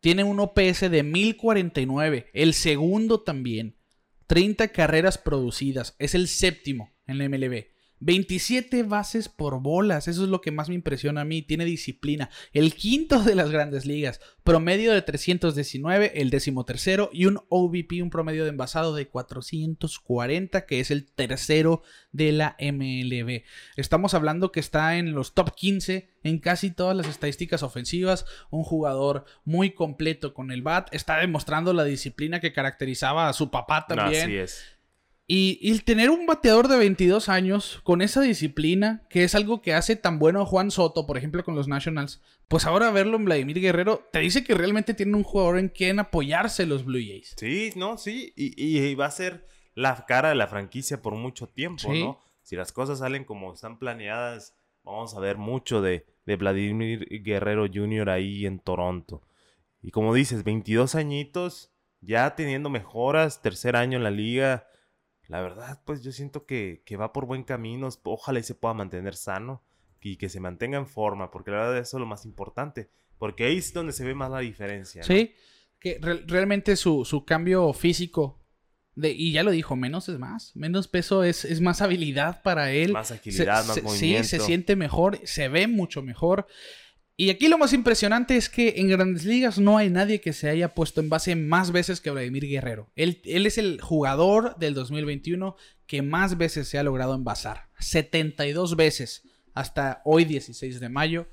Tiene 0.00 0.24
un 0.24 0.40
OPS 0.40 0.90
de 0.90 1.02
1049, 1.02 2.30
el 2.34 2.52
segundo 2.52 3.22
también. 3.22 3.78
30 4.26 4.68
carreras 4.68 5.18
producidas, 5.18 5.94
es 5.98 6.14
el 6.14 6.28
séptimo 6.28 6.92
en 7.06 7.18
la 7.18 7.28
MLB. 7.28 7.73
27 8.04 8.82
bases 8.82 9.30
por 9.30 9.62
bolas, 9.62 10.08
eso 10.08 10.24
es 10.24 10.28
lo 10.28 10.42
que 10.42 10.50
más 10.50 10.68
me 10.68 10.74
impresiona 10.74 11.22
a 11.22 11.24
mí, 11.24 11.40
tiene 11.40 11.64
disciplina. 11.64 12.28
El 12.52 12.74
quinto 12.74 13.20
de 13.22 13.34
las 13.34 13.50
grandes 13.50 13.86
ligas, 13.86 14.20
promedio 14.42 14.92
de 14.92 15.00
319, 15.00 16.20
el 16.20 16.28
décimo 16.28 16.66
tercero 16.66 17.08
y 17.14 17.24
un 17.24 17.40
OVP, 17.48 18.02
un 18.02 18.10
promedio 18.10 18.44
de 18.44 18.50
envasado 18.50 18.94
de 18.94 19.08
440, 19.08 20.66
que 20.66 20.80
es 20.80 20.90
el 20.90 21.06
tercero 21.06 21.82
de 22.12 22.32
la 22.32 22.56
MLB. 22.60 23.42
Estamos 23.76 24.12
hablando 24.12 24.52
que 24.52 24.60
está 24.60 24.98
en 24.98 25.12
los 25.12 25.32
top 25.32 25.54
15 25.54 26.10
en 26.24 26.38
casi 26.40 26.70
todas 26.70 26.94
las 26.94 27.06
estadísticas 27.06 27.62
ofensivas, 27.62 28.26
un 28.50 28.64
jugador 28.64 29.24
muy 29.44 29.70
completo 29.70 30.34
con 30.34 30.50
el 30.50 30.60
bat, 30.60 30.88
está 30.92 31.18
demostrando 31.18 31.72
la 31.72 31.84
disciplina 31.84 32.40
que 32.40 32.52
caracterizaba 32.52 33.30
a 33.30 33.32
su 33.32 33.50
papá 33.50 33.86
también. 33.86 34.24
así 34.24 34.36
es. 34.36 34.73
Y, 35.26 35.70
el 35.70 35.84
tener 35.84 36.10
un 36.10 36.26
bateador 36.26 36.68
de 36.68 36.76
22 36.76 37.30
años 37.30 37.80
con 37.82 38.02
esa 38.02 38.20
disciplina, 38.20 39.06
que 39.08 39.24
es 39.24 39.34
algo 39.34 39.62
que 39.62 39.72
hace 39.72 39.96
tan 39.96 40.18
bueno 40.18 40.42
a 40.42 40.46
Juan 40.46 40.70
Soto, 40.70 41.06
por 41.06 41.16
ejemplo, 41.16 41.42
con 41.44 41.54
los 41.54 41.66
Nationals, 41.66 42.20
pues 42.46 42.66
ahora 42.66 42.90
verlo 42.90 43.16
en 43.16 43.24
Vladimir 43.24 43.58
Guerrero, 43.58 44.06
te 44.12 44.18
dice 44.18 44.44
que 44.44 44.54
realmente 44.54 44.92
tiene 44.92 45.16
un 45.16 45.22
jugador 45.22 45.58
en 45.58 45.70
quien 45.70 45.98
apoyarse 45.98 46.66
los 46.66 46.84
Blue 46.84 46.98
Jays. 46.98 47.34
Sí, 47.38 47.72
no, 47.74 47.96
sí, 47.96 48.34
y, 48.36 48.94
va 48.96 49.06
a 49.06 49.10
ser 49.10 49.46
la 49.74 50.04
cara 50.06 50.28
de 50.28 50.34
la 50.34 50.46
franquicia 50.46 51.00
por 51.00 51.14
mucho 51.14 51.48
tiempo, 51.48 51.92
¿no? 51.92 52.20
Si 52.42 52.54
las 52.54 52.72
cosas 52.72 52.98
salen 52.98 53.24
como 53.24 53.54
están 53.54 53.78
planeadas, 53.78 54.54
vamos 54.82 55.14
a 55.14 55.20
ver 55.20 55.38
mucho 55.38 55.80
de, 55.80 56.04
de 56.26 56.36
Vladimir 56.36 57.08
Guerrero 57.22 57.66
Jr. 57.72 58.10
ahí 58.10 58.44
en 58.44 58.58
Toronto. 58.58 59.22
Y 59.80 59.90
como 59.90 60.12
dices, 60.12 60.44
22 60.44 60.94
añitos, 60.94 61.72
ya 62.02 62.34
teniendo 62.34 62.68
mejoras, 62.68 63.40
tercer 63.40 63.74
año 63.76 63.96
en 63.96 64.04
la 64.04 64.10
liga 64.10 64.66
la 65.28 65.40
verdad, 65.40 65.80
pues 65.84 66.02
yo 66.02 66.12
siento 66.12 66.46
que, 66.46 66.82
va 67.00 67.12
por 67.12 67.26
buen 67.26 67.44
camino. 67.44 67.88
Ojalá 68.04 68.38
y 68.38 68.42
se 68.42 68.54
pueda 68.54 68.74
mantener 68.74 69.16
sano 69.16 69.62
y 70.00 70.16
que 70.16 70.28
se 70.28 70.40
mantenga 70.40 70.76
en 70.76 70.86
forma, 70.86 71.30
porque 71.30 71.50
la 71.50 71.58
verdad 71.58 71.78
eso 71.78 71.96
es 71.96 72.00
lo 72.00 72.06
más 72.06 72.24
importante. 72.26 72.90
Porque 73.18 73.44
ahí 73.44 73.56
es 73.56 73.72
donde 73.72 73.92
se 73.92 74.04
ve 74.04 74.14
más 74.14 74.30
la 74.30 74.40
diferencia. 74.40 75.02
Sí, 75.02 75.34
que 75.78 75.98
realmente 76.26 76.76
su, 76.76 77.24
cambio 77.26 77.72
físico, 77.72 78.40
de, 78.96 79.10
y 79.10 79.32
ya 79.32 79.42
lo 79.42 79.50
dijo, 79.50 79.76
menos 79.76 80.08
es 80.08 80.18
más. 80.18 80.54
Menos 80.54 80.88
peso 80.88 81.24
es, 81.24 81.44
es 81.44 81.60
más 81.60 81.80
habilidad 81.80 82.42
para 82.42 82.70
él. 82.72 82.92
Más 82.92 83.10
agilidad, 83.10 83.64
más 83.64 83.82
movimiento. 83.82 84.28
Sí, 84.28 84.38
se 84.38 84.40
siente 84.40 84.76
mejor, 84.76 85.20
se 85.24 85.48
ve 85.48 85.66
mucho 85.66 86.02
mejor. 86.02 86.46
Y 87.16 87.30
aquí 87.30 87.46
lo 87.46 87.58
más 87.58 87.72
impresionante 87.72 88.36
es 88.36 88.48
que 88.48 88.74
en 88.76 88.88
grandes 88.88 89.24
ligas 89.24 89.58
no 89.58 89.78
hay 89.78 89.88
nadie 89.88 90.20
que 90.20 90.32
se 90.32 90.48
haya 90.48 90.74
puesto 90.74 91.00
en 91.00 91.08
base 91.08 91.36
más 91.36 91.70
veces 91.70 92.00
que 92.00 92.10
Vladimir 92.10 92.48
Guerrero. 92.48 92.90
Él, 92.96 93.20
es 93.24 93.56
el 93.56 93.80
jugador 93.80 94.56
del 94.58 94.74
2021 94.74 95.54
que 95.86 96.02
más 96.02 96.36
veces 96.36 96.66
se 96.66 96.76
ha 96.76 96.82
logrado 96.82 97.14
envasar. 97.14 97.68
72 97.78 98.74
veces 98.74 99.22
hasta 99.52 100.02
hoy 100.04 100.24
16 100.24 100.80
de 100.80 100.88
mayo. 100.88 101.28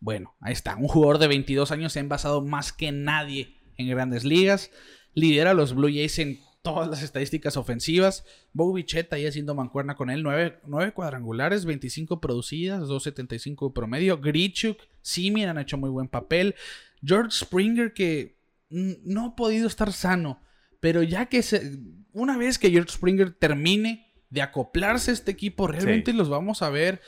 Bueno, 0.00 0.36
ahí 0.40 0.52
está. 0.52 0.76
Un 0.76 0.88
jugador 0.88 1.16
de 1.18 1.28
22 1.28 1.70
años 1.72 1.94
se 1.94 2.00
ha 2.00 2.02
envasado 2.02 2.44
más 2.44 2.74
que 2.74 2.92
nadie 2.92 3.56
en 3.78 3.88
grandes 3.88 4.24
ligas. 4.24 4.70
Lidera 5.14 5.52
a 5.52 5.54
los 5.54 5.74
Blue 5.74 5.88
Jays 5.88 6.18
en 6.18 6.40
todas 6.66 6.88
las 6.88 7.02
estadísticas 7.02 7.56
ofensivas. 7.56 8.24
Bo 8.52 8.72
Bichette 8.72 9.12
ahí 9.12 9.24
haciendo 9.24 9.54
mancuerna 9.54 9.94
con 9.94 10.10
él. 10.10 10.24
9, 10.24 10.92
cuadrangulares, 10.92 11.64
25 11.64 12.20
producidas, 12.20 12.82
2.75 12.88 13.72
promedio. 13.72 14.20
Grichuk, 14.20 14.80
Simeon 15.00 15.50
han 15.50 15.58
hecho 15.58 15.78
muy 15.78 15.90
buen 15.90 16.08
papel. 16.08 16.56
George 17.04 17.30
Springer 17.30 17.92
que 17.92 18.40
no 18.68 19.26
ha 19.26 19.36
podido 19.36 19.68
estar 19.68 19.92
sano. 19.92 20.42
Pero 20.80 21.04
ya 21.04 21.26
que 21.26 21.42
se, 21.42 21.78
una 22.12 22.36
vez 22.36 22.58
que 22.58 22.70
George 22.70 22.92
Springer 22.92 23.30
termine 23.32 24.12
de 24.28 24.42
acoplarse 24.42 25.12
a 25.12 25.14
este 25.14 25.30
equipo, 25.30 25.68
realmente 25.68 26.12
los 26.12 26.28
vamos 26.28 26.62
a 26.62 26.70
ver 26.70 27.00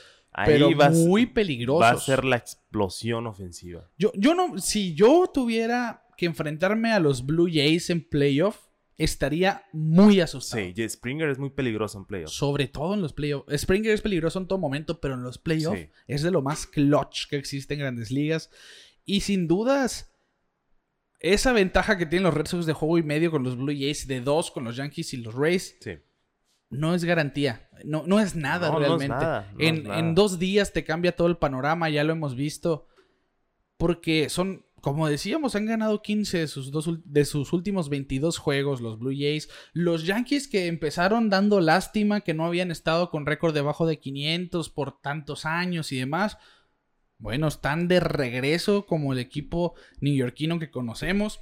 pero 0.45 0.69
muy 0.91 1.25
peligrosos. 1.25 1.83
Va 1.83 1.89
a 1.89 1.97
ser 1.97 2.23
la 2.23 2.37
explosión 2.37 3.27
ofensiva. 3.27 3.89
Yo, 3.97 4.13
yo 4.15 4.33
no, 4.33 4.57
si 4.57 4.93
yo 4.93 5.29
tuviera 5.33 6.07
que 6.15 6.27
enfrentarme 6.27 6.93
a 6.93 6.99
los 7.01 7.25
Blue 7.25 7.49
Jays 7.51 7.89
en 7.89 8.07
playoff, 8.07 8.68
estaría 8.99 9.63
muy 9.71 10.19
asustado. 10.19 10.61
Sí, 10.75 10.89
Springer 10.89 11.29
es 11.29 11.39
muy 11.39 11.49
peligroso 11.49 11.97
en 11.97 12.05
playoff. 12.05 12.31
Sobre 12.31 12.67
todo 12.67 12.93
en 12.93 13.01
los 13.01 13.13
playoffs. 13.13 13.51
Springer 13.57 13.93
es 13.93 14.01
peligroso 14.01 14.39
en 14.39 14.47
todo 14.47 14.59
momento, 14.59 14.99
pero 14.99 15.15
en 15.15 15.23
los 15.23 15.37
playoffs 15.37 15.87
es 16.05 16.21
de 16.21 16.31
lo 16.31 16.41
más 16.41 16.67
clutch 16.67 17.27
que 17.29 17.37
existe 17.37 17.73
en 17.73 17.79
grandes 17.79 18.11
ligas. 18.11 18.51
Y 19.05 19.21
sin 19.21 19.47
dudas, 19.47 20.13
esa 21.19 21.53
ventaja 21.53 21.97
que 21.97 22.05
tienen 22.05 22.25
los 22.25 22.33
Red 22.33 22.47
Sox 22.47 22.65
de 22.65 22.73
juego 22.73 22.97
y 22.97 23.03
medio 23.03 23.31
con 23.31 23.41
los 23.43 23.55
Blue 23.55 23.73
Jays, 23.73 24.05
de 24.05 24.19
dos 24.19 24.51
con 24.51 24.65
los 24.65 24.75
Yankees 24.75 25.13
y 25.13 25.17
los 25.17 25.33
Rays, 25.33 25.77
no 26.69 26.93
es 26.93 27.05
garantía. 27.05 27.69
No, 27.85 28.03
no 28.05 28.19
es 28.19 28.35
nada 28.35 28.69
realmente. 28.77 29.15
en, 29.57 29.89
en 29.89 30.13
dos 30.13 30.39
días 30.39 30.73
te 30.73 30.83
cambia 30.83 31.15
todo 31.15 31.27
el 31.27 31.37
panorama, 31.37 31.89
ya 31.89 32.03
lo 32.03 32.11
hemos 32.11 32.35
visto. 32.35 32.85
Porque 33.77 34.27
son, 34.27 34.65
como 34.81 35.07
decíamos, 35.07 35.55
han 35.55 35.65
ganado 35.65 36.01
15 36.01 36.39
de 36.39 36.47
sus, 36.47 36.71
dos, 36.71 36.89
de 37.05 37.25
sus 37.25 37.53
últimos 37.53 37.89
22 37.89 38.37
juegos 38.37 38.81
los 38.81 38.99
Blue 38.99 39.11
Jays. 39.11 39.49
Los 39.73 40.05
Yankees 40.05 40.47
que 40.47 40.67
empezaron 40.67 41.29
dando 41.29 41.61
lástima, 41.61 42.21
que 42.21 42.33
no 42.33 42.45
habían 42.45 42.71
estado 42.71 43.09
con 43.09 43.25
récord 43.25 43.53
debajo 43.53 43.85
de 43.85 43.99
500 43.99 44.69
por 44.69 45.01
tantos 45.01 45.45
años 45.45 45.91
y 45.91 45.97
demás 45.97 46.37
bueno, 47.19 47.49
están 47.49 47.89
de 47.89 47.99
regreso 47.99 48.85
como 48.85 49.11
el 49.11 49.19
equipo 49.19 49.75
neoyorquino 49.99 50.57
que 50.57 50.71
conocemos. 50.71 51.41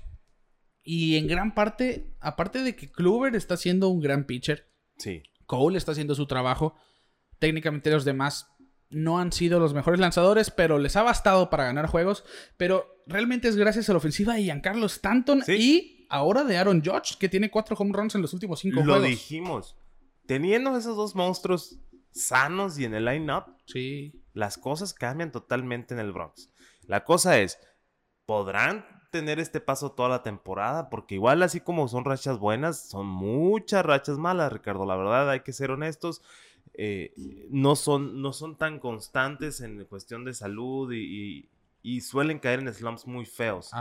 Y 0.83 1.17
en 1.17 1.27
gran 1.27 1.53
parte, 1.53 2.15
aparte 2.19 2.63
de 2.63 2.75
que 2.75 2.91
Kluber 2.91 3.35
está 3.35 3.57
siendo 3.57 3.89
un 3.89 4.01
gran 4.01 4.25
pitcher, 4.25 4.71
sí. 4.97 5.21
Cole 5.45 5.77
está 5.77 5.91
haciendo 5.91 6.15
su 6.15 6.25
trabajo. 6.25 6.75
Técnicamente 7.37 7.91
los 7.91 8.05
demás 8.05 8.49
no 8.89 9.19
han 9.19 9.31
sido 9.31 9.59
los 9.59 9.73
mejores 9.73 9.99
lanzadores, 9.99 10.51
pero 10.51 10.79
les 10.79 10.95
ha 10.95 11.03
bastado 11.03 11.49
para 11.49 11.65
ganar 11.65 11.87
juegos. 11.87 12.23
Pero 12.57 13.03
realmente 13.05 13.47
es 13.47 13.55
gracias 13.55 13.89
a 13.89 13.93
la 13.93 13.97
ofensiva 13.97 14.35
de 14.35 14.43
Giancarlo 14.43 14.85
Stanton 14.85 15.43
y 15.47 16.07
ahora 16.09 16.43
de 16.43 16.57
Aaron 16.57 16.83
Judge, 16.83 17.17
que 17.19 17.29
tiene 17.29 17.51
cuatro 17.51 17.75
home 17.77 17.91
runs 17.93 18.15
en 18.15 18.21
los 18.21 18.33
últimos 18.33 18.59
cinco 18.59 18.81
juegos. 18.81 19.01
Lo 19.01 19.07
dijimos. 19.07 19.75
Teniendo 20.25 20.75
esos 20.77 20.97
dos 20.97 21.15
monstruos 21.15 21.79
sanos 22.11 22.77
y 22.79 22.85
en 22.85 22.93
el 22.93 23.05
line-up, 23.05 23.45
sí 23.65 24.23
las 24.37 24.57
cosas 24.57 24.93
cambian 24.93 25.31
totalmente 25.31 25.93
en 25.93 25.99
el 25.99 26.13
Bronx. 26.13 26.51
La 26.83 27.03
cosa 27.03 27.39
es, 27.39 27.59
¿podrán 28.25 28.85
tener 29.11 29.39
este 29.39 29.59
paso 29.59 29.91
toda 29.91 30.09
la 30.09 30.23
temporada? 30.23 30.89
Porque 30.89 31.15
igual 31.15 31.41
así 31.41 31.59
como 31.59 31.87
son 31.87 32.05
rachas 32.05 32.37
buenas, 32.37 32.87
son 32.87 33.07
muchas 33.07 33.83
rachas 33.83 34.17
malas, 34.19 34.53
Ricardo. 34.53 34.85
La 34.85 34.95
verdad, 34.95 35.29
hay 35.29 35.39
que 35.41 35.53
ser 35.53 35.71
honestos. 35.71 36.21
Eh, 36.73 37.13
no, 37.49 37.75
son, 37.75 38.21
no 38.21 38.33
son 38.33 38.57
tan 38.57 38.79
constantes 38.79 39.61
en 39.61 39.85
cuestión 39.85 40.25
de 40.25 40.33
salud 40.33 40.91
y, 40.93 41.49
suelen 42.01 42.39
caer 42.39 42.59
en 42.59 42.73
slumps 42.73 43.07
muy 43.07 43.25
feos. 43.25 43.71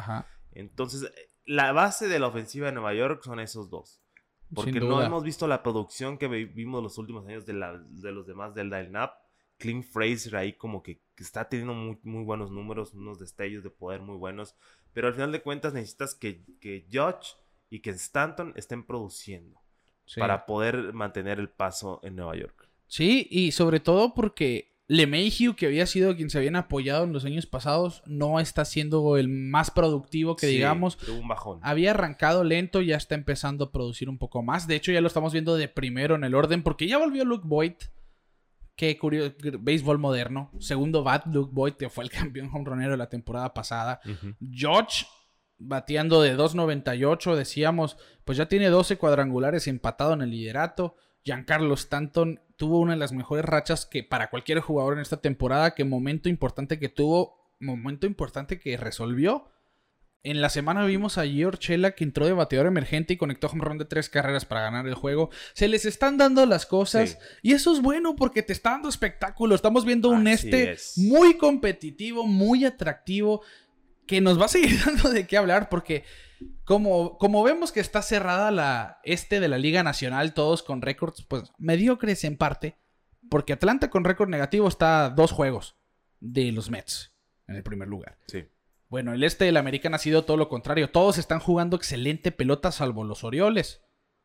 Entonces, 0.53 1.11
la 1.45 1.73
base 1.73 2.09
de 2.09 2.19
la 2.19 2.29
ofensiva 2.29 2.67
de 2.67 2.73
Nueva 2.73 2.95
York 2.95 3.23
son 3.25 3.41
esos 3.41 3.69
dos. 3.69 4.01
Porque 4.55 4.81
no 4.81 5.03
hemos 5.03 5.25
visto 5.25 5.49
la 5.49 5.63
producción 5.63 6.19
que 6.19 6.29
vimos 6.29 6.83
los 6.83 6.99
últimos 6.99 7.27
años 7.27 7.45
de, 7.47 7.53
de 7.55 8.13
los 8.13 8.27
demás 8.27 8.55
del 8.55 8.71
line-up 8.71 9.11
Clint 9.59 9.85
Fraser 9.85 10.37
ahí 10.37 10.53
como 10.53 10.83
que, 10.83 11.01
está 11.19 11.49
teniendo 11.49 11.75
muy, 11.75 11.99
muy, 12.03 12.25
buenos 12.25 12.51
números, 12.51 12.93
unos 12.93 13.19
destellos 13.19 13.63
de 13.63 13.71
poder 13.71 14.03
muy 14.03 14.17
buenos, 14.17 14.55
pero 14.93 15.09
al 15.09 15.15
final 15.15 15.33
de 15.33 15.43
cuentas 15.43 15.73
necesitas 15.73 16.15
que, 16.15 16.45
que 16.61 16.87
Judge 16.93 17.37
y 17.71 17.81
que 17.81 17.91
Stanton 17.91 18.53
estén 18.57 18.85
produciendo 18.85 19.61
para 20.17 20.47
poder 20.47 20.93
mantener 20.93 21.41
el 21.41 21.49
paso 21.49 22.01
en 22.03 22.17
Nueva 22.17 22.37
York. 22.37 22.66
Sí, 22.87 23.27
y 23.31 23.53
sobre 23.53 23.81
todo 23.81 24.15
porque 24.15 24.77
LeMahieu, 24.89 25.57
que 25.57 25.67
había 25.67 25.87
sido 25.87 26.15
quien 26.15 26.31
se 26.31 26.39
habían 26.39 26.55
apoyado 26.57 27.05
en 27.05 27.13
los 27.13 27.25
años 27.25 27.47
pasados, 27.47 28.03
no 28.07 28.39
está 28.39 28.65
siendo 28.65 29.17
el 29.17 29.29
más 29.29 29.71
productivo 29.71 30.37
que 30.37 30.47
digamos. 30.47 30.97
un 31.09 31.27
bajón. 31.27 31.59
Había 31.63 31.91
arrancado 31.91 32.45
lento, 32.45 32.81
ya 32.83 32.97
está 32.97 33.17
empezando 33.17 33.65
a 33.65 33.73
producir 33.73 34.09
un 34.09 34.19
poco 34.19 34.43
más. 34.43 34.69
De 34.69 34.77
hecho, 34.77 34.93
ya 34.93 35.01
lo 35.01 35.09
estamos 35.09 35.33
viendo 35.33 35.57
de 35.57 35.69
primero 35.69 36.15
en 36.15 36.25
el 36.25 36.35
orden, 36.35 36.63
porque 36.63 36.87
ya 36.87 36.99
volvió 36.99 37.25
Luke 37.25 37.47
Boyd. 37.47 37.73
Qué 38.77 38.97
curioso, 38.99 39.35
béisbol 39.61 39.99
moderno. 39.99 40.53
Segundo 40.61 41.03
bat, 41.03 41.27
Luke 41.27 41.51
Boyd, 41.53 41.75
que 41.75 41.89
fue 41.89 42.05
el 42.05 42.11
campeón 42.11 42.51
homeronero 42.53 42.93
de 42.93 42.99
la 42.99 43.09
temporada 43.09 43.55
pasada. 43.55 44.01
George, 44.53 45.07
bateando 45.59 46.23
de 46.23 46.37
2.98, 46.37 47.35
decíamos, 47.35 47.97
pues 48.25 48.39
ya 48.39 48.47
tiene 48.47 48.69
12 48.69 48.99
cuadrangulares 48.99 49.67
empatado 49.67 50.13
en 50.13 50.23
el 50.23 50.31
liderato. 50.31 50.95
Giancarlo 51.27 51.75
Stanton 51.75 52.41
tuvo 52.57 52.79
una 52.79 52.93
de 52.93 53.01
las 53.01 53.13
mejores 53.13 53.45
rachas 53.45 53.85
que 53.85 54.05
para 54.05 54.31
cualquier 54.31 54.61
jugador 54.61 54.95
en 54.95 55.01
esta 55.01 55.17
temporada. 55.19 55.75
Que 55.75 55.85
momento 55.85 56.29
importante 56.29 56.79
que 56.79 56.89
tuvo, 56.89 57.37
momento 57.59 58.07
importante 58.07 58.61
que 58.61 58.77
resolvió. 58.77 59.51
En 60.23 60.41
la 60.41 60.49
semana 60.49 60.85
vimos 60.85 61.19
a 61.19 61.27
George 61.27 61.95
que 61.95 62.05
entró 62.05 62.27
de 62.27 62.33
bateador 62.33 62.67
emergente 62.67 63.15
y 63.15 63.17
conectó 63.17 63.49
un 63.53 63.61
run 63.61 63.79
de 63.79 63.85
tres 63.85 64.09
carreras 64.09 64.45
para 64.45 64.63
ganar 64.63 64.87
el 64.87 64.95
juego. 64.95 65.31
Se 65.53 65.69
les 65.69 65.85
están 65.85 66.17
dando 66.17 66.47
las 66.47 66.67
cosas 66.67 67.19
y 67.43 67.53
eso 67.53 67.73
es 67.73 67.81
bueno 67.81 68.17
porque 68.17 68.43
te 68.43 68.53
está 68.53 68.71
dando 68.71 68.89
espectáculo. 68.89 69.55
Estamos 69.55 69.85
viendo 69.85 70.09
un 70.09 70.27
este 70.27 70.77
muy 70.97 71.37
competitivo, 71.37 72.27
muy 72.27 72.65
atractivo, 72.65 73.43
que 74.07 74.21
nos 74.21 74.41
va 74.41 74.47
a 74.47 74.49
seguir 74.49 74.79
dando 74.85 75.11
de 75.11 75.27
qué 75.27 75.37
hablar 75.37 75.69
porque 75.69 76.05
como, 76.65 77.19
como 77.19 77.43
vemos 77.43 77.73
que 77.73 77.81
está 77.81 78.03
cerrada 78.03 78.51
la 78.51 79.01
este 79.05 79.41
de 79.41 79.49
la 79.49 79.59
Liga 79.59 79.83
Nacional, 79.83 80.35
todos 80.35 80.63
con 80.63 80.83
récords 80.83 81.25
pues 81.29 81.53
mediocres 81.59 82.25
en 82.25 82.37
parte, 82.37 82.77
porque 83.31 83.53
Atlanta 83.53 83.91
con 83.91 84.05
récord 84.05 84.29
negativo 84.29 84.69
está 84.69 85.07
a 85.07 85.11
dos 85.11 85.33
juegos 85.33 85.77
de 86.21 86.53
los 86.53 86.71
Mets 86.71 87.15
en 87.47 87.57
el 87.57 87.63
primer 87.63 87.89
lugar. 87.89 88.19
Sí. 88.27 88.45
Bueno, 88.89 89.13
el 89.13 89.25
este 89.25 89.45
del 89.47 89.57
América 89.57 89.89
ha 89.93 89.99
sido 89.99 90.25
todo 90.25 90.37
lo 90.37 90.49
contrario. 90.49 90.91
Todos 90.91 91.19
están 91.19 91.41
jugando 91.41 91.77
excelente 91.77 92.31
pelota 92.31 92.71
salvo 92.71 93.05
los 93.05 93.25
Orioles. 93.25 93.83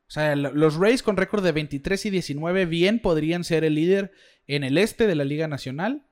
O 0.08 0.14
sea, 0.14 0.36
los 0.36 0.76
Rays 0.76 1.04
con 1.04 1.18
récord 1.18 1.44
de 1.44 1.54
23 1.54 2.06
y 2.06 2.10
19 2.10 2.66
bien 2.66 3.00
podrían 3.00 3.44
ser 3.44 3.64
el 3.64 3.76
líder 3.76 4.12
en 4.46 4.64
el 4.64 4.78
este 4.78 5.08
de 5.08 5.16
la 5.16 5.24
Liga 5.24 5.48
Nacional 5.48 6.11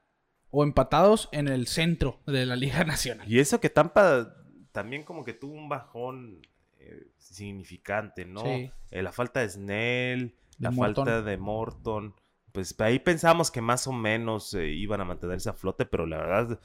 o 0.52 0.64
empatados 0.64 1.30
en 1.32 1.48
el 1.48 1.68
centro 1.68 2.20
de 2.26 2.46
la 2.46 2.56
Liga 2.56 2.84
Nacional. 2.84 3.30
Y 3.32 3.40
eso 3.40 3.60
que 3.60 3.70
Tampa 3.70 4.36
también 4.72 5.04
como 5.04 5.24
que 5.24 5.34
tuvo 5.34 5.54
un 5.54 5.70
bajón 5.70 6.42
eh, 6.80 7.08
significante, 7.18 8.26
¿no? 8.26 8.44
Eh, 8.46 8.72
la 8.92 9.12
falta 9.12 9.42
de 9.42 9.50
Snell, 9.50 10.36
la 10.58 10.72
falta 10.72 11.22
de 11.22 11.38
Morton. 11.38 12.14
Pues 12.52 12.76
ahí 12.80 13.00
pensamos 13.00 13.52
que 13.52 13.62
más 13.62 13.86
o 13.88 13.92
menos 13.92 14.54
eh, 14.54 14.68
iban 14.68 15.02
a 15.02 15.06
mantenerse 15.06 15.50
a 15.50 15.54
flote, 15.54 15.86
pero 15.86 16.06
la 16.06 16.18
verdad 16.18 16.60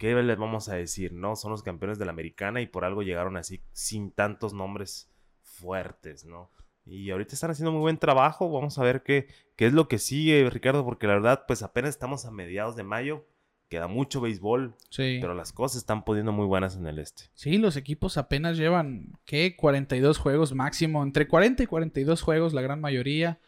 ¿qué 0.00 0.14
les 0.14 0.38
vamos 0.38 0.70
a 0.70 0.76
decir? 0.76 1.12
No, 1.12 1.36
son 1.36 1.50
los 1.50 1.62
campeones 1.62 1.98
de 1.98 2.06
la 2.06 2.12
americana 2.12 2.62
y 2.62 2.66
por 2.66 2.86
algo 2.86 3.02
llegaron 3.02 3.36
así 3.36 3.62
sin 3.72 4.10
tantos 4.10 4.54
nombres 4.54 5.10
fuertes, 5.42 6.24
¿no? 6.24 6.50
Y 6.84 7.10
ahorita 7.10 7.34
están 7.34 7.50
haciendo 7.50 7.72
muy 7.72 7.80
buen 7.80 7.98
trabajo. 7.98 8.50
Vamos 8.50 8.78
a 8.78 8.82
ver 8.82 9.02
qué, 9.02 9.28
qué 9.56 9.66
es 9.66 9.72
lo 9.72 9.88
que 9.88 9.98
sigue, 9.98 10.48
Ricardo, 10.50 10.84
porque 10.84 11.06
la 11.06 11.14
verdad, 11.14 11.44
pues 11.46 11.62
apenas 11.62 11.90
estamos 11.90 12.24
a 12.24 12.30
mediados 12.30 12.76
de 12.76 12.82
mayo. 12.82 13.26
Queda 13.68 13.86
mucho 13.86 14.20
béisbol, 14.20 14.74
sí. 14.88 15.18
pero 15.20 15.32
las 15.32 15.52
cosas 15.52 15.78
están 15.78 16.04
poniendo 16.04 16.32
muy 16.32 16.44
buenas 16.46 16.74
en 16.74 16.88
el 16.88 16.98
este. 16.98 17.30
Sí, 17.34 17.56
los 17.56 17.76
equipos 17.76 18.16
apenas 18.16 18.56
llevan, 18.56 19.12
¿qué? 19.24 19.54
42 19.56 20.18
juegos 20.18 20.54
máximo, 20.54 21.04
entre 21.04 21.28
40 21.28 21.62
y 21.62 21.66
42 21.66 22.20
juegos 22.20 22.52
la 22.52 22.62
gran 22.62 22.80
mayoría. 22.80 23.38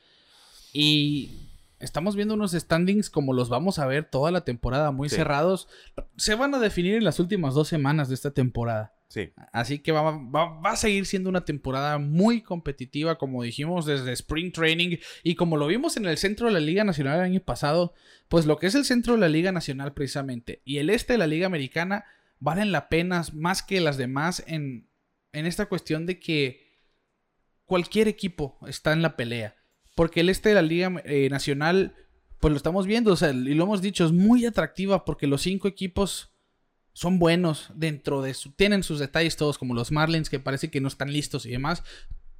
Y 0.72 1.50
estamos 1.80 2.14
viendo 2.14 2.34
unos 2.34 2.52
standings 2.52 3.10
como 3.10 3.32
los 3.32 3.48
vamos 3.48 3.80
a 3.80 3.86
ver 3.86 4.04
toda 4.04 4.30
la 4.30 4.44
temporada, 4.44 4.92
muy 4.92 5.08
cerrados. 5.08 5.68
Se 6.16 6.36
van 6.36 6.54
a 6.54 6.60
definir 6.60 6.94
en 6.94 7.04
las 7.04 7.18
últimas 7.18 7.54
dos 7.54 7.66
semanas 7.66 8.08
de 8.08 8.14
esta 8.14 8.30
temporada. 8.30 8.94
Sí. 9.12 9.30
Así 9.52 9.80
que 9.80 9.92
va, 9.92 10.22
a 10.64 10.76
seguir 10.76 11.04
siendo 11.04 11.28
una 11.28 11.44
temporada 11.44 11.98
muy 11.98 12.40
competitiva, 12.40 13.18
como 13.18 13.42
dijimos 13.42 13.84
desde 13.84 14.10
Spring 14.12 14.52
Training 14.52 14.96
y 15.22 15.34
como 15.34 15.58
lo 15.58 15.66
vimos 15.66 15.98
en 15.98 16.06
el 16.06 16.16
centro 16.16 16.46
de 16.46 16.54
la 16.54 16.60
Liga 16.60 16.82
Nacional 16.82 17.18
el 17.18 17.24
año 17.24 17.40
pasado, 17.40 17.92
pues 18.28 18.46
lo 18.46 18.56
que 18.56 18.68
es 18.68 18.74
el 18.74 18.86
centro 18.86 19.12
de 19.12 19.20
la 19.20 19.28
Liga 19.28 19.52
Nacional 19.52 19.92
precisamente 19.92 20.62
y 20.64 20.78
el 20.78 20.88
este 20.88 21.12
de 21.12 21.18
la 21.18 21.26
Liga 21.26 21.44
Americana 21.44 22.06
valen 22.38 22.72
la 22.72 22.88
pena 22.88 23.22
más 23.34 23.62
que 23.62 23.82
las 23.82 23.98
demás 23.98 24.42
en, 24.46 24.88
en 25.32 25.44
esta 25.44 25.66
cuestión 25.66 26.06
de 26.06 26.18
que 26.18 26.80
cualquier 27.66 28.08
equipo 28.08 28.58
está 28.66 28.94
en 28.94 29.02
la 29.02 29.14
pelea. 29.18 29.56
Porque 29.94 30.20
el 30.20 30.30
este 30.30 30.48
de 30.48 30.54
la 30.54 30.62
Liga 30.62 31.02
eh, 31.04 31.28
Nacional, 31.28 31.94
pues 32.40 32.50
lo 32.50 32.56
estamos 32.56 32.86
viendo, 32.86 33.12
o 33.12 33.16
sea, 33.16 33.32
y 33.32 33.52
lo 33.52 33.64
hemos 33.64 33.82
dicho, 33.82 34.06
es 34.06 34.12
muy 34.12 34.46
atractiva 34.46 35.04
porque 35.04 35.26
los 35.26 35.42
cinco 35.42 35.68
equipos 35.68 36.31
son 36.92 37.18
buenos 37.18 37.70
dentro 37.74 38.22
de 38.22 38.34
su... 38.34 38.52
Tienen 38.52 38.82
sus 38.82 38.98
detalles 38.98 39.36
todos, 39.36 39.58
como 39.58 39.74
los 39.74 39.90
Marlins, 39.90 40.28
que 40.28 40.40
parece 40.40 40.70
que 40.70 40.80
no 40.80 40.88
están 40.88 41.12
listos 41.12 41.46
y 41.46 41.50
demás. 41.50 41.82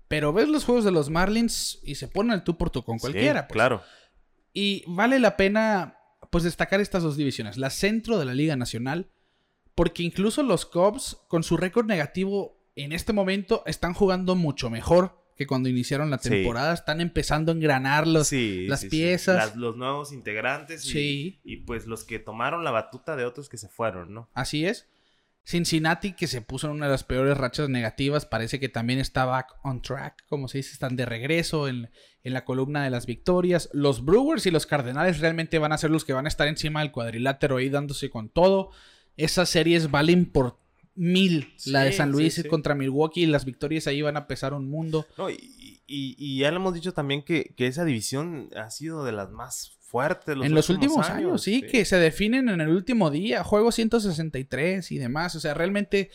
Pero 0.08 0.32
ves 0.32 0.48
los 0.48 0.64
juegos 0.64 0.84
de 0.84 0.90
los 0.90 1.08
Marlins 1.08 1.78
y 1.82 1.94
se 1.94 2.08
ponen 2.08 2.32
al 2.32 2.44
tú 2.44 2.58
por 2.58 2.70
tú 2.70 2.84
con 2.84 2.98
cualquiera. 2.98 3.48
Pues. 3.48 3.54
Claro. 3.54 3.82
Y 4.52 4.84
vale 4.86 5.18
la 5.18 5.36
pena, 5.36 5.96
pues, 6.30 6.44
destacar 6.44 6.80
estas 6.80 7.02
dos 7.02 7.16
divisiones. 7.16 7.56
La 7.56 7.70
centro 7.70 8.18
de 8.18 8.26
la 8.26 8.34
Liga 8.34 8.56
Nacional, 8.56 9.10
porque 9.74 10.02
incluso 10.02 10.42
los 10.42 10.66
Cubs, 10.66 11.18
con 11.28 11.42
su 11.42 11.56
récord 11.56 11.86
negativo, 11.86 12.62
en 12.76 12.92
este 12.92 13.12
momento 13.12 13.62
están 13.66 13.94
jugando 13.94 14.34
mucho 14.34 14.68
mejor 14.68 15.21
que 15.36 15.46
cuando 15.46 15.68
iniciaron 15.68 16.10
la 16.10 16.18
Sí. 16.18 16.28
temporada. 16.30 16.72
Están 16.74 17.00
empezando 17.00 17.52
a 17.52 17.54
engranar 17.54 18.06
los, 18.06 18.28
Sí, 18.28 18.66
las 18.68 18.80
sí, 18.80 18.88
piezas. 18.88 19.36
Las- 19.36 19.56
los 19.56 19.76
nuevos 19.76 20.12
integrantes 20.12 20.84
y, 20.86 20.90
Sí. 20.90 21.40
y 21.44 21.56
pues 21.58 21.86
los 21.86 22.04
que 22.04 22.18
tomaron 22.18 22.64
la 22.64 22.70
batuta 22.70 23.16
de 23.16 23.24
otros 23.24 23.48
que 23.48 23.56
se 23.58 23.68
fueron, 23.68 24.12
¿no? 24.14 24.28
Así 24.34 24.66
es. 24.66 24.88
Cincinnati, 25.44 26.12
que 26.12 26.28
se 26.28 26.40
puso 26.40 26.68
en 26.68 26.74
una 26.74 26.86
de 26.86 26.92
las 26.92 27.02
peores 27.02 27.36
rachas 27.36 27.68
negativas, 27.68 28.26
parece 28.26 28.60
que 28.60 28.68
también 28.68 29.00
está 29.00 29.24
back 29.24 29.56
on 29.64 29.82
track, 29.82 30.24
como 30.28 30.46
se 30.46 30.58
dice, 30.58 30.70
están 30.72 30.94
de 30.94 31.04
regreso 31.04 31.66
en, 31.66 31.90
en 32.22 32.32
la 32.32 32.44
columna 32.44 32.84
de 32.84 32.90
las 32.90 33.06
victorias. 33.06 33.68
Los 33.72 34.04
Brewers 34.04 34.46
y 34.46 34.52
los 34.52 34.66
Cardenales 34.66 35.18
realmente 35.18 35.58
van 35.58 35.72
a 35.72 35.78
ser 35.78 35.90
los 35.90 36.04
que 36.04 36.12
van 36.12 36.26
a 36.26 36.28
estar 36.28 36.46
encima 36.46 36.78
del 36.80 36.92
cuadrilátero 36.92 37.56
ahí 37.56 37.68
dándose 37.70 38.08
con 38.08 38.28
todo. 38.28 38.70
Esas 39.16 39.48
series 39.48 39.90
valen 39.90 40.26
por 40.26 40.58
mil. 40.94 41.54
la 41.66 41.84
de 41.84 41.92
San 41.92 42.10
Luis 42.12 42.34
sí. 42.34 42.44
contra 42.44 42.74
Milwaukee, 42.74 43.26
las 43.26 43.44
victorias 43.44 43.86
ahí 43.86 44.02
van 44.02 44.16
a 44.16 44.26
pesar 44.26 44.52
un 44.54 44.68
mundo. 44.68 45.06
No, 45.16 45.30
y, 45.30 45.34
y- 45.86 46.14
y 46.18 46.38
ya 46.38 46.50
le 46.50 46.56
hemos 46.56 46.74
dicho 46.74 46.92
también 46.92 47.22
que, 47.22 47.54
que 47.56 47.66
esa 47.66 47.84
división 47.84 48.50
ha 48.56 48.70
sido 48.70 49.04
de 49.04 49.12
las 49.12 49.30
más 49.30 49.78
fuertes 49.80 50.36
en 50.42 50.54
los 50.54 50.70
últimos 50.70 51.08
años, 51.10 51.42
sí, 51.42 51.62
que 51.62 51.84
se 51.84 51.96
definen 51.96 52.48
en 52.48 52.60
el 52.62 52.68
último 52.70 53.10
día, 53.10 53.44
juego 53.44 53.72
163 53.72 54.90
y 54.92 54.98
demás. 54.98 55.34
O 55.34 55.40
sea, 55.40 55.52
realmente 55.54 56.10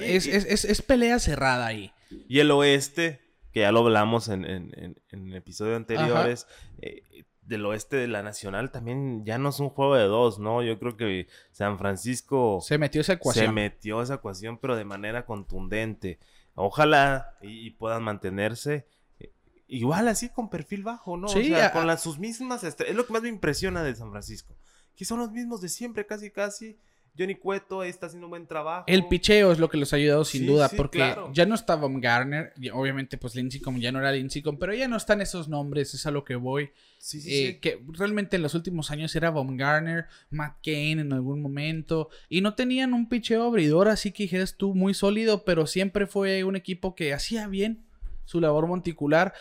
es, 0.00 0.26
y- 0.26 0.30
es- 0.30 0.44
es- 0.46 0.64
es 0.64 0.82
pelea 0.82 1.18
cerrada 1.18 1.66
ahí. 1.66 1.92
Y 2.28 2.38
el 2.40 2.50
oeste, 2.50 3.20
que 3.52 3.60
ya 3.60 3.72
lo 3.72 3.80
hablamos 3.80 4.28
en, 4.28 4.44
en, 4.44 4.70
en- 4.76 4.96
en 5.10 5.32
episodios 5.34 5.76
anteriores, 5.76 6.46
eh, 6.80 7.02
del 7.46 7.64
oeste 7.66 7.96
de 7.96 8.08
la 8.08 8.22
Nacional 8.22 8.70
también 8.70 9.24
ya 9.24 9.38
no 9.38 9.50
es 9.50 9.60
un 9.60 9.68
juego 9.68 9.94
de 9.96 10.04
dos, 10.04 10.38
¿no? 10.38 10.62
Yo 10.62 10.78
creo 10.78 10.96
que 10.96 11.26
San 11.52 11.78
Francisco 11.78 12.60
Se 12.62 12.78
metió 12.78 13.00
esa 13.00 13.12
se 13.12 13.16
ecuación. 13.18 13.54
metió 13.54 14.00
a 14.00 14.02
esa 14.04 14.14
ecuación, 14.14 14.58
pero 14.58 14.76
de 14.76 14.84
manera 14.84 15.26
contundente. 15.26 16.18
Ojalá 16.54 17.36
y, 17.42 17.66
y 17.66 17.70
puedan 17.70 18.02
mantenerse 18.04 18.86
eh, 19.20 19.32
igual 19.66 20.08
así 20.08 20.28
con 20.30 20.48
perfil 20.48 20.82
bajo, 20.84 21.16
¿no? 21.16 21.28
Sí, 21.28 21.52
o 21.52 21.56
sea, 21.56 21.66
a- 21.66 21.72
con 21.72 21.86
las, 21.86 22.02
sus 22.02 22.18
mismas 22.18 22.64
Es 22.64 22.94
lo 22.94 23.06
que 23.06 23.12
más 23.12 23.22
me 23.22 23.28
impresiona 23.28 23.82
de 23.82 23.94
San 23.94 24.10
Francisco. 24.10 24.54
Que 24.96 25.04
son 25.04 25.18
los 25.18 25.30
mismos 25.32 25.60
de 25.60 25.68
siempre, 25.68 26.06
casi, 26.06 26.30
casi. 26.30 26.78
Johnny 27.16 27.36
Cueto 27.36 27.82
está 27.84 28.06
haciendo 28.06 28.26
un 28.26 28.30
buen 28.30 28.46
trabajo. 28.46 28.84
El 28.88 29.06
picheo 29.06 29.52
es 29.52 29.58
lo 29.58 29.68
que 29.68 29.76
los 29.76 29.92
ha 29.92 29.96
ayudado 29.96 30.24
sin 30.24 30.42
Sí, 30.42 30.46
duda, 30.46 30.68
sí, 30.68 30.76
porque 30.76 30.98
claro. 30.98 31.30
ya 31.32 31.46
no 31.46 31.54
está 31.54 31.78
Garner, 31.80 32.52
obviamente 32.72 33.16
pues 33.18 33.34
Lincecum 33.36 33.78
ya 33.78 33.92
no 33.92 34.00
era 34.00 34.10
Lincecum, 34.12 34.58
pero 34.58 34.74
ya 34.74 34.88
no 34.88 34.96
están 34.96 35.20
esos 35.20 35.48
nombres, 35.48 35.94
es 35.94 36.06
a 36.06 36.10
lo 36.10 36.24
que 36.24 36.34
voy. 36.34 36.70
Sí, 36.98 37.20
sí, 37.20 37.46
Eh. 37.46 37.58
Que 37.60 37.80
realmente 37.92 38.36
en 38.36 38.42
los 38.42 38.54
últimos 38.54 38.90
años 38.90 39.14
era 39.14 39.30
Garner, 39.30 40.06
Matt 40.30 40.56
Kane 40.64 41.00
en 41.02 41.12
algún 41.12 41.40
momento, 41.40 42.08
y 42.28 42.40
no 42.40 42.54
tenían 42.54 42.94
un 42.94 43.08
picheo 43.08 43.44
abridor, 43.44 43.88
así 43.88 44.10
que 44.10 44.24
dijeras 44.24 44.56
tú 44.56 44.74
muy 44.74 44.94
sólido, 44.94 45.44
pero 45.44 45.66
siempre 45.66 46.06
fue 46.06 46.42
un 46.44 46.56
equipo 46.56 46.94
que 46.94 47.14
hacía 47.14 47.46
bien 47.46 47.84
su 48.24 48.40
labor 48.40 48.66
monticular. 48.66 49.34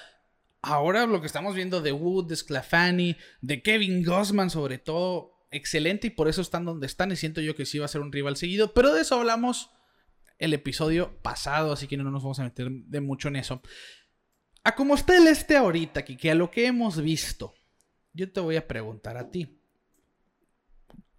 Ahora 0.61 1.05
lo 1.05 1.19
que 1.19 1.27
estamos 1.27 1.55
viendo 1.55 1.81
de 1.81 1.91
Wood, 1.91 2.27
de 2.27 2.35
Sclafani, 2.35 3.17
de 3.41 3.61
Kevin 3.61 4.03
Gossman 4.03 4.49
sobre 4.49 4.77
todo, 4.77 5.32
excelente 5.53 6.07
y 6.07 6.09
por 6.09 6.27
eso 6.27 6.41
están 6.41 6.65
donde 6.65 6.87
están 6.87 7.11
y 7.11 7.15
siento 7.15 7.41
yo 7.41 7.55
que 7.55 7.65
sí 7.65 7.79
va 7.79 7.85
a 7.85 7.89
ser 7.89 8.01
un 8.01 8.11
rival 8.11 8.35
seguido, 8.35 8.73
pero 8.73 8.93
de 8.93 9.01
eso 9.01 9.19
hablamos 9.19 9.71
el 10.39 10.53
episodio 10.53 11.17
pasado, 11.21 11.71
así 11.71 11.87
que 11.87 11.97
no 11.97 12.09
nos 12.09 12.23
vamos 12.23 12.39
a 12.39 12.43
meter 12.43 12.69
de 12.69 13.01
mucho 13.01 13.27
en 13.29 13.37
eso. 13.37 13.61
A 14.63 14.75
como 14.75 14.95
está 14.95 15.17
el 15.17 15.27
este 15.27 15.55
ahorita, 15.55 16.03
que 16.03 16.31
a 16.31 16.35
lo 16.35 16.51
que 16.51 16.65
hemos 16.65 17.01
visto, 17.01 17.53
yo 18.13 18.31
te 18.31 18.39
voy 18.39 18.55
a 18.55 18.67
preguntar 18.67 19.17
a 19.17 19.29
ti. 19.29 19.59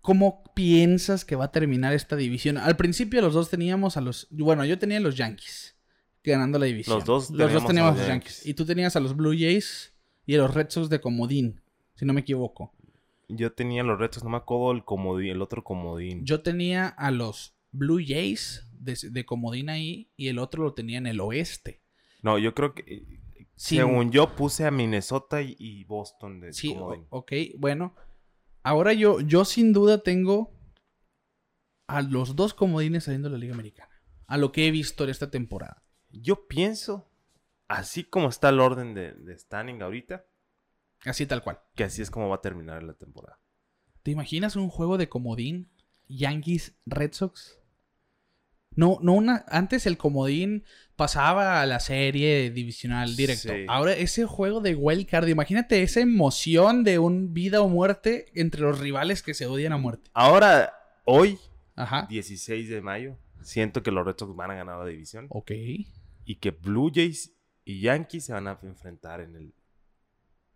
¿Cómo 0.01 0.45
piensas 0.55 1.25
que 1.25 1.37
va 1.37 1.47
a 1.47 1.53
terminar 1.53 1.95
esta 1.95 2.17
división? 2.17 2.59
Al 2.59 2.77
principio 2.77 3.23
los 3.23 3.33
dos 3.33 3.49
teníamos 3.49 3.97
a 3.97 4.03
los... 4.03 4.29
Bueno, 4.31 4.65
yo 4.67 4.79
tenía 4.79 4.99
a 4.99 5.01
los 5.01 5.17
Yankees 5.17 5.75
ganando 6.23 6.59
la 6.59 6.67
división. 6.67 6.97
Los 6.97 7.05
dos 7.05 7.31
los 7.31 7.53
dos 7.53 7.67
teníamos 7.67 7.91
a 7.91 7.93
los 7.93 8.01
los 8.01 8.09
Yankees. 8.09 8.37
Yankees. 8.37 8.47
Y 8.47 8.55
tú 8.55 8.65
tenías 8.65 8.97
a 8.97 9.01
los 9.01 9.15
Blue 9.17 9.33
Jays 9.33 9.93
y 10.27 10.35
a 10.35 10.39
los 10.39 10.55
Red 10.55 10.71
Sox 10.71 10.89
de 10.89 11.01
Comodín, 11.01 11.61
si 11.95 12.05
no 12.05 12.13
me 12.13 12.23
equivoco. 12.23 12.73
Yo 13.29 13.53
tenía 13.53 13.83
los 13.83 13.99
retos, 13.99 14.23
no 14.25 14.31
me 14.31 14.37
acuerdo 14.37 14.73
el 14.73 14.85
comodín, 14.85 15.31
el 15.31 15.43
otro 15.43 15.65
comodín. 15.65 16.25
Yo 16.25 16.43
tenía 16.43 16.89
a 16.89 17.11
los 17.11 17.57
Blue 17.73 18.01
Jays 18.05 18.69
de, 18.73 18.97
de 19.11 19.25
Comodín 19.25 19.69
ahí 19.69 20.11
y 20.17 20.29
el 20.29 20.39
otro 20.39 20.63
lo 20.63 20.75
tenía 20.75 20.99
en 20.99 21.07
el 21.07 21.21
oeste. 21.21 21.83
No, 22.23 22.39
yo 22.39 22.55
creo 22.55 22.75
que 22.75 22.83
eh, 22.87 23.49
según 23.57 24.11
yo 24.11 24.35
puse 24.35 24.67
a 24.67 24.71
Minnesota 24.71 25.41
y, 25.43 25.85
Boston 25.85 26.41
de 26.41 26.53
Sí, 26.53 26.75
comodín. 26.75 27.07
ok, 27.11 27.33
bueno. 27.59 27.95
Ahora 28.63 28.93
yo, 28.93 29.21
yo 29.21 29.45
sin 29.45 29.73
duda 29.73 30.03
tengo 30.03 30.53
a 31.87 32.03
los 32.03 32.35
dos 32.35 32.55
comodines 32.55 33.05
saliendo 33.05 33.29
de 33.29 33.33
la 33.35 33.39
Liga 33.39 33.55
Americana. 33.55 33.91
A 34.27 34.39
lo 34.39 34.53
que 34.53 34.67
he 34.67 34.71
visto 34.71 35.05
en 35.05 35.11
esta 35.11 35.31
temporada. 35.31 35.83
Yo 36.11 36.47
pienso, 36.47 37.07
así 37.69 38.05
como 38.05 38.29
está 38.29 38.49
el 38.49 38.61
orden 38.61 38.95
de, 38.95 39.13
de 39.13 39.39
standing 39.39 39.83
ahorita, 39.83 40.25
Así 41.05 41.27
tal 41.27 41.43
cual. 41.43 41.61
que 41.75 41.85
así 41.85 42.03
es 42.03 42.11
como 42.11 42.29
va 42.29 42.37
a 42.37 42.41
terminar 42.41 42.83
la 42.83 42.95
temporada. 42.95 43.39
¿Te 44.03 44.11
imaginas 44.11 44.57
un 44.57 44.69
juego 44.69 44.99
de 44.99 45.09
comodín? 45.09 45.71
Yankees, 46.09 46.77
Red 46.87 47.13
Sox. 47.13 47.59
No, 48.77 48.99
no 49.03 49.13
una. 49.13 49.45
Antes 49.49 49.87
el 49.87 49.97
comodín 49.97 50.65
pasaba 50.97 51.63
a 51.63 51.67
la 51.67 51.79
serie 51.81 52.51
divisional 52.51 53.15
directo. 53.17 53.53
Sí. 53.55 53.65
Ahora 53.69 53.93
ese 53.93 54.25
juego 54.27 54.61
de 54.61 54.75
wildcard, 54.75 55.29
imagínate 55.29 55.83
esa 55.83 56.01
emoción 56.01 56.83
de 56.85 56.99
un 56.99 57.33
vida 57.33 57.63
o 57.63 57.69
muerte 57.69 58.27
entre 58.35 58.63
los 58.63 58.81
rivales 58.81 59.23
que 59.23 59.33
se 59.35 59.47
odian 59.47 59.73
a 59.73 59.77
muerte. 59.79 60.11
Ahora, 60.13 60.73
hoy, 61.05 61.39
Ajá. 61.77 62.07
16 62.11 62.69
de 62.69 62.81
mayo, 62.83 63.17
siento 63.43 63.83
que 63.83 63.91
los 63.93 64.05
Red 64.05 64.17
Sox 64.19 64.35
van 64.35 64.51
a 64.51 64.55
ganar 64.55 64.79
la 64.79 64.87
división 64.87 65.27
Ok. 65.31 65.53
y 66.25 66.35
que 66.41 66.51
Blue 66.51 66.91
Jays 66.93 67.33
y 67.65 67.81
Yankees 67.81 68.25
se 68.25 68.33
van 68.33 68.49
a 68.49 68.59
enfrentar 68.63 69.21
en 69.21 69.37
el 69.37 69.55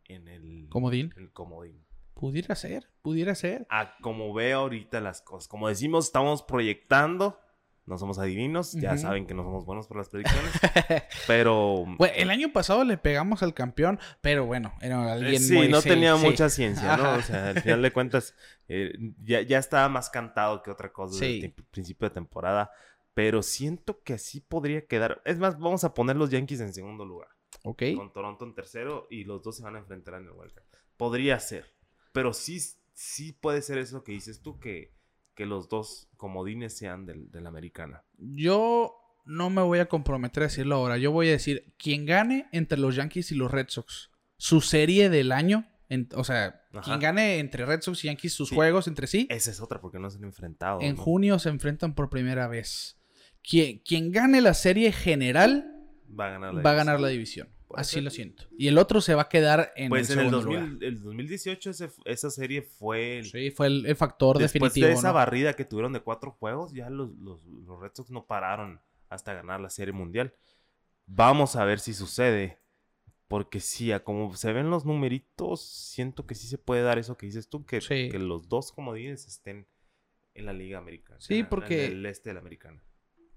en 0.09 0.29
el 0.29 0.67
Comodín. 0.71 1.13
el 1.17 1.31
comodín. 1.33 1.85
Pudiera 2.15 2.55
ser, 2.57 2.91
pudiera 3.03 3.35
ser. 3.35 3.67
A 3.71 3.97
como 4.01 4.33
veo 4.35 4.59
ahorita 4.61 5.01
las 5.01 5.23
cosas, 5.23 5.47
como 5.49 5.69
decimos, 5.69 6.07
estamos 6.07 6.43
proyectando, 6.43 7.39
no 7.87 7.97
somos 7.97 8.19
adivinos, 8.19 8.73
ya 8.73 8.99
saben 8.99 9.27
que 9.27 9.35
no 9.35 9.45
somos 9.45 9.65
buenos 9.65 9.87
para 9.87 9.99
las 10.01 10.09
predicciones, 10.09 10.51
pero 11.27 11.85
Bueno, 11.97 12.15
el 12.17 12.29
año 12.31 12.53
pasado 12.53 12.85
le 12.85 12.99
pegamos 12.99 13.43
al 13.43 13.55
campeón, 13.55 13.99
pero 14.21 14.47
bueno, 14.47 14.75
era 14.81 15.13
alguien 15.13 15.41
sí, 15.41 15.55
muy- 15.55 15.69
no 15.69 15.81
sí, 15.81 15.89
tenía 15.89 16.17
sí. 16.17 16.25
mucha 16.27 16.51
ciencia, 16.51 16.97
¿no? 16.97 17.05
Ajá. 17.05 17.17
O 17.19 17.23
sea, 17.23 17.49
al 17.51 17.61
final 17.63 17.83
de 17.83 17.93
cuentas, 17.93 18.35
eh, 18.69 18.93
ya, 19.23 19.41
ya 19.43 19.59
estaba 19.59 19.89
más 19.89 20.11
cantado 20.11 20.63
que 20.63 20.71
otra 20.71 20.93
cosa 20.93 21.25
desde 21.25 21.47
el 21.47 21.53
principio 21.71 22.09
de 22.09 22.15
temporada. 22.15 22.71
Pero 23.15 23.43
siento 23.43 24.01
que 24.05 24.13
así 24.15 24.41
podría 24.41 24.87
quedar. 24.87 25.21
Es 25.25 25.39
más, 25.41 25.59
vamos 25.59 25.83
a 25.83 25.93
poner 25.93 26.15
los 26.15 26.31
Yankees 26.31 26.61
en 26.61 26.73
segundo 26.73 27.05
lugar. 27.05 27.29
Ok. 27.71 27.83
Con 27.97 28.13
Toronto 28.13 28.45
en 28.45 28.55
tercero 28.55 29.07
y 29.11 29.25
los 29.25 29.43
dos 29.43 29.57
se 29.57 29.63
van 29.63 29.77
a 29.77 29.79
enfrentar 29.81 30.15
en 30.15 30.25
el 30.25 30.31
Wildcard. 30.33 30.65
Podría 30.97 31.39
ser. 31.41 31.67
Pero 32.13 32.33
sí, 32.33 32.59
sí 32.95 33.33
puede 33.33 33.61
ser 33.63 33.79
eso 33.79 34.03
que 34.05 34.13
dices 34.13 34.41
tú, 34.41 34.59
que, 34.59 34.95
que 35.35 35.45
los 35.47 35.69
dos 35.69 36.09
comodines 36.17 36.77
sean 36.77 37.05
del, 37.07 37.31
de 37.31 37.41
la 37.41 37.49
americana. 37.51 38.05
Yo 38.17 38.95
no 39.27 39.51
me 39.51 39.63
voy 39.63 39.79
a 39.81 39.87
comprometer 39.89 40.45
a 40.45 40.47
decirlo 40.47 40.77
ahora. 40.77 40.97
Yo 40.97 41.13
voy 41.13 41.29
a 41.29 41.33
decir, 41.33 41.75
quien 41.79 42.07
gane 42.07 42.49
entre 42.53 42.79
los 42.79 42.97
Yankees 42.97 43.31
y 43.33 43.35
los 43.35 43.51
Red 43.51 43.67
Sox, 43.69 44.11
su 44.39 44.61
serie 44.63 45.11
del 45.11 45.31
año, 45.33 45.69
en- 45.91 46.09
o 46.15 46.25
sea, 46.25 46.63
Ajá. 46.73 46.81
quien 46.83 47.01
gane 47.01 47.39
entre 47.39 47.67
Red 47.67 47.83
Sox 47.83 48.05
y 48.05 48.09
Yankees 48.09 48.33
sus 48.33 48.49
Sí. 48.49 48.55
juegos 48.55 48.89
entre 48.89 49.07
sí, 49.07 49.27
Esa 49.31 49.51
es 49.51 49.61
otra 49.61 49.81
porque 49.81 49.99
no 49.99 50.09
se 50.11 50.17
han 50.19 50.25
enfrentado. 50.25 50.81
en 50.81 50.97
¿no? 50.97 51.03
junio 51.03 51.39
se 51.39 51.51
enfrentan 51.51 51.95
por 51.95 52.09
primera 52.09 52.49
vez. 52.49 52.99
Quien, 53.43 53.79
quien 53.81 54.11
gane 54.11 54.41
la 54.41 54.55
serie 54.55 54.91
general 54.93 55.75
Va 56.19 56.27
a 56.27 56.31
ganar 56.31 56.55
la 56.55 56.63
va 56.63 56.71
a 56.71 56.73
división. 56.73 56.87
ganar 56.87 57.01
la 57.01 57.09
división. 57.09 57.49
Así 57.75 58.01
lo 58.01 58.11
siento. 58.11 58.45
Y 58.57 58.69
el 58.69 58.79
otro 58.79 59.01
se 59.01 59.15
va 59.15 59.23
a 59.23 59.29
quedar 59.29 59.73
en 59.77 59.89
Pues 59.91 60.09
el 60.11 60.19
en 60.21 60.25
el, 60.27 60.31
segundo 60.31 60.51
2000 60.51 60.71
lugar. 60.71 60.85
el 60.85 61.03
2018 61.03 61.71
ese- 61.71 61.91
esa 62.07 62.31
serie 62.31 62.63
fue 62.63 63.19
el, 63.19 63.25
Sí, 63.27 63.51
fue 63.51 63.67
el, 63.67 63.87
el 63.87 63.97
factor 63.97 64.39
Después 64.39 64.53
definitivo. 64.73 64.87
de 64.87 64.93
esa 64.95 65.09
¿no? 65.09 65.15
barrida 65.15 65.53
que 65.55 65.65
tuvieron 65.65 65.93
de 65.93 66.01
cuatro 66.01 66.31
juegos, 66.33 66.73
ya 66.73 66.89
los, 66.91 67.11
los, 67.19 67.45
los 67.45 67.81
Red 67.81 67.93
Sox 67.95 68.11
no 68.11 68.27
pararon 68.27 68.81
hasta 69.11 69.35
ganar 69.35 69.61
la 69.61 69.71
Serie 69.71 69.93
Mundial. 69.93 70.35
Vamos 71.07 71.57
a 71.57 71.65
ver 71.65 71.81
si 71.81 71.95
sucede. 71.95 72.59
Porque 73.29 73.61
sí, 73.61 73.93
a 73.93 74.03
como 74.03 74.35
se 74.35 74.55
ven 74.55 74.71
los 74.71 74.87
numeritos, 74.87 75.61
siento 75.63 76.27
que 76.27 76.35
sí 76.35 76.47
se 76.47 76.57
puede 76.57 76.81
dar 76.81 76.99
eso 76.99 77.19
que 77.19 77.27
dices 77.27 77.51
tú, 77.51 77.67
que, 77.67 77.83
Sí. 77.83 78.09
que 78.11 78.19
los 78.19 78.49
dos 78.49 78.73
comodines 78.73 79.27
estén 79.27 79.67
en 80.33 80.47
la 80.47 80.55
Liga 80.55 80.79
Americana. 80.79 81.21
Sí, 81.21 81.43
porque- 81.43 81.87
En 81.87 81.93
el 81.93 82.07
este 82.07 82.31
de 82.31 82.35
la 82.35 82.41
Americana. 82.41 82.83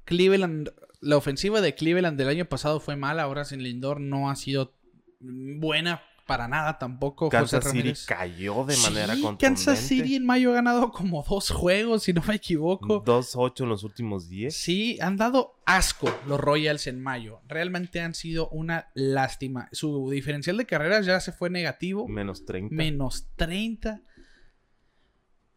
Cleveland, 0.05 0.71
la 0.99 1.17
ofensiva 1.17 1.61
de 1.61 1.75
Cleveland 1.75 2.17
del 2.17 2.29
año 2.29 2.45
pasado 2.45 2.79
fue 2.79 2.95
mala, 2.95 3.23
ahora 3.23 3.45
sin 3.45 3.63
Lindor 3.63 3.99
no 3.99 4.29
ha 4.29 4.35
sido 4.35 4.73
buena 5.19 6.01
para 6.27 6.47
nada 6.47 6.77
tampoco. 6.79 7.27
Kansas 7.29 7.63
José 7.63 7.71
City 7.71 7.79
Ramírez. 7.81 8.05
cayó 8.05 8.63
de 8.63 8.77
manera 8.77 9.15
Sí, 9.15 9.21
contundente. 9.21 9.45
Kansas 9.45 9.79
City 9.79 10.15
en 10.15 10.25
mayo 10.25 10.51
ha 10.51 10.53
ganado 10.55 10.91
como 10.91 11.25
dos 11.27 11.49
juegos, 11.49 12.03
si 12.03 12.13
no 12.13 12.23
me 12.25 12.35
equivoco. 12.35 13.03
2-8 13.03 13.63
en 13.63 13.69
los 13.69 13.83
últimos 13.83 14.29
10. 14.29 14.55
Sí, 14.55 14.97
han 15.01 15.17
dado 15.17 15.59
asco 15.65 16.09
los 16.27 16.39
Royals 16.39 16.87
en 16.87 17.01
mayo. 17.01 17.41
Realmente 17.47 17.99
han 17.99 18.13
sido 18.13 18.47
una 18.49 18.91
lástima. 18.93 19.67
Su 19.73 20.09
diferencial 20.09 20.55
de 20.55 20.65
carreras 20.65 21.05
ya 21.05 21.19
se 21.19 21.33
fue 21.33 21.49
negativo. 21.49 22.07
Menos 22.07 22.45
30. 22.45 22.73
Menos 22.73 23.27
30. 23.35 24.01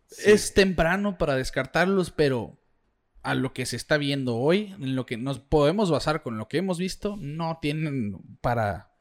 Sí. 0.06 0.30
Es 0.32 0.54
temprano 0.54 1.18
para 1.18 1.36
descartarlos, 1.36 2.10
pero 2.10 2.58
a 3.24 3.34
lo 3.34 3.52
que 3.54 3.64
se 3.66 3.76
está 3.76 3.96
viendo 3.96 4.36
hoy, 4.36 4.74
en 4.78 4.94
lo 4.94 5.06
que 5.06 5.16
nos 5.16 5.40
podemos 5.40 5.90
basar 5.90 6.22
con 6.22 6.36
lo 6.36 6.46
que 6.46 6.58
hemos 6.58 6.78
visto, 6.78 7.16
no 7.18 7.58
tienen 7.60 8.18
para. 8.40 8.92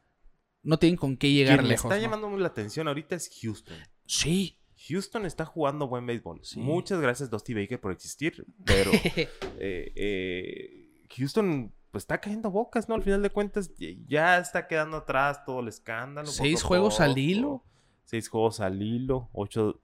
No 0.63 0.79
tienen 0.79 0.95
con 0.95 1.17
qué 1.17 1.31
llegar 1.31 1.57
Quien 1.57 1.63
me 1.63 1.69
lejos. 1.69 1.85
está 1.85 1.97
¿no? 1.97 2.01
llamando 2.01 2.29
muy 2.29 2.39
la 2.39 2.47
atención 2.47 2.87
ahorita 2.87 3.15
es 3.15 3.29
Houston. 3.41 3.75
Sí. 4.05 4.59
Houston 4.87 5.25
está 5.25 5.45
jugando 5.45 5.87
buen 5.89 6.05
béisbol. 6.05 6.39
Sí. 6.43 6.59
Muchas 6.59 7.01
gracias, 7.01 7.29
Dusty 7.29 7.53
Baker, 7.53 7.81
por 7.81 7.91
existir. 7.91 8.45
Pero 8.65 8.91
eh, 8.93 9.29
eh, 9.59 11.05
Houston 11.17 11.73
pues 11.91 12.03
está 12.03 12.21
cayendo 12.21 12.49
bocas, 12.49 12.87
¿no? 12.87 12.95
Al 12.95 13.03
final 13.03 13.21
de 13.21 13.29
cuentas 13.29 13.71
ya 14.07 14.37
está 14.37 14.67
quedando 14.67 14.97
atrás 14.97 15.43
todo 15.45 15.59
el 15.59 15.67
escándalo. 15.67 16.27
Seis 16.27 16.63
juegos 16.63 17.01
al 17.01 17.17
hilo. 17.17 17.65
Seis 18.05 18.27
juegos 18.29 18.59
al 18.59 18.81
hilo, 18.81 19.29
8, 19.33 19.81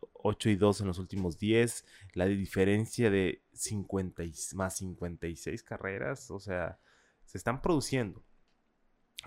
y 0.50 0.56
2 0.56 0.82
en 0.82 0.88
los 0.88 1.00
últimos 1.00 1.38
10. 1.40 1.86
La 2.14 2.26
diferencia 2.26 3.10
de 3.10 3.44
50 3.54 4.24
y- 4.24 4.34
más 4.56 4.78
56 4.78 5.64
carreras, 5.64 6.30
o 6.32 6.40
sea, 6.40 6.80
se 7.26 7.38
están 7.38 7.62
produciendo. 7.62 8.24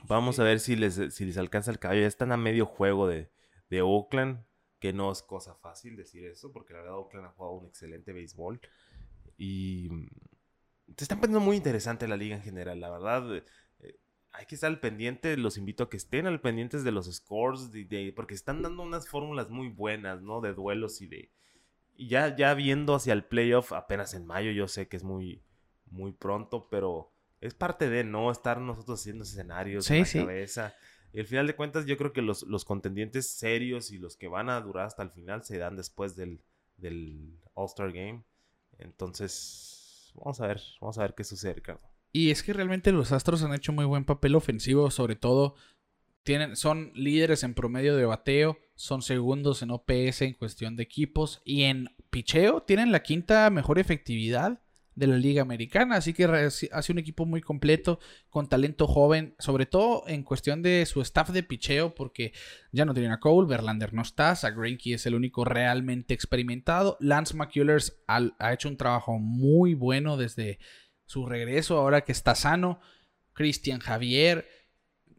Vamos 0.09 0.39
a 0.39 0.45
ver 0.45 0.61
si 0.61 0.77
les, 0.77 1.01
si 1.15 1.25
les 1.25 1.39
alcanza 1.39 1.71
el 1.71 1.79
caballo. 1.79 2.01
Ya 2.03 2.07
están 2.07 2.33
a 2.33 2.37
medio 2.37 2.67
juego 2.67 3.07
de, 3.07 3.31
de 3.71 3.83
Oakland, 3.83 4.45
que 4.79 4.93
no 4.93 5.13
es 5.13 5.23
cosa 5.23 5.55
fácil 5.55 5.97
decir 5.97 6.25
eso, 6.27 6.53
porque 6.53 6.73
la 6.73 6.81
verdad 6.81 6.97
Oakland 6.99 7.27
ha 7.27 7.31
jugado 7.31 7.55
un 7.55 7.67
excelente 7.67 8.13
béisbol. 8.13 8.61
Y 9.37 9.89
mm, 9.91 10.07
se 10.97 11.05
están 11.05 11.21
poniendo 11.21 11.41
muy 11.41 11.57
interesante 11.57 12.09
la 12.09 12.17
liga 12.17 12.37
en 12.37 12.43
general, 12.43 12.81
la 12.81 12.91
verdad. 12.91 13.43
Hay 14.33 14.47
que 14.47 14.55
estar 14.55 14.69
al 14.71 14.81
pendiente, 14.81 15.37
los 15.37 15.59
invito 15.59 15.85
a 15.85 15.91
que 15.91 15.97
estén 15.97 16.27
al 16.27 16.41
pendientes 16.41 16.85
de 16.85 16.93
los 16.93 17.07
scores, 17.13 17.71
de- 17.73 17.85
de- 17.85 18.13
porque 18.15 18.35
están 18.35 18.63
dando 18.63 18.83
unas 18.83 19.09
fórmulas 19.09 19.51
muy 19.51 19.69
buenas, 19.69 20.23
¿no? 20.23 20.41
De 20.41 20.55
duelos 20.55 21.01
y 21.03 21.07
de... 21.07 21.31
Y 21.97 22.09
ya, 22.09 22.35
ya 22.35 22.55
viendo 22.55 22.95
hacia 22.95 23.13
el 23.13 23.25
playoff 23.25 23.73
apenas 23.73 24.15
en 24.15 24.27
mayo, 24.27 24.51
yo 24.51 24.67
sé 24.69 24.89
que 24.89 24.97
es 24.97 25.05
muy, 25.05 25.43
muy 25.91 26.13
pronto, 26.13 26.69
pero 26.71 27.13
es 27.41 27.55
parte 27.55 27.91
de 27.91 28.05
no 28.05 28.31
estar 28.31 28.59
nosotros 28.61 29.01
haciendo 29.01 29.25
escenarios 29.25 29.85
Sí, 29.85 29.95
en 29.95 30.01
la 30.01 30.07
sí. 30.07 30.19
cabeza. 30.21 30.75
Y 31.13 31.21
al 31.21 31.27
final 31.27 31.47
de 31.47 31.55
cuentas, 31.55 31.85
yo 31.85 31.99
creo 31.99 32.13
que 32.15 32.23
los, 32.23 32.43
los 32.45 32.65
contendientes 32.65 33.29
serios 33.29 33.91
y 33.91 33.99
los 33.99 34.17
que 34.17 34.29
van 34.29 34.49
a 34.49 34.59
durar 34.63 34.87
hasta 34.87 35.03
el 35.03 35.11
final 35.11 35.45
se 35.45 35.59
dan 35.59 35.77
después 35.77 36.17
del, 36.17 36.41
del 36.79 37.39
All-Star 37.53 37.93
Game. 37.93 38.25
Entonces, 38.79 40.11
vamos 40.15 40.41
a 40.41 40.47
ver, 40.47 40.63
vamos 40.81 40.97
a 40.99 41.03
ver 41.03 41.15
qué 41.15 41.25
sucede, 41.25 41.55
Ricardo. 41.55 41.92
Y 42.13 42.31
es 42.31 42.43
que 42.43 42.53
realmente 42.53 42.93
los 42.93 43.11
Astros 43.11 43.43
han 43.43 43.55
hecho 43.55 43.73
muy 43.73 43.87
buen 43.87 44.05
papel 44.05 44.35
ofensivo, 44.35 44.91
sobre 44.91 45.17
todo 45.17 45.55
tienen, 46.23 46.57
son 46.57 46.93
líderes 46.95 47.43
en 47.43 47.55
promedio 47.55 47.97
de 47.97 48.05
bateo, 48.05 48.59
son 48.75 49.03
segundos 49.03 49.63
en 49.63 49.71
OPS 49.71 50.23
en 50.23 50.35
cuestión 50.35 50.77
de 50.77 50.83
equipos 50.83 51.41
y 51.45 51.63
en 51.63 51.89
picheo 52.11 52.63
tienen 52.63 52.93
la 52.93 53.03
quinta 53.03 53.49
mejor 53.51 53.79
efectividad 53.79 54.61
de 54.95 55.07
la 55.07 55.17
liga 55.17 55.41
americana, 55.41 55.97
así 55.97 56.13
que 56.13 56.25
hace 56.25 56.93
un 56.93 56.99
equipo 56.99 57.25
muy 57.25 57.41
completo 57.41 57.99
con 58.29 58.49
talento 58.49 58.87
joven, 58.87 59.35
sobre 59.39 59.65
todo 59.65 60.05
en 60.07 60.23
cuestión 60.23 60.61
de 60.63 60.85
su 60.85 61.01
staff 61.01 61.31
de 61.31 61.43
picheo, 61.43 61.95
porque 61.95 62.33
ya 62.73 62.85
no 62.85 62.93
tienen 62.93 63.13
a 63.13 63.19
Cole, 63.19 63.49
Verlander 63.49 63.95
no 63.95 64.03
está, 64.03 64.37
Zach 64.37 64.55
es 64.85 65.07
el 65.07 65.15
único 65.15 65.47
realmente 65.47 66.13
experimentado, 66.13 66.99
Lance 67.01 67.35
McCullers 67.35 68.03
ha 68.07 68.53
hecho 68.53 68.69
un 68.69 68.77
trabajo 68.77 69.19
muy 69.19 69.73
bueno 69.73 70.19
desde 70.19 70.59
su 71.13 71.27
regreso, 71.27 71.77
ahora 71.79 72.01
que 72.03 72.13
está 72.13 72.35
sano. 72.35 72.81
Christian 73.35 73.81
Javier 73.81 74.47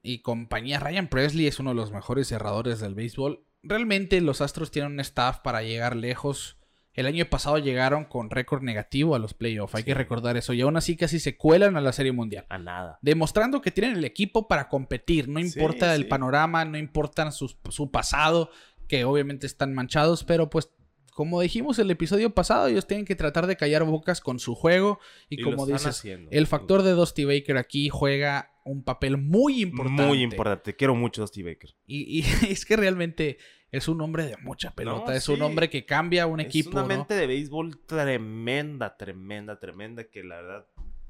y 0.02 0.20
compañía. 0.24 0.80
Ryan 0.80 1.08
Presley 1.08 1.48
es 1.48 1.60
uno 1.60 1.70
de 1.72 1.76
los 1.76 1.92
mejores 1.92 2.28
cerradores 2.28 2.80
del 2.80 2.96
béisbol. 2.96 3.46
Realmente 3.62 4.20
los 4.22 4.42
Astros 4.42 4.72
tienen 4.72 4.94
un 4.94 5.00
staff 5.00 5.40
para 5.40 5.62
llegar 5.64 5.96
lejos. 5.96 6.58
El 6.94 7.06
año 7.08 7.26
pasado 7.26 7.58
llegaron 7.58 8.06
con 8.06 8.30
récord 8.30 8.62
negativo 8.62 9.16
a 9.16 9.20
los 9.20 9.34
playoffs, 9.34 9.74
hay 9.76 9.82
Sí. 9.82 9.86
que 9.86 9.94
recordar 9.94 10.36
eso. 10.38 10.54
Y 10.54 10.62
aún 10.62 10.78
así 10.78 10.96
casi 10.98 11.20
se 11.20 11.38
cuelan 11.38 11.76
a 11.78 11.82
la 11.82 11.92
Serie 11.92 12.12
Mundial. 12.12 12.46
A 12.50 12.58
nada. 12.60 13.00
Demostrando 13.02 13.62
que 13.62 13.72
tienen 13.72 13.96
el 13.98 14.06
equipo 14.06 14.48
para 14.48 14.70
competir. 14.70 15.28
No 15.30 15.40
Sí, 15.40 15.46
importa 15.48 15.96
el 15.96 16.04
sí. 16.04 16.08
panorama, 16.08 16.66
no 16.66 16.78
importa 16.78 17.32
sus- 17.32 17.58
su 17.70 17.90
pasado, 17.90 18.50
que 18.88 19.06
obviamente 19.06 19.48
están 19.48 19.74
manchados, 19.74 20.24
pero 20.24 20.50
pues 20.50 20.70
como 21.16 21.42
dijimos 21.42 21.80
el 21.80 21.92
episodio 21.92 22.34
pasado, 22.34 22.68
ellos 22.68 22.88
tienen 22.88 23.06
que 23.06 23.16
tratar 23.16 23.48
de 23.48 23.56
callar 23.56 23.84
bocas 23.84 24.22
con 24.22 24.40
su 24.40 24.56
juego. 24.56 25.00
Y, 25.30 25.42
como 25.42 25.66
dices, 25.66 25.88
haciendo. 25.88 26.32
el 26.32 26.48
factor 26.48 26.82
de 26.82 26.92
Dusty 26.92 27.26
Baker 27.26 27.58
aquí 27.58 27.90
juega 27.90 28.52
un 28.66 28.84
papel 28.84 29.18
muy 29.18 29.62
importante. 29.62 30.04
Muy 30.04 30.22
importante. 30.22 30.76
Quiero 30.76 30.96
mucho 30.96 31.24
a 31.24 31.28
Steve 31.28 31.54
Baker. 31.54 31.76
Y, 31.86 32.20
y 32.20 32.22
es 32.52 32.66
que 32.66 32.76
realmente 32.76 33.38
es 33.72 33.88
un 33.88 34.00
hombre 34.02 34.26
de 34.26 34.38
mucha 34.38 34.72
pelota. 34.76 35.12
No, 35.12 35.18
es 35.18 35.28
un 35.30 35.42
hombre 35.42 35.70
que 35.70 35.86
cambia 35.86 36.28
un 36.28 36.40
equipo. 36.40 36.70
Es 36.70 36.74
una 36.74 36.82
¿no? 36.84 36.88
mente 36.88 37.16
de 37.16 37.28
béisbol 37.28 37.86
tremenda, 37.86 38.96
tremenda, 38.98 39.60
tremenda, 39.60 40.04
que 40.06 40.24
la 40.24 40.36
verdad 40.36 40.68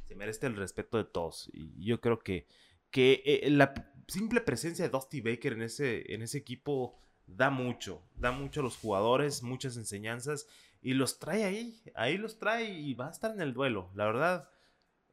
se 0.07 0.15
merece 0.15 0.47
el 0.47 0.55
respeto 0.55 0.97
de 0.97 1.03
todos. 1.03 1.49
Y 1.53 1.85
yo 1.85 1.99
creo 1.99 2.19
que, 2.19 2.47
que 2.89 3.21
eh, 3.25 3.49
la 3.49 3.73
simple 4.07 4.41
presencia 4.41 4.85
de 4.85 4.91
Dusty 4.91 5.21
Baker 5.21 5.53
en 5.53 5.63
ese, 5.63 6.13
en 6.13 6.21
ese 6.21 6.37
equipo 6.37 6.97
da 7.27 7.49
mucho. 7.49 8.01
Da 8.15 8.31
mucho 8.31 8.59
a 8.59 8.63
los 8.63 8.77
jugadores, 8.77 9.43
muchas 9.43 9.77
enseñanzas. 9.77 10.47
Y 10.81 10.93
los 10.93 11.19
trae 11.19 11.43
ahí. 11.45 11.81
Ahí 11.95 12.17
los 12.17 12.37
trae 12.37 12.69
y 12.79 12.93
va 12.93 13.07
a 13.07 13.11
estar 13.11 13.31
en 13.31 13.41
el 13.41 13.53
duelo. 13.53 13.89
La 13.95 14.05
verdad, 14.05 14.49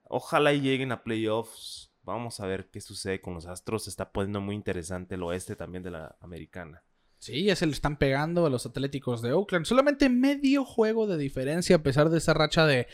ojalá 0.04 0.52
y 0.52 0.60
lleguen 0.60 0.92
a 0.92 1.02
playoffs. 1.04 1.92
Vamos 2.02 2.40
a 2.40 2.46
ver 2.46 2.70
qué 2.70 2.80
sucede 2.80 3.20
con 3.20 3.34
los 3.34 3.46
Astros. 3.46 3.84
Se 3.84 3.90
está 3.90 4.10
poniendo 4.12 4.40
muy 4.40 4.54
interesante 4.56 5.14
el 5.14 5.22
oeste 5.22 5.54
también 5.54 5.82
de 5.82 5.90
la 5.92 6.16
americana. 6.20 6.82
Sí, 7.18 7.44
ya 7.44 7.54
se 7.54 7.66
le 7.66 7.72
están 7.72 7.98
pegando 7.98 8.46
a 8.46 8.50
los 8.50 8.64
Atléticos 8.64 9.20
de 9.20 9.32
Oakland. 9.32 9.66
Solamente 9.66 10.08
medio 10.08 10.64
juego 10.64 11.06
de 11.06 11.18
diferencia 11.18 11.76
a 11.76 11.82
pesar 11.82 12.08
de 12.08 12.16
esa 12.18 12.32
racha 12.32 12.66
de 12.66 12.88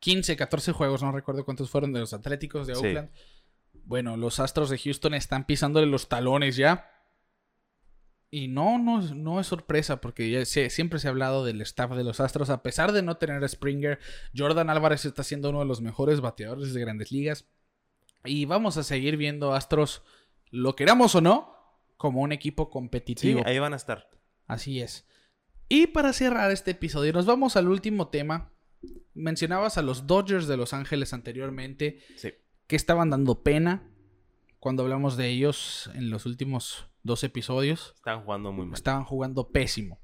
15, 0.00 0.36
14 0.36 0.72
juegos. 0.72 1.02
No 1.02 1.10
recuerdo 1.10 1.44
cuántos 1.44 1.70
fueron 1.70 1.92
de 1.92 2.00
los 2.00 2.12
Atléticos 2.12 2.66
de 2.66 2.74
Sí. 2.74 2.84
Oakland. 2.86 3.10
Bueno, 3.84 4.16
los 4.16 4.38
Astros 4.40 4.68
de 4.70 4.78
Houston 4.78 5.14
están 5.14 5.46
pisándole 5.46 5.86
los 5.86 6.08
talones 6.08 6.56
ya. 6.56 6.88
Y 8.34 8.48
no, 8.48 8.78
no, 8.78 8.98
es- 9.00 9.12
no 9.12 9.38
es 9.40 9.46
sorpresa 9.46 10.00
porque 10.00 10.30
ya 10.30 10.44
se- 10.46 10.70
siempre 10.70 10.98
se 10.98 11.06
ha 11.06 11.10
hablado 11.10 11.44
del 11.44 11.60
staff 11.60 11.92
de 11.92 12.02
los 12.02 12.18
Astros. 12.18 12.48
A 12.48 12.62
pesar 12.62 12.92
de 12.92 13.02
no 13.02 13.18
tener 13.18 13.44
a 13.44 13.46
Springer, 13.48 13.98
Jordan 14.34 14.70
Álvarez 14.70 15.04
está 15.04 15.22
siendo 15.22 15.50
uno 15.50 15.58
de 15.60 15.66
los 15.66 15.82
mejores 15.82 16.22
bateadores 16.22 16.72
de 16.72 16.80
grandes 16.80 17.12
ligas. 17.12 17.46
Y 18.24 18.46
vamos 18.46 18.78
a 18.78 18.84
seguir 18.84 19.18
viendo 19.18 19.52
Astros, 19.52 20.02
lo 20.50 20.74
queramos 20.76 21.14
o 21.14 21.20
no, 21.20 21.54
como 21.98 22.22
un 22.22 22.32
equipo 22.32 22.64
Sí, 22.64 22.70
competitivo. 22.72 23.42
ahí 23.44 23.58
van 23.58 23.74
a 23.74 23.76
estar. 23.76 24.08
Así 24.46 24.80
es. 24.80 25.06
Y 25.68 25.88
para 25.88 26.12
cerrar 26.14 26.50
este 26.52 26.70
episodio, 26.70 27.12
nos 27.12 27.26
vamos 27.26 27.56
al 27.56 27.68
último 27.68 28.08
tema. 28.08 28.50
Mencionabas 29.14 29.76
a 29.76 29.82
los 29.82 30.06
Dodgers 30.06 30.46
de 30.46 30.56
Los 30.56 30.72
Ángeles 30.72 31.12
anteriormente, 31.12 32.00
Sí. 32.16 32.30
que 32.66 32.76
estaban 32.76 33.10
dando 33.10 33.42
pena 33.42 33.90
cuando 34.58 34.84
hablamos 34.84 35.16
de 35.18 35.28
ellos 35.28 35.90
en 35.94 36.08
los 36.10 36.24
últimos 36.24 36.86
dos 37.02 37.24
episodios. 37.24 37.92
Están 37.96 38.22
jugando 38.22 38.52
muy 38.52 38.66
mal. 38.66 38.74
Estaban 38.74 39.04
jugando 39.04 39.48
pésimo. 39.48 40.00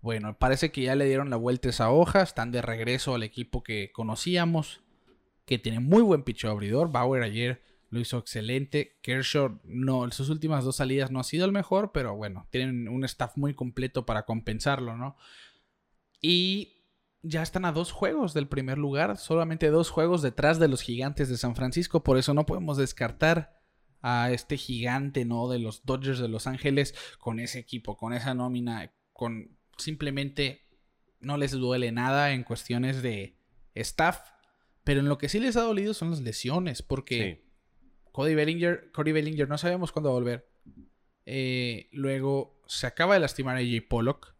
Bueno, 0.00 0.36
parece 0.36 0.72
que 0.72 0.82
ya 0.82 0.96
le 0.96 1.04
dieron 1.04 1.30
la 1.30 1.36
vuelta 1.36 1.68
a 1.68 1.70
esa 1.70 1.90
hoja, 1.90 2.22
están 2.22 2.50
de 2.50 2.60
regreso 2.60 3.14
al 3.14 3.22
equipo 3.22 3.62
que 3.62 3.92
conocíamos, 3.92 4.82
que 5.46 5.58
tiene 5.58 5.78
muy 5.78 6.02
buen 6.02 6.24
picho 6.24 6.50
abridor. 6.50 6.90
Bauer 6.90 7.22
ayer 7.22 7.62
lo 7.88 8.00
hizo 8.00 8.18
excelente. 8.18 8.98
Kershaw, 9.02 9.60
no, 9.64 10.04
en 10.04 10.12
sus 10.12 10.28
últimas 10.28 10.64
dos 10.64 10.76
salidas 10.76 11.10
no 11.10 11.20
ha 11.20 11.24
sido 11.24 11.44
el 11.44 11.52
mejor, 11.52 11.92
pero 11.92 12.16
bueno, 12.16 12.48
tienen 12.50 12.88
un 12.88 13.04
staff 13.04 13.36
muy 13.36 13.54
completo 13.54 14.04
para 14.04 14.24
compensarlo, 14.24 14.96
¿no? 14.96 15.16
Y 16.20 16.82
ya 17.22 17.42
están 17.42 17.64
a 17.64 17.72
dos 17.72 17.92
juegos 17.92 18.34
del 18.34 18.48
primer 18.48 18.78
lugar, 18.78 19.16
solamente 19.16 19.68
dos 19.68 19.90
juegos 19.90 20.22
detrás 20.22 20.58
de 20.58 20.68
los 20.68 20.82
gigantes 20.82 21.28
de 21.28 21.36
San 21.36 21.54
Francisco, 21.54 22.02
por 22.02 22.18
eso 22.18 22.34
no 22.34 22.46
podemos 22.46 22.76
descartar 22.76 23.61
a 24.02 24.30
este 24.32 24.56
gigante, 24.56 25.24
¿no? 25.24 25.48
De 25.48 25.58
los 25.58 25.84
Dodgers 25.86 26.18
de 26.18 26.28
Los 26.28 26.46
Ángeles 26.46 26.94
con 27.18 27.40
ese 27.40 27.58
equipo, 27.58 27.96
con 27.96 28.12
esa 28.12 28.34
nómina, 28.34 28.92
con 29.12 29.56
simplemente 29.78 30.62
no 31.20 31.36
les 31.36 31.52
duele 31.52 31.92
nada 31.92 32.32
en 32.32 32.42
cuestiones 32.42 33.02
de 33.02 33.36
staff, 33.74 34.20
pero 34.84 35.00
en 35.00 35.08
lo 35.08 35.18
que 35.18 35.28
sí 35.28 35.38
les 35.38 35.56
ha 35.56 35.62
dolido 35.62 35.94
son 35.94 36.10
las 36.10 36.20
lesiones, 36.20 36.82
porque 36.82 37.40
Sí. 37.40 37.48
Cody 38.10 38.34
Bellinger, 38.34 38.90
Cody 38.92 39.12
Bellinger 39.12 39.48
no 39.48 39.56
sabemos 39.56 39.92
cuándo 39.92 40.10
va 40.10 40.16
a 40.16 40.18
volver. 40.20 40.48
Eh, 41.24 41.88
luego 41.92 42.60
se 42.66 42.86
acaba 42.86 43.14
de 43.14 43.20
lastimar 43.20 43.56
a 43.56 43.60
AJ 43.60 43.88
Pollock. 43.88 44.34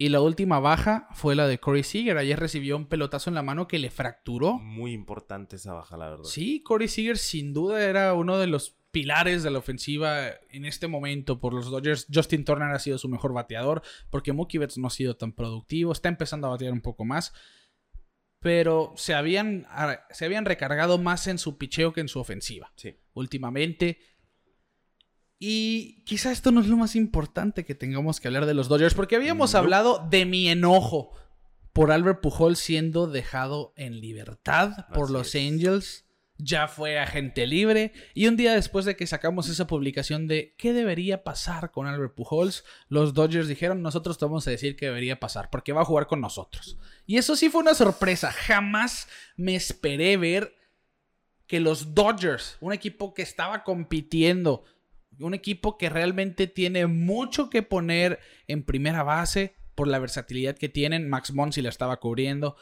Y 0.00 0.10
la 0.10 0.20
última 0.20 0.60
baja 0.60 1.08
fue 1.12 1.34
la 1.34 1.48
de 1.48 1.58
Corey 1.58 1.82
Seager. 1.82 2.18
Ayer 2.18 2.38
recibió 2.38 2.76
un 2.76 2.86
pelotazo 2.86 3.30
en 3.30 3.34
la 3.34 3.42
mano 3.42 3.66
que 3.66 3.80
le 3.80 3.90
fracturó. 3.90 4.54
Muy 4.60 4.92
importante 4.92 5.56
esa 5.56 5.72
baja, 5.74 5.96
la 5.96 6.08
verdad. 6.10 6.24
Sí, 6.24 6.62
Corey 6.62 6.86
Seager 6.86 7.18
sin 7.18 7.52
duda 7.52 7.82
era 7.84 8.14
uno 8.14 8.38
de 8.38 8.46
los 8.46 8.76
pilares 8.92 9.42
de 9.42 9.50
la 9.50 9.58
ofensiva 9.58 10.28
en 10.50 10.64
este 10.64 10.86
momento 10.86 11.40
por 11.40 11.52
los 11.52 11.68
Dodgers. 11.70 12.06
Justin 12.14 12.44
Turner 12.44 12.70
ha 12.70 12.78
sido 12.78 12.96
su 12.96 13.08
mejor 13.08 13.32
bateador 13.32 13.82
porque 14.08 14.32
Mookie 14.32 14.58
Betts 14.58 14.78
no 14.78 14.86
ha 14.86 14.90
sido 14.90 15.16
tan 15.16 15.32
productivo. 15.32 15.90
Está 15.90 16.08
empezando 16.08 16.46
a 16.46 16.50
batear 16.50 16.72
un 16.72 16.80
poco 16.80 17.04
más. 17.04 17.32
Pero 18.40 18.92
se 18.96 19.14
habían, 19.14 19.66
ah, 19.68 19.98
se 20.10 20.24
habían 20.24 20.44
recargado 20.44 20.98
más 20.98 21.26
en 21.26 21.38
su 21.38 21.58
picheo 21.58 21.92
que 21.92 22.00
en 22.00 22.08
su 22.08 22.20
ofensiva 22.20 22.72
Sí. 22.76 22.94
últimamente. 23.14 23.98
Y 25.38 26.02
quizá 26.04 26.32
esto 26.32 26.50
no 26.50 26.60
es 26.60 26.66
lo 26.66 26.76
más 26.76 26.96
importante 26.96 27.64
que 27.64 27.74
tengamos 27.74 28.18
que 28.20 28.28
hablar 28.28 28.46
de 28.46 28.54
los 28.54 28.68
Dodgers, 28.68 28.94
porque 28.94 29.16
habíamos 29.16 29.52
No. 29.52 29.58
hablado 29.60 30.06
de 30.10 30.24
mi 30.26 30.48
enojo 30.48 31.12
por 31.72 31.92
Albert 31.92 32.20
Pujol 32.20 32.56
siendo 32.56 33.06
dejado 33.06 33.72
en 33.76 34.00
libertad 34.00 34.86
por 34.92 35.04
Así 35.04 35.12
los 35.12 35.34
es. 35.34 35.52
Angels. 35.52 36.04
Ya 36.40 36.68
fue 36.68 37.00
agente 37.00 37.48
libre. 37.48 37.92
Y 38.14 38.28
un 38.28 38.36
día 38.36 38.52
después 38.54 38.84
de 38.84 38.94
que 38.96 39.08
sacamos 39.08 39.48
esa 39.48 39.66
publicación 39.66 40.28
de 40.28 40.54
qué 40.56 40.72
debería 40.72 41.24
pasar 41.24 41.72
con 41.72 41.88
Albert 41.88 42.14
Pujols, 42.14 42.64
los 42.88 43.12
Dodgers 43.12 43.48
dijeron: 43.48 43.82
Nosotros 43.82 44.18
te 44.18 44.24
vamos 44.24 44.46
a 44.46 44.50
decir 44.52 44.76
qué 44.76 44.86
debería 44.86 45.18
pasar, 45.18 45.50
porque 45.50 45.72
va 45.72 45.80
a 45.82 45.84
jugar 45.84 46.06
con 46.06 46.20
nosotros. 46.20 46.78
Y 47.06 47.16
eso 47.16 47.34
sí 47.34 47.48
fue 47.48 47.60
una 47.62 47.74
sorpresa. 47.74 48.30
Jamás 48.30 49.08
me 49.36 49.56
esperé 49.56 50.16
ver 50.16 50.54
que 51.48 51.58
los 51.58 51.94
Dodgers, 51.94 52.56
un 52.60 52.72
equipo 52.72 53.14
que 53.14 53.22
estaba 53.22 53.64
compitiendo, 53.64 54.62
un 55.20 55.34
equipo 55.34 55.76
que 55.78 55.88
realmente 55.88 56.46
tiene 56.46 56.86
mucho 56.86 57.50
que 57.50 57.62
poner 57.62 58.20
en 58.46 58.62
primera 58.62 59.02
base 59.02 59.56
por 59.74 59.88
la 59.88 59.98
versatilidad 59.98 60.56
que 60.56 60.68
tienen, 60.68 61.08
Max 61.08 61.32
Monsi 61.32 61.62
la 61.62 61.68
estaba 61.68 61.98
cubriendo. 62.00 62.56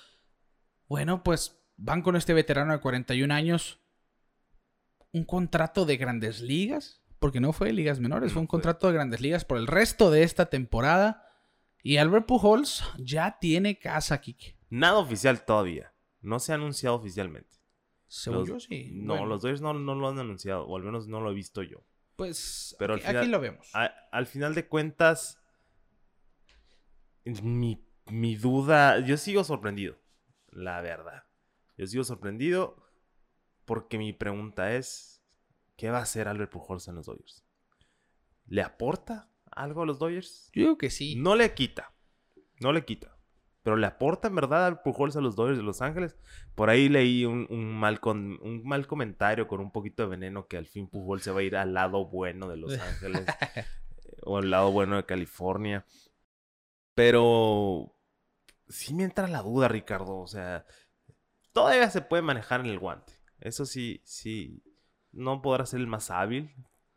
Bueno, 0.88 1.22
pues 1.22 1.62
van 1.76 2.02
con 2.02 2.16
este 2.16 2.34
veterano 2.34 2.72
de 2.72 2.80
41 2.80 3.32
años, 3.34 3.80
un 5.12 5.24
contrato 5.24 5.84
de 5.86 5.96
grandes 5.96 6.40
ligas, 6.40 7.02
porque 7.18 7.40
no 7.40 7.52
fue 7.52 7.68
de 7.68 7.72
ligas 7.72 8.00
menores, 8.00 8.32
fue 8.32 8.40
un 8.42 8.46
fue. 8.48 8.52
contrato 8.52 8.86
de 8.88 8.92
grandes 8.94 9.20
ligas 9.20 9.44
por 9.44 9.58
el 9.58 9.66
resto 9.66 10.10
de 10.10 10.22
esta 10.22 10.46
temporada. 10.46 11.22
Y 11.82 11.98
Albert 11.98 12.26
Pujols 12.26 12.84
ya 12.98 13.38
tiene 13.40 13.78
casa, 13.78 14.20
Kike. 14.20 14.58
Nada 14.68 14.98
oficial 14.98 15.44
todavía. 15.44 15.92
No 16.20 16.38
se 16.40 16.52
ha 16.52 16.56
anunciado 16.56 16.96
oficialmente. 16.96 17.56
Según 18.08 18.40
Los- 18.40 18.48
yo, 18.48 18.60
sí. 18.60 18.90
No, 18.92 19.14
Bueno, 19.14 19.26
los 19.26 19.42
Dodgers 19.42 19.60
no, 19.60 19.72
no 19.74 19.94
lo 19.94 20.08
han 20.08 20.18
anunciado, 20.18 20.66
o 20.66 20.76
al 20.76 20.82
menos 20.82 21.06
no 21.08 21.20
lo 21.20 21.30
he 21.30 21.34
visto 21.34 21.62
yo. 21.62 21.84
Pues 22.16 22.74
pero 22.78 22.94
al 22.94 23.00
aquí, 23.00 23.08
final- 23.08 23.22
aquí 23.22 23.30
lo 23.30 23.40
vemos. 23.40 23.68
A- 23.74 23.92
al 24.10 24.26
final 24.26 24.54
de 24.54 24.66
cuentas, 24.66 25.38
mi, 27.24 27.84
mi 28.06 28.36
duda, 28.36 29.00
yo 29.00 29.16
sigo 29.16 29.44
sorprendido, 29.44 29.98
la 30.50 30.80
verdad. 30.80 31.24
Yo 31.76 31.86
sigo 31.86 32.04
sorprendido 32.04 32.82
porque 33.64 33.98
mi 33.98 34.12
pregunta 34.12 34.74
es, 34.74 35.22
¿qué 35.76 35.90
va 35.90 35.98
a 35.98 36.02
hacer 36.02 36.28
Albert 36.28 36.50
Pujols 36.52 36.88
en 36.88 36.94
los 36.94 37.06
Dodgers? 37.06 37.44
¿Le 38.46 38.62
aporta 38.62 39.30
algo 39.50 39.82
a 39.82 39.86
los 39.86 39.98
Dodgers? 39.98 40.50
Yo 40.54 40.62
digo 40.62 40.78
que 40.78 40.88
sí. 40.90 41.16
No 41.16 41.34
le 41.36 41.52
quita, 41.54 41.92
no 42.60 42.72
le 42.72 42.84
quita. 42.84 43.15
Pero 43.66 43.74
le 43.74 43.88
aporta 43.88 44.28
en 44.28 44.36
verdad 44.36 44.64
al 44.64 44.80
Pujols 44.80 45.16
a 45.16 45.20
los 45.20 45.34
Dodgers 45.34 45.58
de 45.58 45.64
Los 45.64 45.82
Ángeles. 45.82 46.16
Por 46.54 46.70
ahí 46.70 46.88
leí 46.88 47.24
un, 47.24 47.48
un 47.50 47.76
mal 47.76 47.98
con, 47.98 48.38
un 48.40 48.62
mal 48.62 48.86
comentario 48.86 49.48
con 49.48 49.58
un 49.58 49.72
poquito 49.72 50.04
de 50.04 50.08
veneno 50.08 50.46
que 50.46 50.56
al 50.56 50.68
fin 50.68 50.86
Pujols 50.86 51.24
se 51.24 51.32
va 51.32 51.40
a 51.40 51.42
ir 51.42 51.56
al 51.56 51.74
lado 51.74 52.06
bueno 52.06 52.48
de 52.48 52.58
Los 52.58 52.78
Ángeles. 52.78 53.26
eh, 53.56 53.64
o 54.22 54.38
al 54.38 54.50
lado 54.52 54.70
bueno 54.70 54.94
de 54.94 55.04
California. 55.04 55.84
Pero 56.94 57.92
sí 58.68 58.94
me 58.94 59.02
entra 59.02 59.26
la 59.26 59.42
duda, 59.42 59.66
Ricardo. 59.66 60.16
O 60.16 60.28
sea, 60.28 60.64
todavía 61.52 61.90
se 61.90 62.02
puede 62.02 62.22
manejar 62.22 62.60
en 62.60 62.66
el 62.66 62.78
guante. 62.78 63.14
Eso 63.40 63.66
sí, 63.66 64.00
sí. 64.04 64.62
No 65.10 65.42
podrá 65.42 65.66
ser 65.66 65.80
el 65.80 65.88
más 65.88 66.12
hábil, 66.12 66.54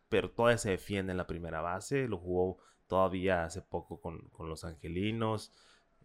pero 0.07 0.29
todavía 0.29 0.59
se 0.59 0.69
defiende 0.69 1.13
en 1.13 1.17
la 1.17 1.25
primera 1.25 1.61
base. 1.61 2.07
Lo 2.07 2.19
jugó 2.19 2.59
todavía 2.85 3.45
hace 3.45 3.63
poco 3.63 3.99
con, 3.99 4.29
con 4.29 4.47
los 4.47 4.63
angelinos. 4.65 5.51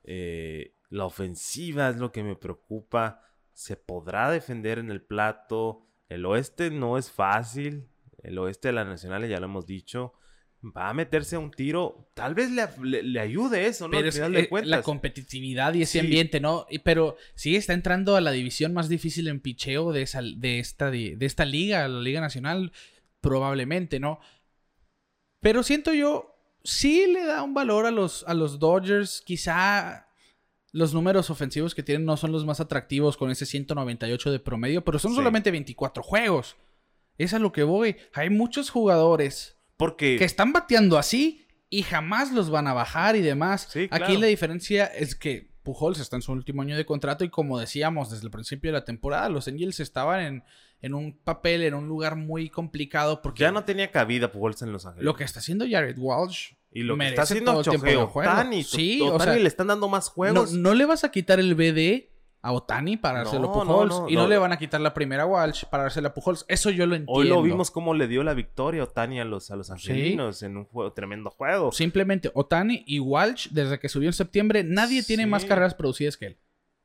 Eh, 0.04 0.74
la 0.90 1.06
ofensiva 1.06 1.88
es 1.88 1.96
lo 1.96 2.12
que 2.12 2.22
me 2.22 2.36
preocupa. 2.36 3.20
Se 3.52 3.76
podrá 3.76 4.30
defender 4.30 4.78
en 4.78 4.90
el 4.90 5.00
plato. 5.02 5.86
El 6.08 6.24
oeste 6.26 6.70
no 6.70 6.98
es 6.98 7.10
fácil. 7.10 7.88
El 8.22 8.38
oeste 8.38 8.68
de 8.68 8.72
la 8.72 8.84
Nacional, 8.84 9.26
ya 9.28 9.38
lo 9.40 9.46
hemos 9.46 9.66
dicho. 9.66 10.12
Va 10.64 10.88
a 10.88 10.94
meterse 10.94 11.36
a 11.36 11.40
un 11.40 11.50
tiro. 11.50 12.10
Tal 12.14 12.34
vez 12.34 12.50
le, 12.50 12.66
le- 12.82 13.02
le 13.02 13.20
ayude 13.20 13.66
eso, 13.66 13.86
¿no? 13.86 13.98
Pero 13.98 14.08
es 14.08 14.16
eh, 14.18 14.48
la 14.64 14.80
competitividad 14.82 15.74
y 15.74 15.82
ese 15.82 15.92
Sí. 15.92 15.98
ambiente, 15.98 16.40
¿no? 16.40 16.66
Pero 16.84 17.16
sí 17.34 17.54
está 17.54 17.74
entrando 17.74 18.16
a 18.16 18.22
la 18.22 18.30
división 18.30 18.72
más 18.72 18.88
difícil 18.88 19.28
en 19.28 19.40
picheo 19.40 19.92
de, 19.92 20.02
esa, 20.02 20.22
de, 20.22 20.58
esta, 20.60 20.90
de, 20.90 21.16
de 21.16 21.26
esta 21.26 21.44
liga, 21.44 21.86
la 21.86 22.00
Liga 22.00 22.22
Nacional, 22.22 22.72
probablemente, 23.20 24.00
¿no? 24.00 24.20
Pero 25.40 25.62
siento 25.62 25.92
yo, 25.92 26.33
sí 26.64 27.06
le 27.06 27.24
da 27.24 27.42
un 27.42 27.54
valor 27.54 27.86
a 27.86 27.90
los, 27.90 28.24
a 28.26 28.34
los 28.34 28.58
Dodgers. 28.58 29.22
Quizá 29.24 30.08
los 30.72 30.92
números 30.92 31.30
ofensivos 31.30 31.74
que 31.74 31.82
tienen 31.84 32.04
no 32.04 32.16
son 32.16 32.32
los 32.32 32.44
más 32.44 32.58
atractivos 32.60 33.16
con 33.16 33.30
ese 33.30 33.46
198 33.46 34.32
de 34.32 34.40
promedio, 34.40 34.82
pero 34.84 34.98
son 34.98 35.12
Sí. 35.12 35.16
solamente 35.16 35.50
24 35.52 36.02
juegos. 36.02 36.56
Es 37.16 37.32
a 37.32 37.38
lo 37.38 37.52
que 37.52 37.62
voy. 37.62 37.96
Hay 38.12 38.30
muchos 38.30 38.70
jugadores 38.70 39.56
Porque 39.76 40.16
que 40.18 40.24
están 40.24 40.52
bateando 40.52 40.98
así 40.98 41.46
y 41.70 41.82
jamás 41.82 42.32
los 42.32 42.50
van 42.50 42.66
a 42.66 42.72
bajar 42.72 43.14
y 43.14 43.20
demás. 43.20 43.68
Sí, 43.70 43.86
Aquí 43.92 44.16
la 44.16 44.26
diferencia 44.26 44.86
es 44.86 45.14
que 45.14 45.53
Pujols 45.64 45.98
está 45.98 46.14
en 46.14 46.22
su 46.22 46.30
último 46.30 46.62
año 46.62 46.76
de 46.76 46.86
contrato 46.86 47.24
y 47.24 47.30
como 47.30 47.58
decíamos 47.58 48.10
desde 48.10 48.24
el 48.24 48.30
principio 48.30 48.70
de 48.70 48.78
la 48.78 48.84
temporada, 48.84 49.28
los 49.28 49.48
Angels 49.48 49.80
estaban 49.80 50.20
en, 50.20 50.44
en 50.82 50.94
un 50.94 51.18
papel, 51.18 51.62
en 51.62 51.74
un 51.74 51.88
lugar 51.88 52.14
muy 52.14 52.50
complicado 52.50 53.20
porque 53.22 53.40
ya 53.40 53.50
no 53.50 53.64
tenía 53.64 53.90
cabida 53.90 54.30
Pujols 54.30 54.62
en 54.62 54.70
Los 54.70 54.86
Ángeles. 54.86 55.04
lo 55.04 55.16
que 55.16 55.24
está 55.24 55.40
haciendo 55.40 55.66
Jared 55.68 55.98
Walsh 55.98 56.52
y 56.70 56.82
lo 56.82 56.96
que 56.96 57.08
está 57.08 57.22
haciendo 57.22 57.62
juego. 57.62 58.12
Ohtani. 58.14 58.62
Sí, 58.62 59.00
o 59.00 59.18
sea, 59.18 59.34
le 59.34 59.48
están 59.48 59.68
dando 59.68 59.88
más 59.88 60.08
no, 60.08 60.12
juegos. 60.12 60.52
no 60.52 60.74
le 60.74 60.84
vas 60.86 61.04
a 61.04 61.10
quitar 61.10 61.40
el 61.40 61.54
BD 61.54 62.13
a 62.46 62.52
Otani 62.52 62.98
para 62.98 63.20
dárselo 63.20 63.44
a 63.44 63.46
No, 63.46 63.64
no, 63.64 63.70
Pujols 63.70 64.00
no, 64.00 64.08
y 64.10 64.16
no, 64.16 64.28
le 64.28 64.36
van 64.36 64.52
a 64.52 64.58
quitar 64.58 64.78
la 64.80 64.92
primera 64.92 65.24
Walsh 65.24 65.64
para 65.64 65.84
dársela 65.84 66.08
a 66.08 66.14
Pujols. 66.14 66.44
Eso 66.46 66.68
yo 66.68 66.86
lo 66.86 66.94
entiendo. 66.94 67.18
Hoy 67.18 67.26
lo 67.26 67.40
vimos 67.42 67.70
cómo 67.70 67.94
le 67.94 68.06
dio 68.06 68.22
la 68.22 68.34
victoria 68.34 68.82
a 68.82 68.84
Otani 68.84 69.18
a 69.18 69.24
los, 69.24 69.50
a 69.50 69.56
los 69.56 69.68
Sí. 69.68 69.72
angelinos 69.72 70.42
en 70.42 70.58
un 70.58 70.64
juego, 70.66 70.92
tremendo 70.92 71.30
juego. 71.30 71.72
Simplemente 71.72 72.30
Otani 72.34 72.84
y 72.86 72.98
Walsh, 72.98 73.48
desde 73.50 73.78
que 73.78 73.88
subió 73.88 74.10
en 74.10 74.12
septiembre, 74.12 74.62
nadie 74.62 75.02
tiene 75.02 75.26
más 75.26 75.46
carreras 75.46 75.74
producidas 75.74 76.18
que 76.18 76.26
él. 76.26 76.38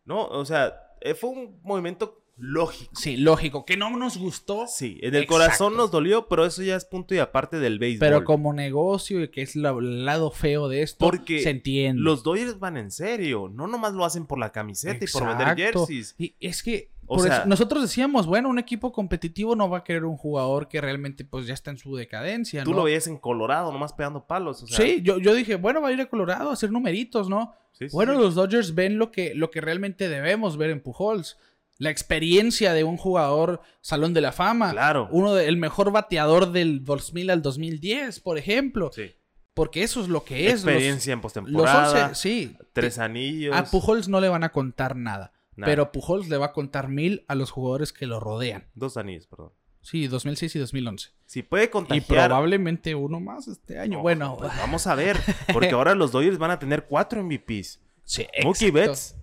No, 0.06 0.26
o 0.28 0.46
sea, 0.46 0.74
eh, 1.02 1.14
fue 1.14 1.30
un 1.32 1.60
movimiento 1.62 2.24
lógico. 2.40 2.92
Sí, 2.96 3.18
lógico. 3.18 3.66
Que 3.66 3.78
no 3.78 3.90
nos 3.98 4.18
gustó. 4.18 4.66
Sí, 4.68 4.98
en 5.02 5.16
el 5.16 5.24
Exacto. 5.24 5.34
corazón 5.34 5.78
nos 5.78 5.92
dolió, 5.92 6.28
pero 6.28 6.46
eso 6.46 6.64
ya 6.64 6.76
es 6.76 6.86
punto 6.86 7.14
y 7.14 7.20
aparte 7.20 7.60
del 7.60 7.80
béisbol. 7.80 8.00
Pero 8.08 8.24
como 8.24 8.54
negocio, 8.54 9.22
y 9.24 9.28
que 9.30 9.42
es 9.42 9.56
la- 9.56 9.72
el 9.72 10.06
lado 10.06 10.32
feo 10.32 10.68
de 10.70 10.82
esto, 10.82 11.06
Porque 11.06 11.42
se 11.42 11.50
entiende. 11.50 12.02
Los 12.02 12.24
Dodgers 12.24 12.60
van 12.60 12.78
en 12.78 12.92
serio, 12.92 13.50
no 13.54 13.68
nomás 13.68 13.94
lo 13.94 14.06
hacen 14.06 14.26
por 14.26 14.40
la 14.40 14.52
camiseta 14.52 15.04
y 15.04 15.08
por 15.08 15.26
vender 15.28 15.56
jerseys. 15.56 16.16
Y 16.18 16.36
es 16.40 16.64
que 16.64 16.92
O 17.08 17.16
por 17.18 17.26
sea- 17.28 17.38
eso 17.40 17.48
nosotros 17.48 17.82
decíamos, 17.82 18.28
bueno, 18.28 18.50
un 18.50 18.60
equipo 18.60 18.92
competitivo 18.92 19.56
no 19.56 19.70
va 19.70 19.80
a 19.80 19.84
querer 19.84 20.06
un 20.06 20.16
jugador 20.18 20.68
que 20.68 20.80
realmente 20.80 21.26
pues 21.26 21.48
ya 21.48 21.54
está 21.56 21.72
en 21.72 21.78
su 21.78 21.96
decadencia, 21.96 22.64
Tú 22.64 22.72
¿no? 22.72 22.78
lo 22.78 22.84
veías 22.84 23.08
en 23.08 23.18
Colorado, 23.18 23.72
nomás 23.72 23.94
pegando 23.94 24.26
palos. 24.28 24.62
o 24.64 24.68
sea, 24.68 24.78
sí, 24.78 25.02
yo, 25.04 25.18
yo 25.20 25.34
dije, 25.34 25.56
bueno, 25.56 25.82
va 25.82 25.88
a 25.90 25.92
ir 25.92 26.02
a 26.02 26.06
Colorado 26.10 26.52
a 26.52 26.54
hacer 26.54 26.72
numeritos, 26.72 27.28
¿no? 27.30 27.54
sí, 27.72 27.86
Bueno, 27.92 28.14
sí. 28.14 28.20
los 28.20 28.36
Dodgers 28.36 28.76
ven 28.76 28.98
lo 29.00 29.10
que, 29.12 29.34
lo 29.34 29.50
que 29.52 29.62
realmente 29.62 30.08
debemos 30.10 30.58
ver 30.58 30.70
en 30.70 30.82
Pujols. 30.82 31.38
La 31.80 31.90
experiencia 31.90 32.74
de 32.74 32.84
un 32.84 32.98
jugador 32.98 33.62
Salón 33.82 34.14
de 34.14 34.22
la 34.22 34.32
Fama. 34.32 34.72
Claro. 34.72 35.08
Uno 35.12 35.34
de- 35.34 35.48
el 35.48 35.58
mejor 35.58 35.92
bateador 35.92 36.52
del 36.52 36.84
2000 36.84 37.32
al 37.32 37.42
2010, 37.42 38.20
por 38.20 38.38
ejemplo. 38.38 38.92
Sí. 38.94 39.16
Porque 39.56 39.82
eso 39.84 40.02
es 40.02 40.08
lo 40.10 40.24
que 40.24 40.48
es. 40.48 40.64
los- 40.64 40.74
Experiencia 40.74 41.14
en 41.14 41.18
Los, 41.20 41.24
postemporada, 41.24 42.08
11, 42.10 42.16
sí. 42.16 42.56
tres 42.74 43.00
anillos. 43.00 43.56
A 43.56 43.64
Pujols 43.66 44.08
no 44.08 44.22
le 44.22 44.30
van 44.30 44.44
a 44.44 44.50
contar 44.52 44.96
nada. 44.96 45.32
Nada. 45.56 45.72
Pero 45.72 45.92
Pujols 45.92 46.30
le 46.30 46.38
va 46.38 46.48
a 46.48 46.52
contar 46.54 46.88
mil 46.90 47.26
a 47.28 47.36
los 47.36 47.52
jugadores 47.52 47.92
que 47.92 48.06
lo 48.08 48.20
rodean. 48.20 48.68
Dos 48.76 48.96
anillos, 48.96 49.28
perdón. 49.28 49.52
Sí, 49.82 50.08
2006 50.08 50.56
y 50.56 50.60
2011. 50.60 51.10
Si 51.26 51.44
puede 51.44 51.66
Y 51.66 51.68
contagiar. 51.70 52.28
probablemente 52.28 52.94
uno 52.96 53.20
más 53.22 53.48
este 53.48 53.80
año. 53.80 53.98
No, 53.98 54.02
bueno, 54.02 54.36
pues 54.38 54.52
vamos 54.58 54.86
a 54.88 54.96
ver. 54.96 55.18
Porque 55.54 55.72
ahora 55.72 55.96
los 55.96 56.12
Dodgers 56.12 56.38
van 56.38 56.52
a 56.52 56.60
tener 56.60 56.86
cuatro 56.86 57.24
MVPs. 57.24 57.80
sí, 58.04 58.28
Mookie. 58.44 58.72
Betts, 58.72 59.16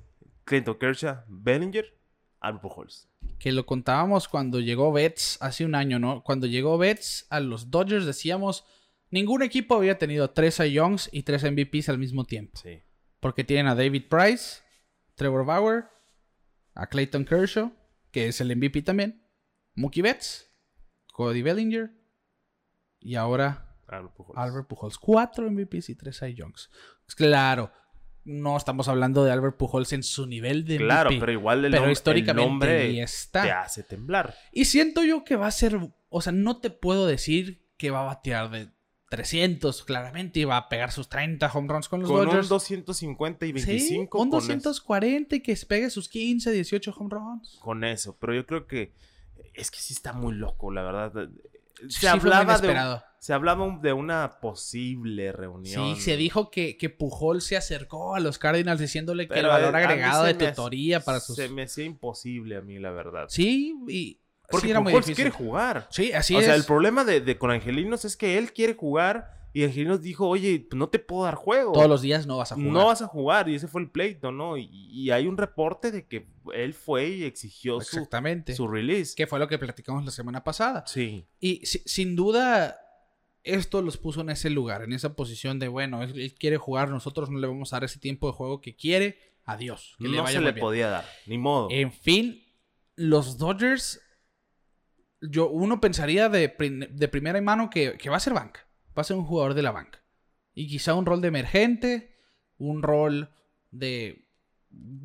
Clinton 0.45 0.77
Kershaw, 0.79 1.19
Bellinger, 1.29 1.95
Albert 2.41 2.63
Pujols. 2.63 3.09
Que 3.39 3.53
lo 3.53 3.67
contábamos 3.67 4.29
cuando 4.29 4.61
llegó 4.61 4.93
Betts 4.93 5.39
hace 5.41 5.65
un 5.65 5.75
año, 5.75 5.99
¿no? 5.99 6.23
Cuando 6.23 6.47
llegó 6.47 6.79
Betts 6.79 7.27
a 7.31 7.41
los 7.41 7.71
Dodgers 7.71 8.07
decíamos, 8.07 8.65
ningún 9.11 9.43
equipo 9.43 9.75
había 9.75 9.99
tenido 9.99 10.31
tres 10.31 10.57
Cy 10.57 10.73
Youngs 10.73 11.09
y 11.13 11.23
tres 11.23 11.45
MVPs 11.45 11.89
al 11.89 11.99
mismo 11.99 12.25
tiempo. 12.25 12.59
Sí. 12.63 12.83
Porque 13.21 13.45
tienen 13.45 13.67
a 13.67 13.75
David 13.75 14.05
Price, 14.09 14.63
Trevor 15.15 15.45
Bauer, 15.45 15.85
a 16.75 16.87
Clayton 16.87 17.25
Kershaw, 17.25 17.73
que 18.11 18.29
es 18.29 18.41
el 18.41 18.55
MVP 18.55 18.83
también, 18.83 19.23
Mookie 19.75 20.03
Betts, 20.03 20.51
Cody 21.13 21.43
Bellinger 21.43 21.91
y 23.01 23.15
ahora 23.15 23.67
Albert 23.89 24.15
Pujols. 24.15 24.39
Albert 24.39 24.69
Pujols. 24.69 24.99
Cuatro 24.99 25.51
MVPs 25.51 25.91
y 25.91 25.95
tres 25.95 26.19
Cy 26.19 26.35
Youngs. 26.35 26.71
Es 27.07 27.15
claro, 27.15 27.73
no 28.27 28.57
estamos 28.57 28.89
hablando 28.89 29.25
de 29.25 29.33
Albert 29.33 29.57
Pujols 29.57 29.93
en 29.93 30.03
su 30.03 30.27
nivel 30.27 30.65
de 30.65 30.75
MVP. 30.75 30.85
Claro, 30.85 31.11
pero 31.19 31.33
igual 31.33 31.65
el, 31.65 31.71
pero 31.71 31.87
nom- 31.87 31.93
históricamente 31.93 32.43
el 32.45 32.49
nombre 32.51 32.81
ahí 32.83 33.01
está. 33.01 33.43
te 33.43 33.51
hace 33.53 33.83
temblar. 33.83 34.35
Y 34.53 34.67
siento 34.67 35.03
yo 35.05 35.25
que 35.25 35.37
va 35.37 35.47
a 35.47 35.51
ser, 35.53 35.79
o 36.09 36.21
sea, 36.21 36.33
no 36.33 36.59
te 36.61 36.71
puedo 36.71 37.07
decir 37.07 37.63
que 37.77 37.91
va 37.91 38.01
a 38.03 38.05
batear 38.05 38.51
de 38.51 38.69
300, 39.11 39.85
claramente, 39.85 40.41
y 40.41 40.45
va 40.45 40.57
a 40.57 40.69
pegar 40.69 40.91
sus 40.91 41.09
30 41.09 41.51
home 41.53 41.69
runs 41.69 41.89
con 41.89 42.01
los 42.01 42.11
Con 42.11 42.25
Dodgers. 42.27 42.47
un 42.47 42.49
250 42.49 43.47
y 43.47 43.49
Sí, 43.51 43.67
25 43.67 44.19
un 44.21 44.31
con, 44.31 44.39
eso, 44.41 44.47
240 44.49 45.37
y 45.37 45.41
que 45.41 45.57
pegue 45.69 45.89
sus 45.91 46.09
15, 46.09 46.51
18 46.51 46.93
home 46.99 47.11
runs. 47.11 47.59
con 47.61 47.85
eso. 47.85 48.17
Pero 48.21 48.35
yo 48.35 48.45
creo 48.45 48.67
que 48.67 48.93
es 49.55 49.71
que 49.71 49.79
sí 49.79 49.95
está 49.95 50.13
muy 50.13 50.35
loco, 50.35 50.73
la 50.73 50.83
verdad. 50.83 51.29
Se 51.89 52.01
Sí, 52.01 52.07
fue 52.07 52.21
muy 52.21 52.31
hablaba 52.31 52.59
de, 52.59 53.01
se 53.19 53.33
hablaba 53.33 53.79
de 53.81 53.93
una 53.93 54.41
posible 54.41 55.33
reunión. 55.33 55.97
Sí, 55.97 56.01
se 56.01 56.17
dijo 56.17 56.51
que, 56.51 56.77
que 56.77 56.91
Pujol 56.91 57.43
se 57.43 57.57
acercó 57.57 58.15
a 58.15 58.21
los 58.21 58.39
Cardinals 58.39 58.81
diciéndole 58.81 59.29
que 59.29 59.41
el 59.41 59.47
valor 59.47 59.75
eh, 59.75 59.79
a 59.79 59.81
agregado 59.81 60.25
de 60.25 60.35
tutoría 60.35 61.01
para 61.01 61.21
sus... 61.21 61.37
Se 61.37 61.49
me 61.49 61.65
hacía 61.65 61.85
imposible 61.85 62.57
a 62.57 62.61
mí, 62.61 62.79
la 62.79 62.93
verdad. 62.93 63.27
Sí, 63.29 63.75
y... 63.89 64.21
Porque 64.49 64.67
sí, 64.67 64.71
era 64.71 64.81
muy 64.81 64.93
Pujols 64.93 65.07
difícil. 65.07 65.33
quiere 65.33 65.37
jugar. 65.37 65.89
Sí, 65.91 66.13
así 66.13 66.37
o 66.37 66.39
es. 66.39 66.45
sea, 66.45 66.55
el 66.55 66.65
problema 66.65 67.05
de, 67.05 67.21
de 67.21 67.37
con 67.37 67.51
Angelinos 67.51 68.05
es 68.05 68.17
que 68.17 68.39
él 68.39 68.53
quiere 68.53 68.75
jugar 68.75 69.46
y 69.61 69.65
Angelinos 69.65 70.03
dijo, 70.03 70.29
oye, 70.29 70.67
pues 70.69 70.79
no 70.79 70.89
te 70.89 70.99
puedo 70.99 71.25
dar 71.25 71.35
juego. 71.35 71.73
Todos 71.73 71.89
los 71.89 72.03
días 72.03 72.27
no 72.27 72.37
vas 72.37 72.53
a 72.53 72.57
jugar. 72.57 72.73
No 72.73 72.87
vas 72.87 73.01
a 73.03 73.07
jugar 73.07 73.49
y 73.49 73.55
ese 73.55 73.69
fue 73.69 73.81
el 73.81 73.91
pleito, 73.91 74.31
¿no? 74.33 74.59
Y, 74.59 74.69
y 74.71 75.11
hay 75.13 75.27
un 75.27 75.37
reporte 75.39 75.91
de 75.91 76.07
que 76.07 76.29
él 76.53 76.75
fue 76.75 77.09
y 77.09 77.25
exigió 77.25 77.81
su, 77.81 77.97
Exactamente. 77.97 78.55
su 78.55 78.69
release. 78.69 79.15
Que 79.17 79.27
fue 79.27 79.39
lo 79.39 79.49
que 79.49 79.59
platicamos 79.59 80.05
la 80.05 80.11
semana 80.11 80.45
pasada. 80.45 80.85
Sí, 80.87 81.27
Y 81.41 81.65
si- 81.65 81.83
sin 81.87 82.17
duda, 82.17 82.79
esto 83.45 83.81
los 83.81 83.97
puso 83.97 84.21
en 84.21 84.29
ese 84.31 84.51
lugar, 84.51 84.83
en 84.83 84.93
esa 84.93 85.17
posición 85.17 85.59
de, 85.59 85.69
bueno, 85.69 86.03
él, 86.03 86.35
quiere 86.39 86.57
jugar, 86.59 86.91
nosotros 86.91 87.31
no 87.31 87.39
le 87.39 87.47
vamos 87.47 87.73
a 87.73 87.77
dar 87.77 87.85
ese 87.85 87.99
tiempo 87.99 88.27
de 88.27 88.35
juego 88.35 88.61
que 88.61 88.77
quiere. 88.77 89.19
Adiós. 89.45 89.95
Que 89.99 90.09
le 90.09 90.17
no 90.19 90.25
vaya 90.25 90.39
se 90.39 90.45
le 90.45 90.53
bien. 90.53 90.61
podía 90.61 90.89
dar, 90.89 91.05
ni 91.27 91.39
modo. 91.39 91.69
En 91.71 91.93
fin, 91.93 92.45
los 92.97 93.39
Dodgers, 93.39 94.03
yo, 95.21 95.49
uno 95.49 95.81
pensaría 95.81 96.29
de, 96.29 96.49
prim- 96.49 96.89
de 96.91 97.09
primera 97.09 97.41
mano 97.41 97.71
que, 97.71 97.97
que 97.97 98.11
va 98.11 98.17
a 98.17 98.21
ser 98.21 98.35
banca. 98.35 98.66
Va 98.97 99.03
a 99.03 99.05
ser 99.05 99.17
un 99.17 99.25
jugador 99.25 99.55
de 99.55 99.63
la 99.63 99.71
banca. 99.73 100.03
Y 100.55 100.69
quizá 100.69 100.95
un 100.95 101.05
rol 101.07 101.21
de 101.21 101.29
emergente, 101.29 102.15
un 102.59 102.83
rol 102.83 103.31
de 103.71 104.25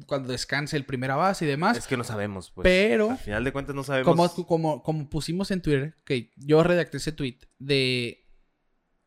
cuando 0.05 0.31
descanse 0.31 0.75
el 0.75 0.85
primera 0.85 1.15
base 1.15 1.45
y 1.45 1.47
demás. 1.47 1.77
es 1.77 1.87
que 1.87 1.95
no 1.97 2.03
sabemos, 2.03 2.51
pues. 2.51 2.63
pero- 2.63 3.11
Al 3.11 3.17
final 3.17 3.43
de 3.43 3.51
cuentas 3.53 3.75
no 3.75 3.83
sabemos. 3.83 4.05
Como, 4.07 4.45
como, 4.47 4.83
como 4.83 5.09
pusimos 5.09 5.49
en 5.51 5.61
Twitter, 5.61 5.95
que 6.05 6.31
yo 6.35 6.63
redacté 6.63 6.97
ese 6.97 7.11
tweet, 7.11 7.37
de 7.59 8.27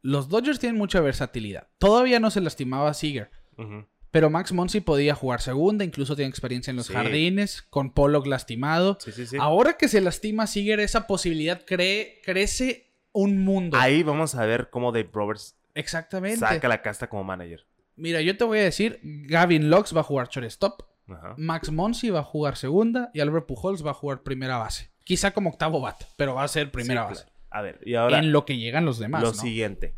los 0.01 0.29
Dodgers 0.29 0.59
tienen 0.61 0.79
mucha 0.79 1.01
versatilidad. 1.01 1.69
Todavía 1.79 2.21
no 2.21 2.31
se 2.31 2.41
lastimaba 2.41 2.93
Seager, 2.95 3.31
Ujú. 3.59 3.87
pero 4.11 4.31
Max 4.31 4.53
Monsi 4.53 4.81
podía 4.81 5.15
jugar 5.15 5.41
segunda, 5.43 5.85
incluso 5.85 6.15
tiene 6.17 6.29
experiencia 6.31 6.71
en 6.71 6.77
los 6.77 6.87
Sí. 6.87 6.93
jardines, 6.95 7.63
con 7.63 7.93
Pollock 7.93 8.27
lastimado. 8.27 8.99
Sí, 9.01 9.13
sí, 9.13 9.27
sí. 9.27 9.37
Ahora 9.41 9.75
que 9.79 9.89
se 9.89 10.01
lastima 10.01 10.47
Seager, 10.47 10.81
esa 10.81 11.07
posibilidad 11.07 11.63
cree, 11.67 12.21
crece 12.25 12.94
un 13.15 13.43
mundo. 13.43 13.79
Ahí 13.79 14.03
vamos 14.03 14.35
a 14.35 14.45
ver 14.45 14.69
cómo 14.69 14.93
Dave 14.93 15.09
Roberts 15.11 15.57
Exactamente. 15.75 16.41
saca 16.41 16.69
la 16.69 16.83
casta 16.83 17.09
como 17.09 17.25
manager. 17.25 17.67
Mira, 17.97 18.21
yo 18.21 18.37
te 18.37 18.45
voy 18.45 18.59
a 18.59 18.63
decir, 18.65 19.01
Gavin 19.03 19.71
Lux 19.71 19.97
va 19.97 20.01
a 20.01 20.05
jugar 20.05 20.29
shortstop, 20.29 20.83
Ajá. 21.09 21.35
Max 21.39 21.71
Monsi 21.71 22.11
va 22.11 22.21
a 22.21 22.25
jugar 22.25 22.57
segunda 22.57 23.11
y 23.15 23.21
Albert 23.21 23.47
Pujols 23.47 23.85
va 23.87 23.93
a 23.93 23.95
jugar 23.95 24.23
primera 24.23 24.59
base. 24.59 24.91
Quizá 25.05 25.33
como 25.33 25.51
octavo 25.51 25.81
bat, 25.81 26.03
pero 26.17 26.35
va 26.35 26.45
a 26.45 26.49
ser 26.49 26.71
primera 26.71 27.03
Sí, 27.05 27.09
base. 27.09 27.23
claro. 27.25 27.35
A 27.51 27.63
ver, 27.63 27.81
y 27.85 27.95
ahora 27.95 28.19
en 28.19 28.33
lo 28.33 28.45
que 28.45 28.57
llegan 28.59 28.85
los 28.85 28.99
demás, 28.99 29.23
lo 29.23 29.29
¿no? 29.29 29.35
siguiente. 29.35 29.95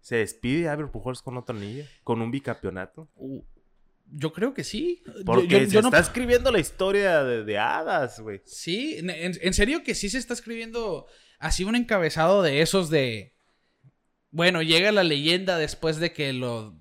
¿Se 0.00 0.16
despide 0.16 0.68
Albert 0.68 0.90
Pujols 0.92 1.20
con 1.20 1.36
otro 1.36 1.56
anillo? 1.56 1.84
¿Con 2.04 2.22
un 2.22 2.30
bicampeonato? 2.30 3.08
Uh, 3.16 3.42
yo 4.12 4.32
creo 4.32 4.54
que 4.54 4.62
sí. 4.64 5.02
Porque 5.26 5.48
yo, 5.48 5.58
se 5.58 5.66
yo 5.68 5.82
no- 5.82 5.88
está 5.88 5.98
escribiendo 5.98 6.52
la 6.52 6.60
historia 6.60 7.24
de, 7.24 7.44
de 7.44 7.58
hadas, 7.58 8.20
güey. 8.20 8.40
Sí, 8.44 8.96
en- 8.98 9.10
en 9.10 9.52
serio 9.52 9.82
que 9.82 9.94
sí 9.96 10.08
se 10.08 10.18
está 10.18 10.32
escribiendo 10.32 11.06
así 11.38 11.64
un 11.64 11.76
encabezado 11.76 12.42
de 12.42 12.60
esos 12.62 12.90
de... 12.90 13.34
Bueno, 14.30 14.62
llega 14.62 14.92
la 14.92 15.04
leyenda 15.04 15.56
después 15.56 15.98
de 15.98 16.12
que 16.12 16.32
lo, 16.32 16.78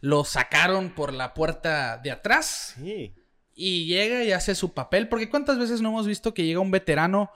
lo 0.00 0.24
sacaron 0.24 0.90
por 0.94 1.12
la 1.12 1.34
puerta 1.34 1.98
de 1.98 2.10
atrás 2.10 2.74
Sí. 2.78 3.14
y 3.54 3.86
llega 3.86 4.24
y 4.24 4.32
hace 4.32 4.54
su 4.54 4.74
papel. 4.74 5.08
Porque 5.08 5.28
cuántas 5.30 5.58
veces 5.58 5.80
no 5.80 5.90
hemos 5.90 6.06
visto 6.06 6.34
que 6.34 6.44
llega 6.44 6.60
un 6.60 6.70
veterano 6.70 7.30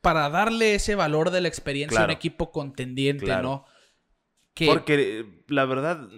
para 0.00 0.30
darle 0.30 0.74
ese 0.74 0.94
valor 0.94 1.30
de 1.30 1.42
la 1.42 1.48
experiencia 1.48 2.00
a 2.00 2.04
un 2.06 2.10
equipo 2.10 2.50
contendiente, 2.50 3.26
Claro. 3.26 3.42
¿no? 3.42 3.64
Que 4.54 4.66
Porque 4.66 5.20
eh, 5.20 5.44
la 5.46 5.64
verdad, 5.64 6.08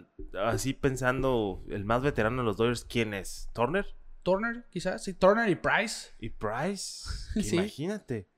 así 0.46 0.72
pensando, 0.72 1.64
el 1.68 1.84
más 1.84 2.00
veterano 2.02 2.38
de 2.42 2.44
los 2.46 2.56
Dodgers, 2.56 2.84
¿quién 2.86 3.12
es? 3.12 3.50
¿Turner? 3.54 3.86
Turner, 4.22 4.64
quizás, 4.70 5.04
sí, 5.04 5.12
Turner 5.14 5.48
y 5.50 5.56
Price. 5.56 6.12
¿Y 6.18 6.30
Price? 6.30 7.08
Sí. 7.42 7.56
Imagínate. 7.56 8.28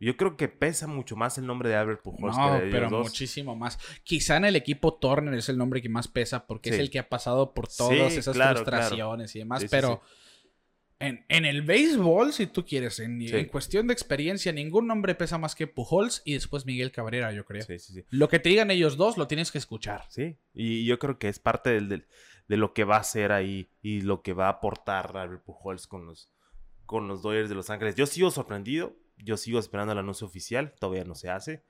Yo 0.00 0.16
creo 0.16 0.36
que 0.36 0.48
pesa 0.48 0.86
mucho 0.86 1.16
más 1.16 1.38
el 1.38 1.46
nombre 1.46 1.68
de 1.68 1.74
Albert 1.76 2.02
Pujols 2.02 2.36
No, 2.36 2.44
que 2.46 2.50
de 2.52 2.58
ellos 2.68 2.70
pero 2.70 2.88
dos. 2.90 3.02
muchísimo 3.08 3.56
más. 3.56 3.78
Quizá 4.04 4.36
en 4.36 4.44
el 4.44 4.54
equipo 4.56 4.94
Turner 4.94 5.34
es 5.34 5.48
el 5.48 5.58
nombre 5.58 5.82
que 5.82 5.88
más 5.88 6.06
pesa 6.08 6.46
porque 6.46 6.70
es 6.70 6.78
el 6.78 6.90
que 6.90 6.98
ha 7.00 7.08
pasado 7.08 7.52
por 7.52 7.66
todas 7.66 8.12
Sí, 8.12 8.18
esas 8.20 8.34
claro, 8.36 8.56
frustraciones 8.58 9.34
y 9.34 9.40
demás. 9.40 9.62
Sí, 9.62 9.68
pero 9.70 10.00
En, 11.00 11.24
en 11.28 11.44
el 11.44 11.62
béisbol, 11.62 12.32
si 12.32 12.48
tú 12.48 12.64
quieres, 12.64 12.98
en, 12.98 13.22
en 13.22 13.46
cuestión 13.46 13.86
de 13.86 13.92
experiencia, 13.92 14.52
ningún 14.52 14.88
nombre 14.88 15.14
pesa 15.14 15.38
más 15.38 15.54
que 15.54 15.68
Pujols 15.68 16.22
y 16.24 16.34
después 16.34 16.66
Miguel 16.66 16.90
Cabrera, 16.90 17.32
yo 17.32 17.44
creo. 17.44 17.62
Sí, 17.62 17.78
sí, 17.78 17.92
sí. 17.92 18.04
Lo 18.10 18.28
que 18.28 18.40
te 18.40 18.48
digan 18.48 18.72
ellos 18.72 18.96
dos 18.96 19.16
lo 19.16 19.28
tienes 19.28 19.52
que 19.52 19.58
escuchar. 19.58 20.06
Sí, 20.08 20.36
y 20.54 20.84
yo 20.86 20.98
creo 20.98 21.16
que 21.20 21.28
es 21.28 21.38
parte 21.38 21.70
del, 21.70 21.88
del- 21.88 22.06
de 22.48 22.56
lo 22.56 22.72
que 22.74 22.82
va 22.84 22.96
a 22.96 23.00
hacer 23.00 23.30
ahí 23.30 23.68
y 23.80 24.00
lo 24.00 24.22
que 24.22 24.32
va 24.32 24.46
a 24.46 24.52
aportar 24.52 25.16
Albert 25.16 25.44
Pujols 25.44 25.86
con 25.86 26.04
los, 26.06 26.30
con 26.86 27.06
los 27.06 27.22
Dodgers 27.22 27.48
de 27.48 27.54
Los 27.54 27.70
Ángeles. 27.70 27.94
Yo 27.94 28.06
sigo 28.06 28.30
sorprendido, 28.32 28.96
yo 29.18 29.36
sigo 29.36 29.58
esperando 29.58 29.92
el 29.92 29.98
anuncio 29.98 30.26
oficial, 30.26 30.74
todavía 30.78 31.04
no 31.04 31.14
se 31.14 31.30
hace. 31.30 31.64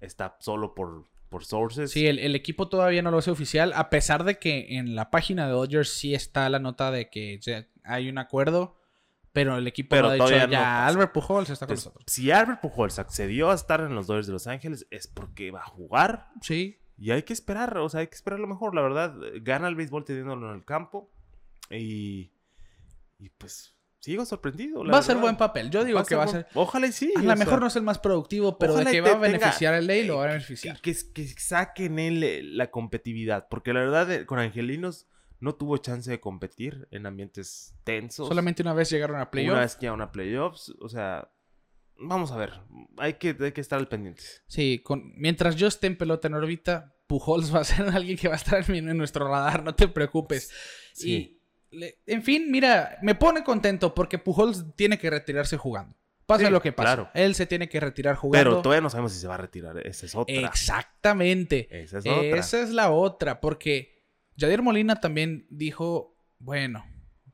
Está 0.00 0.36
solo 0.40 0.74
por, 0.74 1.06
por 1.28 1.44
sources. 1.44 1.90
Sí, 1.90 2.06
el, 2.06 2.18
el 2.18 2.34
equipo 2.34 2.68
todavía 2.68 3.02
no 3.02 3.10
lo 3.10 3.18
hace 3.18 3.30
oficial, 3.30 3.72
a 3.74 3.90
pesar 3.90 4.24
de 4.24 4.38
que 4.38 4.76
en 4.78 4.94
la 4.94 5.10
página 5.10 5.46
de 5.46 5.52
Dodgers 5.52 5.90
sí 5.92 6.14
está 6.14 6.48
la 6.48 6.58
nota 6.58 6.90
de 6.90 7.10
que 7.10 7.38
ya 7.40 7.66
hay 7.84 8.08
un 8.08 8.18
acuerdo, 8.18 8.78
pero 9.32 9.56
el 9.58 9.66
equipo 9.66 9.90
Pero 9.90 10.04
no 10.04 10.10
ha 10.10 10.14
dicho 10.14 10.46
no 10.46 10.52
ya. 10.52 10.86
Albert 10.86 11.12
Pujols 11.12 11.50
está 11.50 11.66
con 11.66 11.72
Entonces, 11.72 11.86
nosotros. 11.86 12.04
si 12.06 12.30
Albert 12.30 12.60
Pujols 12.60 12.98
accedió 12.98 13.50
a 13.50 13.54
estar 13.54 13.80
en 13.80 13.94
los 13.94 14.06
Dodgers 14.06 14.28
de 14.28 14.32
Los 14.32 14.46
Ángeles 14.46 14.86
es 14.90 15.08
porque 15.08 15.50
va 15.50 15.60
a 15.60 15.66
jugar 15.66 16.28
Sí, 16.40 16.78
y 16.96 17.10
hay 17.10 17.24
que 17.24 17.32
esperar, 17.32 17.76
o 17.78 17.88
sea, 17.88 18.00
hay 18.00 18.06
que 18.06 18.14
esperar 18.14 18.38
lo 18.38 18.46
mejor, 18.46 18.74
la 18.76 18.82
verdad. 18.82 19.14
Gana 19.42 19.66
el 19.66 19.74
béisbol 19.74 20.04
teniéndolo 20.04 20.48
en 20.50 20.54
el 20.58 20.64
campo 20.64 21.10
y, 21.68 22.30
y 23.18 23.28
pues 23.30 23.74
sigo 24.04 24.26
sorprendido. 24.26 24.84
la 24.84 24.92
va 24.92 24.98
a 24.98 25.02
ser 25.02 25.16
buen 25.16 25.38
papel. 25.38 25.70
Yo 25.70 25.82
digo 25.82 26.04
que 26.04 26.14
va 26.14 26.24
a 26.24 26.28
ser... 26.28 26.46
Ojalá 26.52 26.86
y 26.86 26.92
sí. 26.92 27.10
A 27.16 27.20
o 27.20 27.22
lo 27.22 27.28
sea, 27.28 27.36
mejor 27.36 27.60
no 27.60 27.68
es 27.68 27.76
el 27.76 27.82
más 27.82 27.98
productivo, 27.98 28.58
pero 28.58 28.76
de 28.76 28.84
que 28.84 29.00
va 29.00 29.08
a 29.08 29.12
tenga- 29.12 29.20
beneficiar 29.20 29.72
el 29.72 29.86
ley, 29.86 30.06
lo 30.06 30.18
va 30.18 30.24
a 30.24 30.26
beneficiar. 30.28 30.78
Que, 30.82 30.94
que 31.14 31.26
saquen 31.28 31.98
él 31.98 32.22
eh, 32.22 32.42
la 32.42 32.70
competitividad. 32.70 33.48
Porque 33.48 33.72
la 33.72 33.80
verdad, 33.80 34.12
eh, 34.12 34.26
con 34.26 34.38
Angelinos 34.38 35.06
no 35.40 35.54
tuvo 35.54 35.78
chance 35.78 36.10
de 36.10 36.20
competir 36.20 36.86
en 36.90 37.06
ambientes 37.06 37.74
tensos. 37.82 38.28
Solamente 38.28 38.60
una 38.60 38.74
vez 38.74 38.90
llegaron 38.90 39.16
a 39.16 39.20
una 39.20 39.30
playoff. 39.30 39.58
vez 39.58 39.76
que 39.76 39.86
a 39.86 39.94
una 39.94 40.12
playoffs. 40.12 40.74
O 40.80 40.90
sea, 40.90 41.30
vamos 41.96 42.30
a 42.30 42.36
ver. 42.36 42.60
Hay 42.98 43.14
que, 43.14 43.34
hay 43.40 43.52
que 43.52 43.60
estar 43.62 43.78
al 43.78 43.88
pendiente. 43.88 44.22
Sí, 44.46 44.80
con... 44.84 45.14
mientras 45.16 45.56
yo 45.56 45.66
esté 45.66 45.86
en 45.86 45.96
pelota 45.96 46.28
en 46.28 46.34
órbita, 46.34 46.94
Pujols 47.06 47.54
va 47.54 47.60
a 47.60 47.64
ser 47.64 47.88
alguien 47.94 48.18
que 48.18 48.28
va 48.28 48.34
a 48.34 48.36
estar 48.36 48.70
en, 48.70 48.96
nuestro 48.96 49.26
radar, 49.28 49.62
no 49.62 49.74
te 49.74 49.88
preocupes. 49.88 50.50
Sí. 50.92 51.12
Y, 51.12 51.33
en 52.06 52.22
fin, 52.22 52.50
mira, 52.50 52.98
me 53.02 53.14
pone 53.14 53.42
contento 53.44 53.94
porque 53.94 54.18
Pujols 54.18 54.64
tiene 54.76 54.98
que 54.98 55.10
retirarse 55.10 55.56
jugando. 55.56 55.96
Pasa 56.26 56.46
Sí, 56.46 56.50
lo 56.50 56.62
que 56.62 56.72
pasa. 56.72 56.94
claro. 56.96 57.10
Él 57.12 57.34
se 57.34 57.46
tiene 57.46 57.68
que 57.68 57.78
retirar 57.80 58.16
jugando. 58.16 58.50
Pero 58.50 58.62
todavía 58.62 58.80
no 58.80 58.88
sabemos 58.88 59.12
si 59.12 59.18
se 59.20 59.26
va 59.28 59.34
a 59.34 59.38
retirar. 59.38 59.86
Esa 59.86 60.06
es 60.06 60.14
otra. 60.14 60.34
Exactamente. 60.34 61.68
Esa 61.70 61.98
es 61.98 62.06
otra. 62.06 62.38
Esa 62.38 62.62
es 62.62 62.70
la 62.70 62.90
otra, 62.90 63.40
porque 63.40 64.02
Javier 64.38 64.62
Molina 64.62 65.00
también 65.00 65.46
dijo, 65.50 66.16
bueno, 66.38 66.84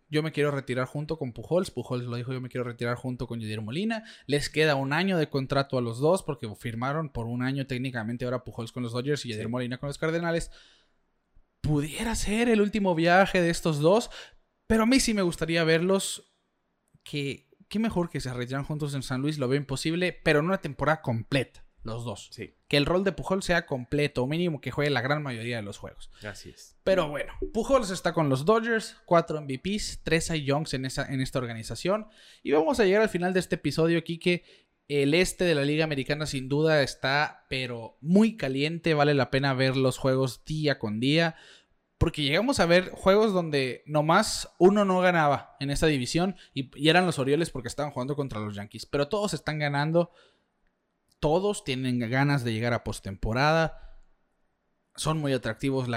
yo 0.09 0.24
me 0.24 0.32
quiero 0.32 0.51
retirar 0.51 0.86
junto 0.86 1.18
con 1.18 1.32
Pujols, 1.32 1.70
Pujols 1.70 2.05
lo 2.05 2.16
dijo, 2.16 2.32
yo 2.32 2.41
me 2.41 2.49
quiero 2.49 2.64
retirar 2.64 2.97
junto 2.97 3.28
con 3.28 3.38
Javier 3.41 3.61
Molina, 3.62 4.03
les 4.26 4.51
queda 4.51 4.74
un 4.74 4.93
año 4.93 5.16
de 5.18 5.28
contrato 5.28 5.78
a 5.78 5.82
los 5.82 6.01
dos, 6.01 6.24
porque 6.24 6.53
firmaron 6.59 7.11
por 7.11 7.26
un 7.26 7.43
año 7.43 7.66
técnicamente 7.68 8.24
ahora 8.24 8.43
Pujols 8.43 8.72
con 8.72 8.82
los 8.82 8.93
Dodgers 8.93 9.24
y 9.24 9.30
Javier 9.30 9.47
Sí. 9.47 9.51
Molina 9.53 9.78
con 9.78 9.86
los 9.86 9.99
Cardenales. 9.99 10.51
Pudiera 11.71 12.16
ser 12.16 12.49
el 12.49 12.61
último 12.61 12.97
viaje 12.97 13.41
de 13.41 13.49
estos 13.51 13.79
dos, 13.79 14.11
pero 14.66 14.83
a 14.83 14.87
mí 14.87 14.99
sí 14.99 15.14
me 15.14 15.23
gustaría 15.23 15.62
verlos 15.62 16.35
que... 17.05 17.49
Qué 17.68 17.79
mejor 17.79 18.11
que 18.11 18.18
se 18.18 18.35
retiran 18.35 18.64
juntos 18.64 18.93
en 18.95 19.05
San 19.05 19.23
Luis, 19.23 19.39
lo 19.39 19.47
veo 19.47 19.57
imposible, 19.57 20.12
pero 20.25 20.41
en 20.41 20.47
una 20.47 20.61
temporada 20.61 21.01
completa, 21.01 21.64
los 21.85 22.05
dos 22.05 22.29
Sí, 22.33 22.57
que 22.66 22.77
el 22.77 22.87
rol 22.87 23.05
de 23.05 23.12
Pujol 23.12 23.45
sea 23.45 23.66
completo, 23.66 24.25
o 24.25 24.27
mínimo 24.27 24.61
que 24.61 24.73
juegue 24.73 24.91
la 24.91 25.01
gran 25.01 25.23
mayoría 25.23 25.59
de 25.59 25.62
los 25.62 25.79
juegos. 25.79 26.11
así 26.25 26.51
es. 26.51 26.77
Pero 26.83 27.09
bueno, 27.09 27.33
Pujols 27.55 27.91
está 27.91 28.12
con 28.12 28.29
los 28.29 28.45
Dodgers, 28.45 28.97
cuatro 29.07 29.41
MVPs, 29.41 30.01
tres 30.03 30.27
Cy 30.27 30.43
Youngs 30.43 30.75
en, 30.75 30.87
esa, 30.87 31.07
en 31.07 31.21
esta 31.21 31.39
organización. 31.39 32.09
Y 32.43 32.51
vamos 32.51 32.81
a 32.81 32.85
llegar 32.85 33.03
al 33.03 33.09
final 33.09 33.33
de 33.33 33.39
este 33.39 33.55
episodio 33.55 34.01
aquí 34.01 34.18
que 34.18 34.43
el 34.91 35.14
este 35.14 35.45
de 35.45 35.55
la 35.55 35.62
Liga 35.62 35.85
Americana 35.85 36.27
sin 36.27 36.49
duda 36.49 36.83
está, 36.83 37.47
pero 37.49 37.97
muy 38.01 38.37
caliente. 38.37 38.93
Vale 38.93 39.14
la 39.14 39.31
pena 39.31 39.55
ver 39.55 39.77
los 39.77 39.99
juegos 39.99 40.45
día 40.45 40.81
con 40.81 40.99
día. 40.99 41.37
Porque 42.01 42.22
llegamos 42.22 42.61
a 42.61 42.66
ver 42.66 42.92
juegos 42.92 43.34
donde 43.34 43.82
nomás 43.84 44.48
uno 44.59 44.86
no 44.86 45.01
ganaba 45.01 45.55
en 45.61 45.68
esta 45.68 45.86
división 45.86 46.34
y, 46.55 46.70
eran 46.88 47.05
los 47.05 47.18
Orioles 47.18 47.51
porque 47.51 47.68
estaban 47.68 47.92
jugando 47.92 48.16
contra 48.16 48.40
los 48.40 48.55
Yankees. 48.55 48.86
Pero 48.86 49.09
todos 49.09 49.34
están 49.34 49.59
ganando. 49.59 50.11
Todos 51.18 51.62
tienen 51.62 51.98
ganas 51.98 52.42
de 52.42 52.55
llegar 52.55 52.72
a 52.72 52.84
postemporada. 52.84 53.98
Son 54.96 55.18
muy 55.18 55.34
atractivos 55.34 55.88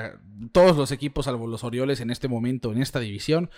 todos 0.52 0.76
los 0.76 0.92
equipos, 0.92 1.24
salvo 1.24 1.48
los 1.48 1.64
Orioles 1.64 2.02
en 2.02 2.10
este 2.10 2.28
momento, 2.28 2.74
en 2.74 2.82
esta 2.82 3.00
división. 3.00 3.50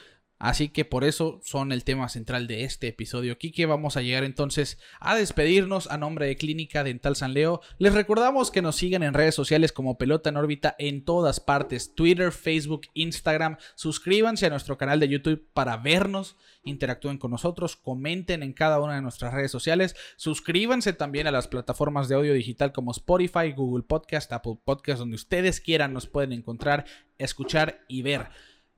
Así 0.45 0.69
que 0.69 0.85
por 0.85 1.03
eso 1.03 1.39
son 1.43 1.71
el 1.71 1.83
tema 1.83 2.07
central 2.07 2.45
de 2.45 2.65
este 2.65 2.89
episodio. 2.89 3.39
Quique, 3.39 3.65
vamos 3.65 3.97
a 3.97 4.03
llegar 4.03 4.23
entonces 4.23 4.77
a 4.99 5.15
despedirnos 5.15 5.89
a 5.89 5.97
nombre 5.97 6.27
de 6.27 6.37
Clínica 6.37 6.83
Dental 6.83 7.15
San 7.15 7.33
Leo. 7.33 7.61
Les 7.79 7.95
recordamos 7.95 8.51
que 8.51 8.61
nos 8.61 8.75
sigan 8.75 9.01
en 9.01 9.15
redes 9.15 9.33
sociales 9.33 9.71
como 9.71 9.97
Pelota 9.97 10.29
en 10.29 10.37
órbita 10.37 10.75
en 10.77 11.03
todas 11.03 11.39
partes, 11.39 11.95
Twitter, 11.95 12.31
Facebook, 12.31 12.81
Instagram. 12.93 13.57
Suscríbanse 13.73 14.45
a 14.45 14.51
nuestro 14.51 14.77
canal 14.77 14.99
de 14.99 15.07
YouTube 15.07 15.49
para 15.51 15.77
vernos, 15.77 16.35
interactúen 16.63 17.17
con 17.17 17.31
nosotros, 17.31 17.75
comenten 17.75 18.43
en 18.43 18.53
cada 18.53 18.79
una 18.79 18.93
de 18.93 19.01
nuestras 19.01 19.33
redes 19.33 19.49
sociales. 19.49 19.95
Suscríbanse 20.15 20.93
también 20.93 21.25
a 21.25 21.31
las 21.31 21.47
plataformas 21.47 22.07
de 22.07 22.17
audio 22.17 22.33
digital 22.33 22.71
como 22.71 22.91
Spotify, 22.91 23.51
Google 23.51 23.83
Podcast, 23.83 24.31
Apple 24.31 24.59
Podcast, 24.63 24.99
donde 24.99 25.15
ustedes 25.15 25.59
quieran 25.59 25.91
nos 25.91 26.05
pueden 26.05 26.33
encontrar, 26.33 26.85
escuchar 27.17 27.83
y 27.87 28.03
ver. 28.03 28.27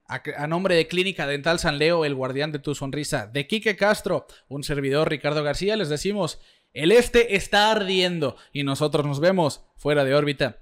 A, 0.07 0.47
nombre 0.47 0.75
de 0.75 0.87
Clínica 0.87 1.27
Dental 1.27 1.59
San 1.59 1.79
Leo, 1.79 2.05
el 2.05 2.15
guardián 2.15 2.53
de 2.53 2.59
tu 2.59 2.73
sonrisa, 2.75 3.27
de 3.27 3.45
Quique 3.45 3.75
Castro, 3.75 4.25
un 4.47 4.63
servidor 4.63 5.09
Ricardo 5.09 5.43
García, 5.43 5.75
les 5.75 5.89
decimos, 5.89 6.39
el 6.73 6.93
este 6.93 7.35
está 7.35 7.71
ardiendo 7.71 8.37
y 8.53 8.63
nosotros 8.63 9.05
nos 9.05 9.19
vemos 9.19 9.65
fuera 9.75 10.05
de 10.05 10.15
órbita. 10.15 10.59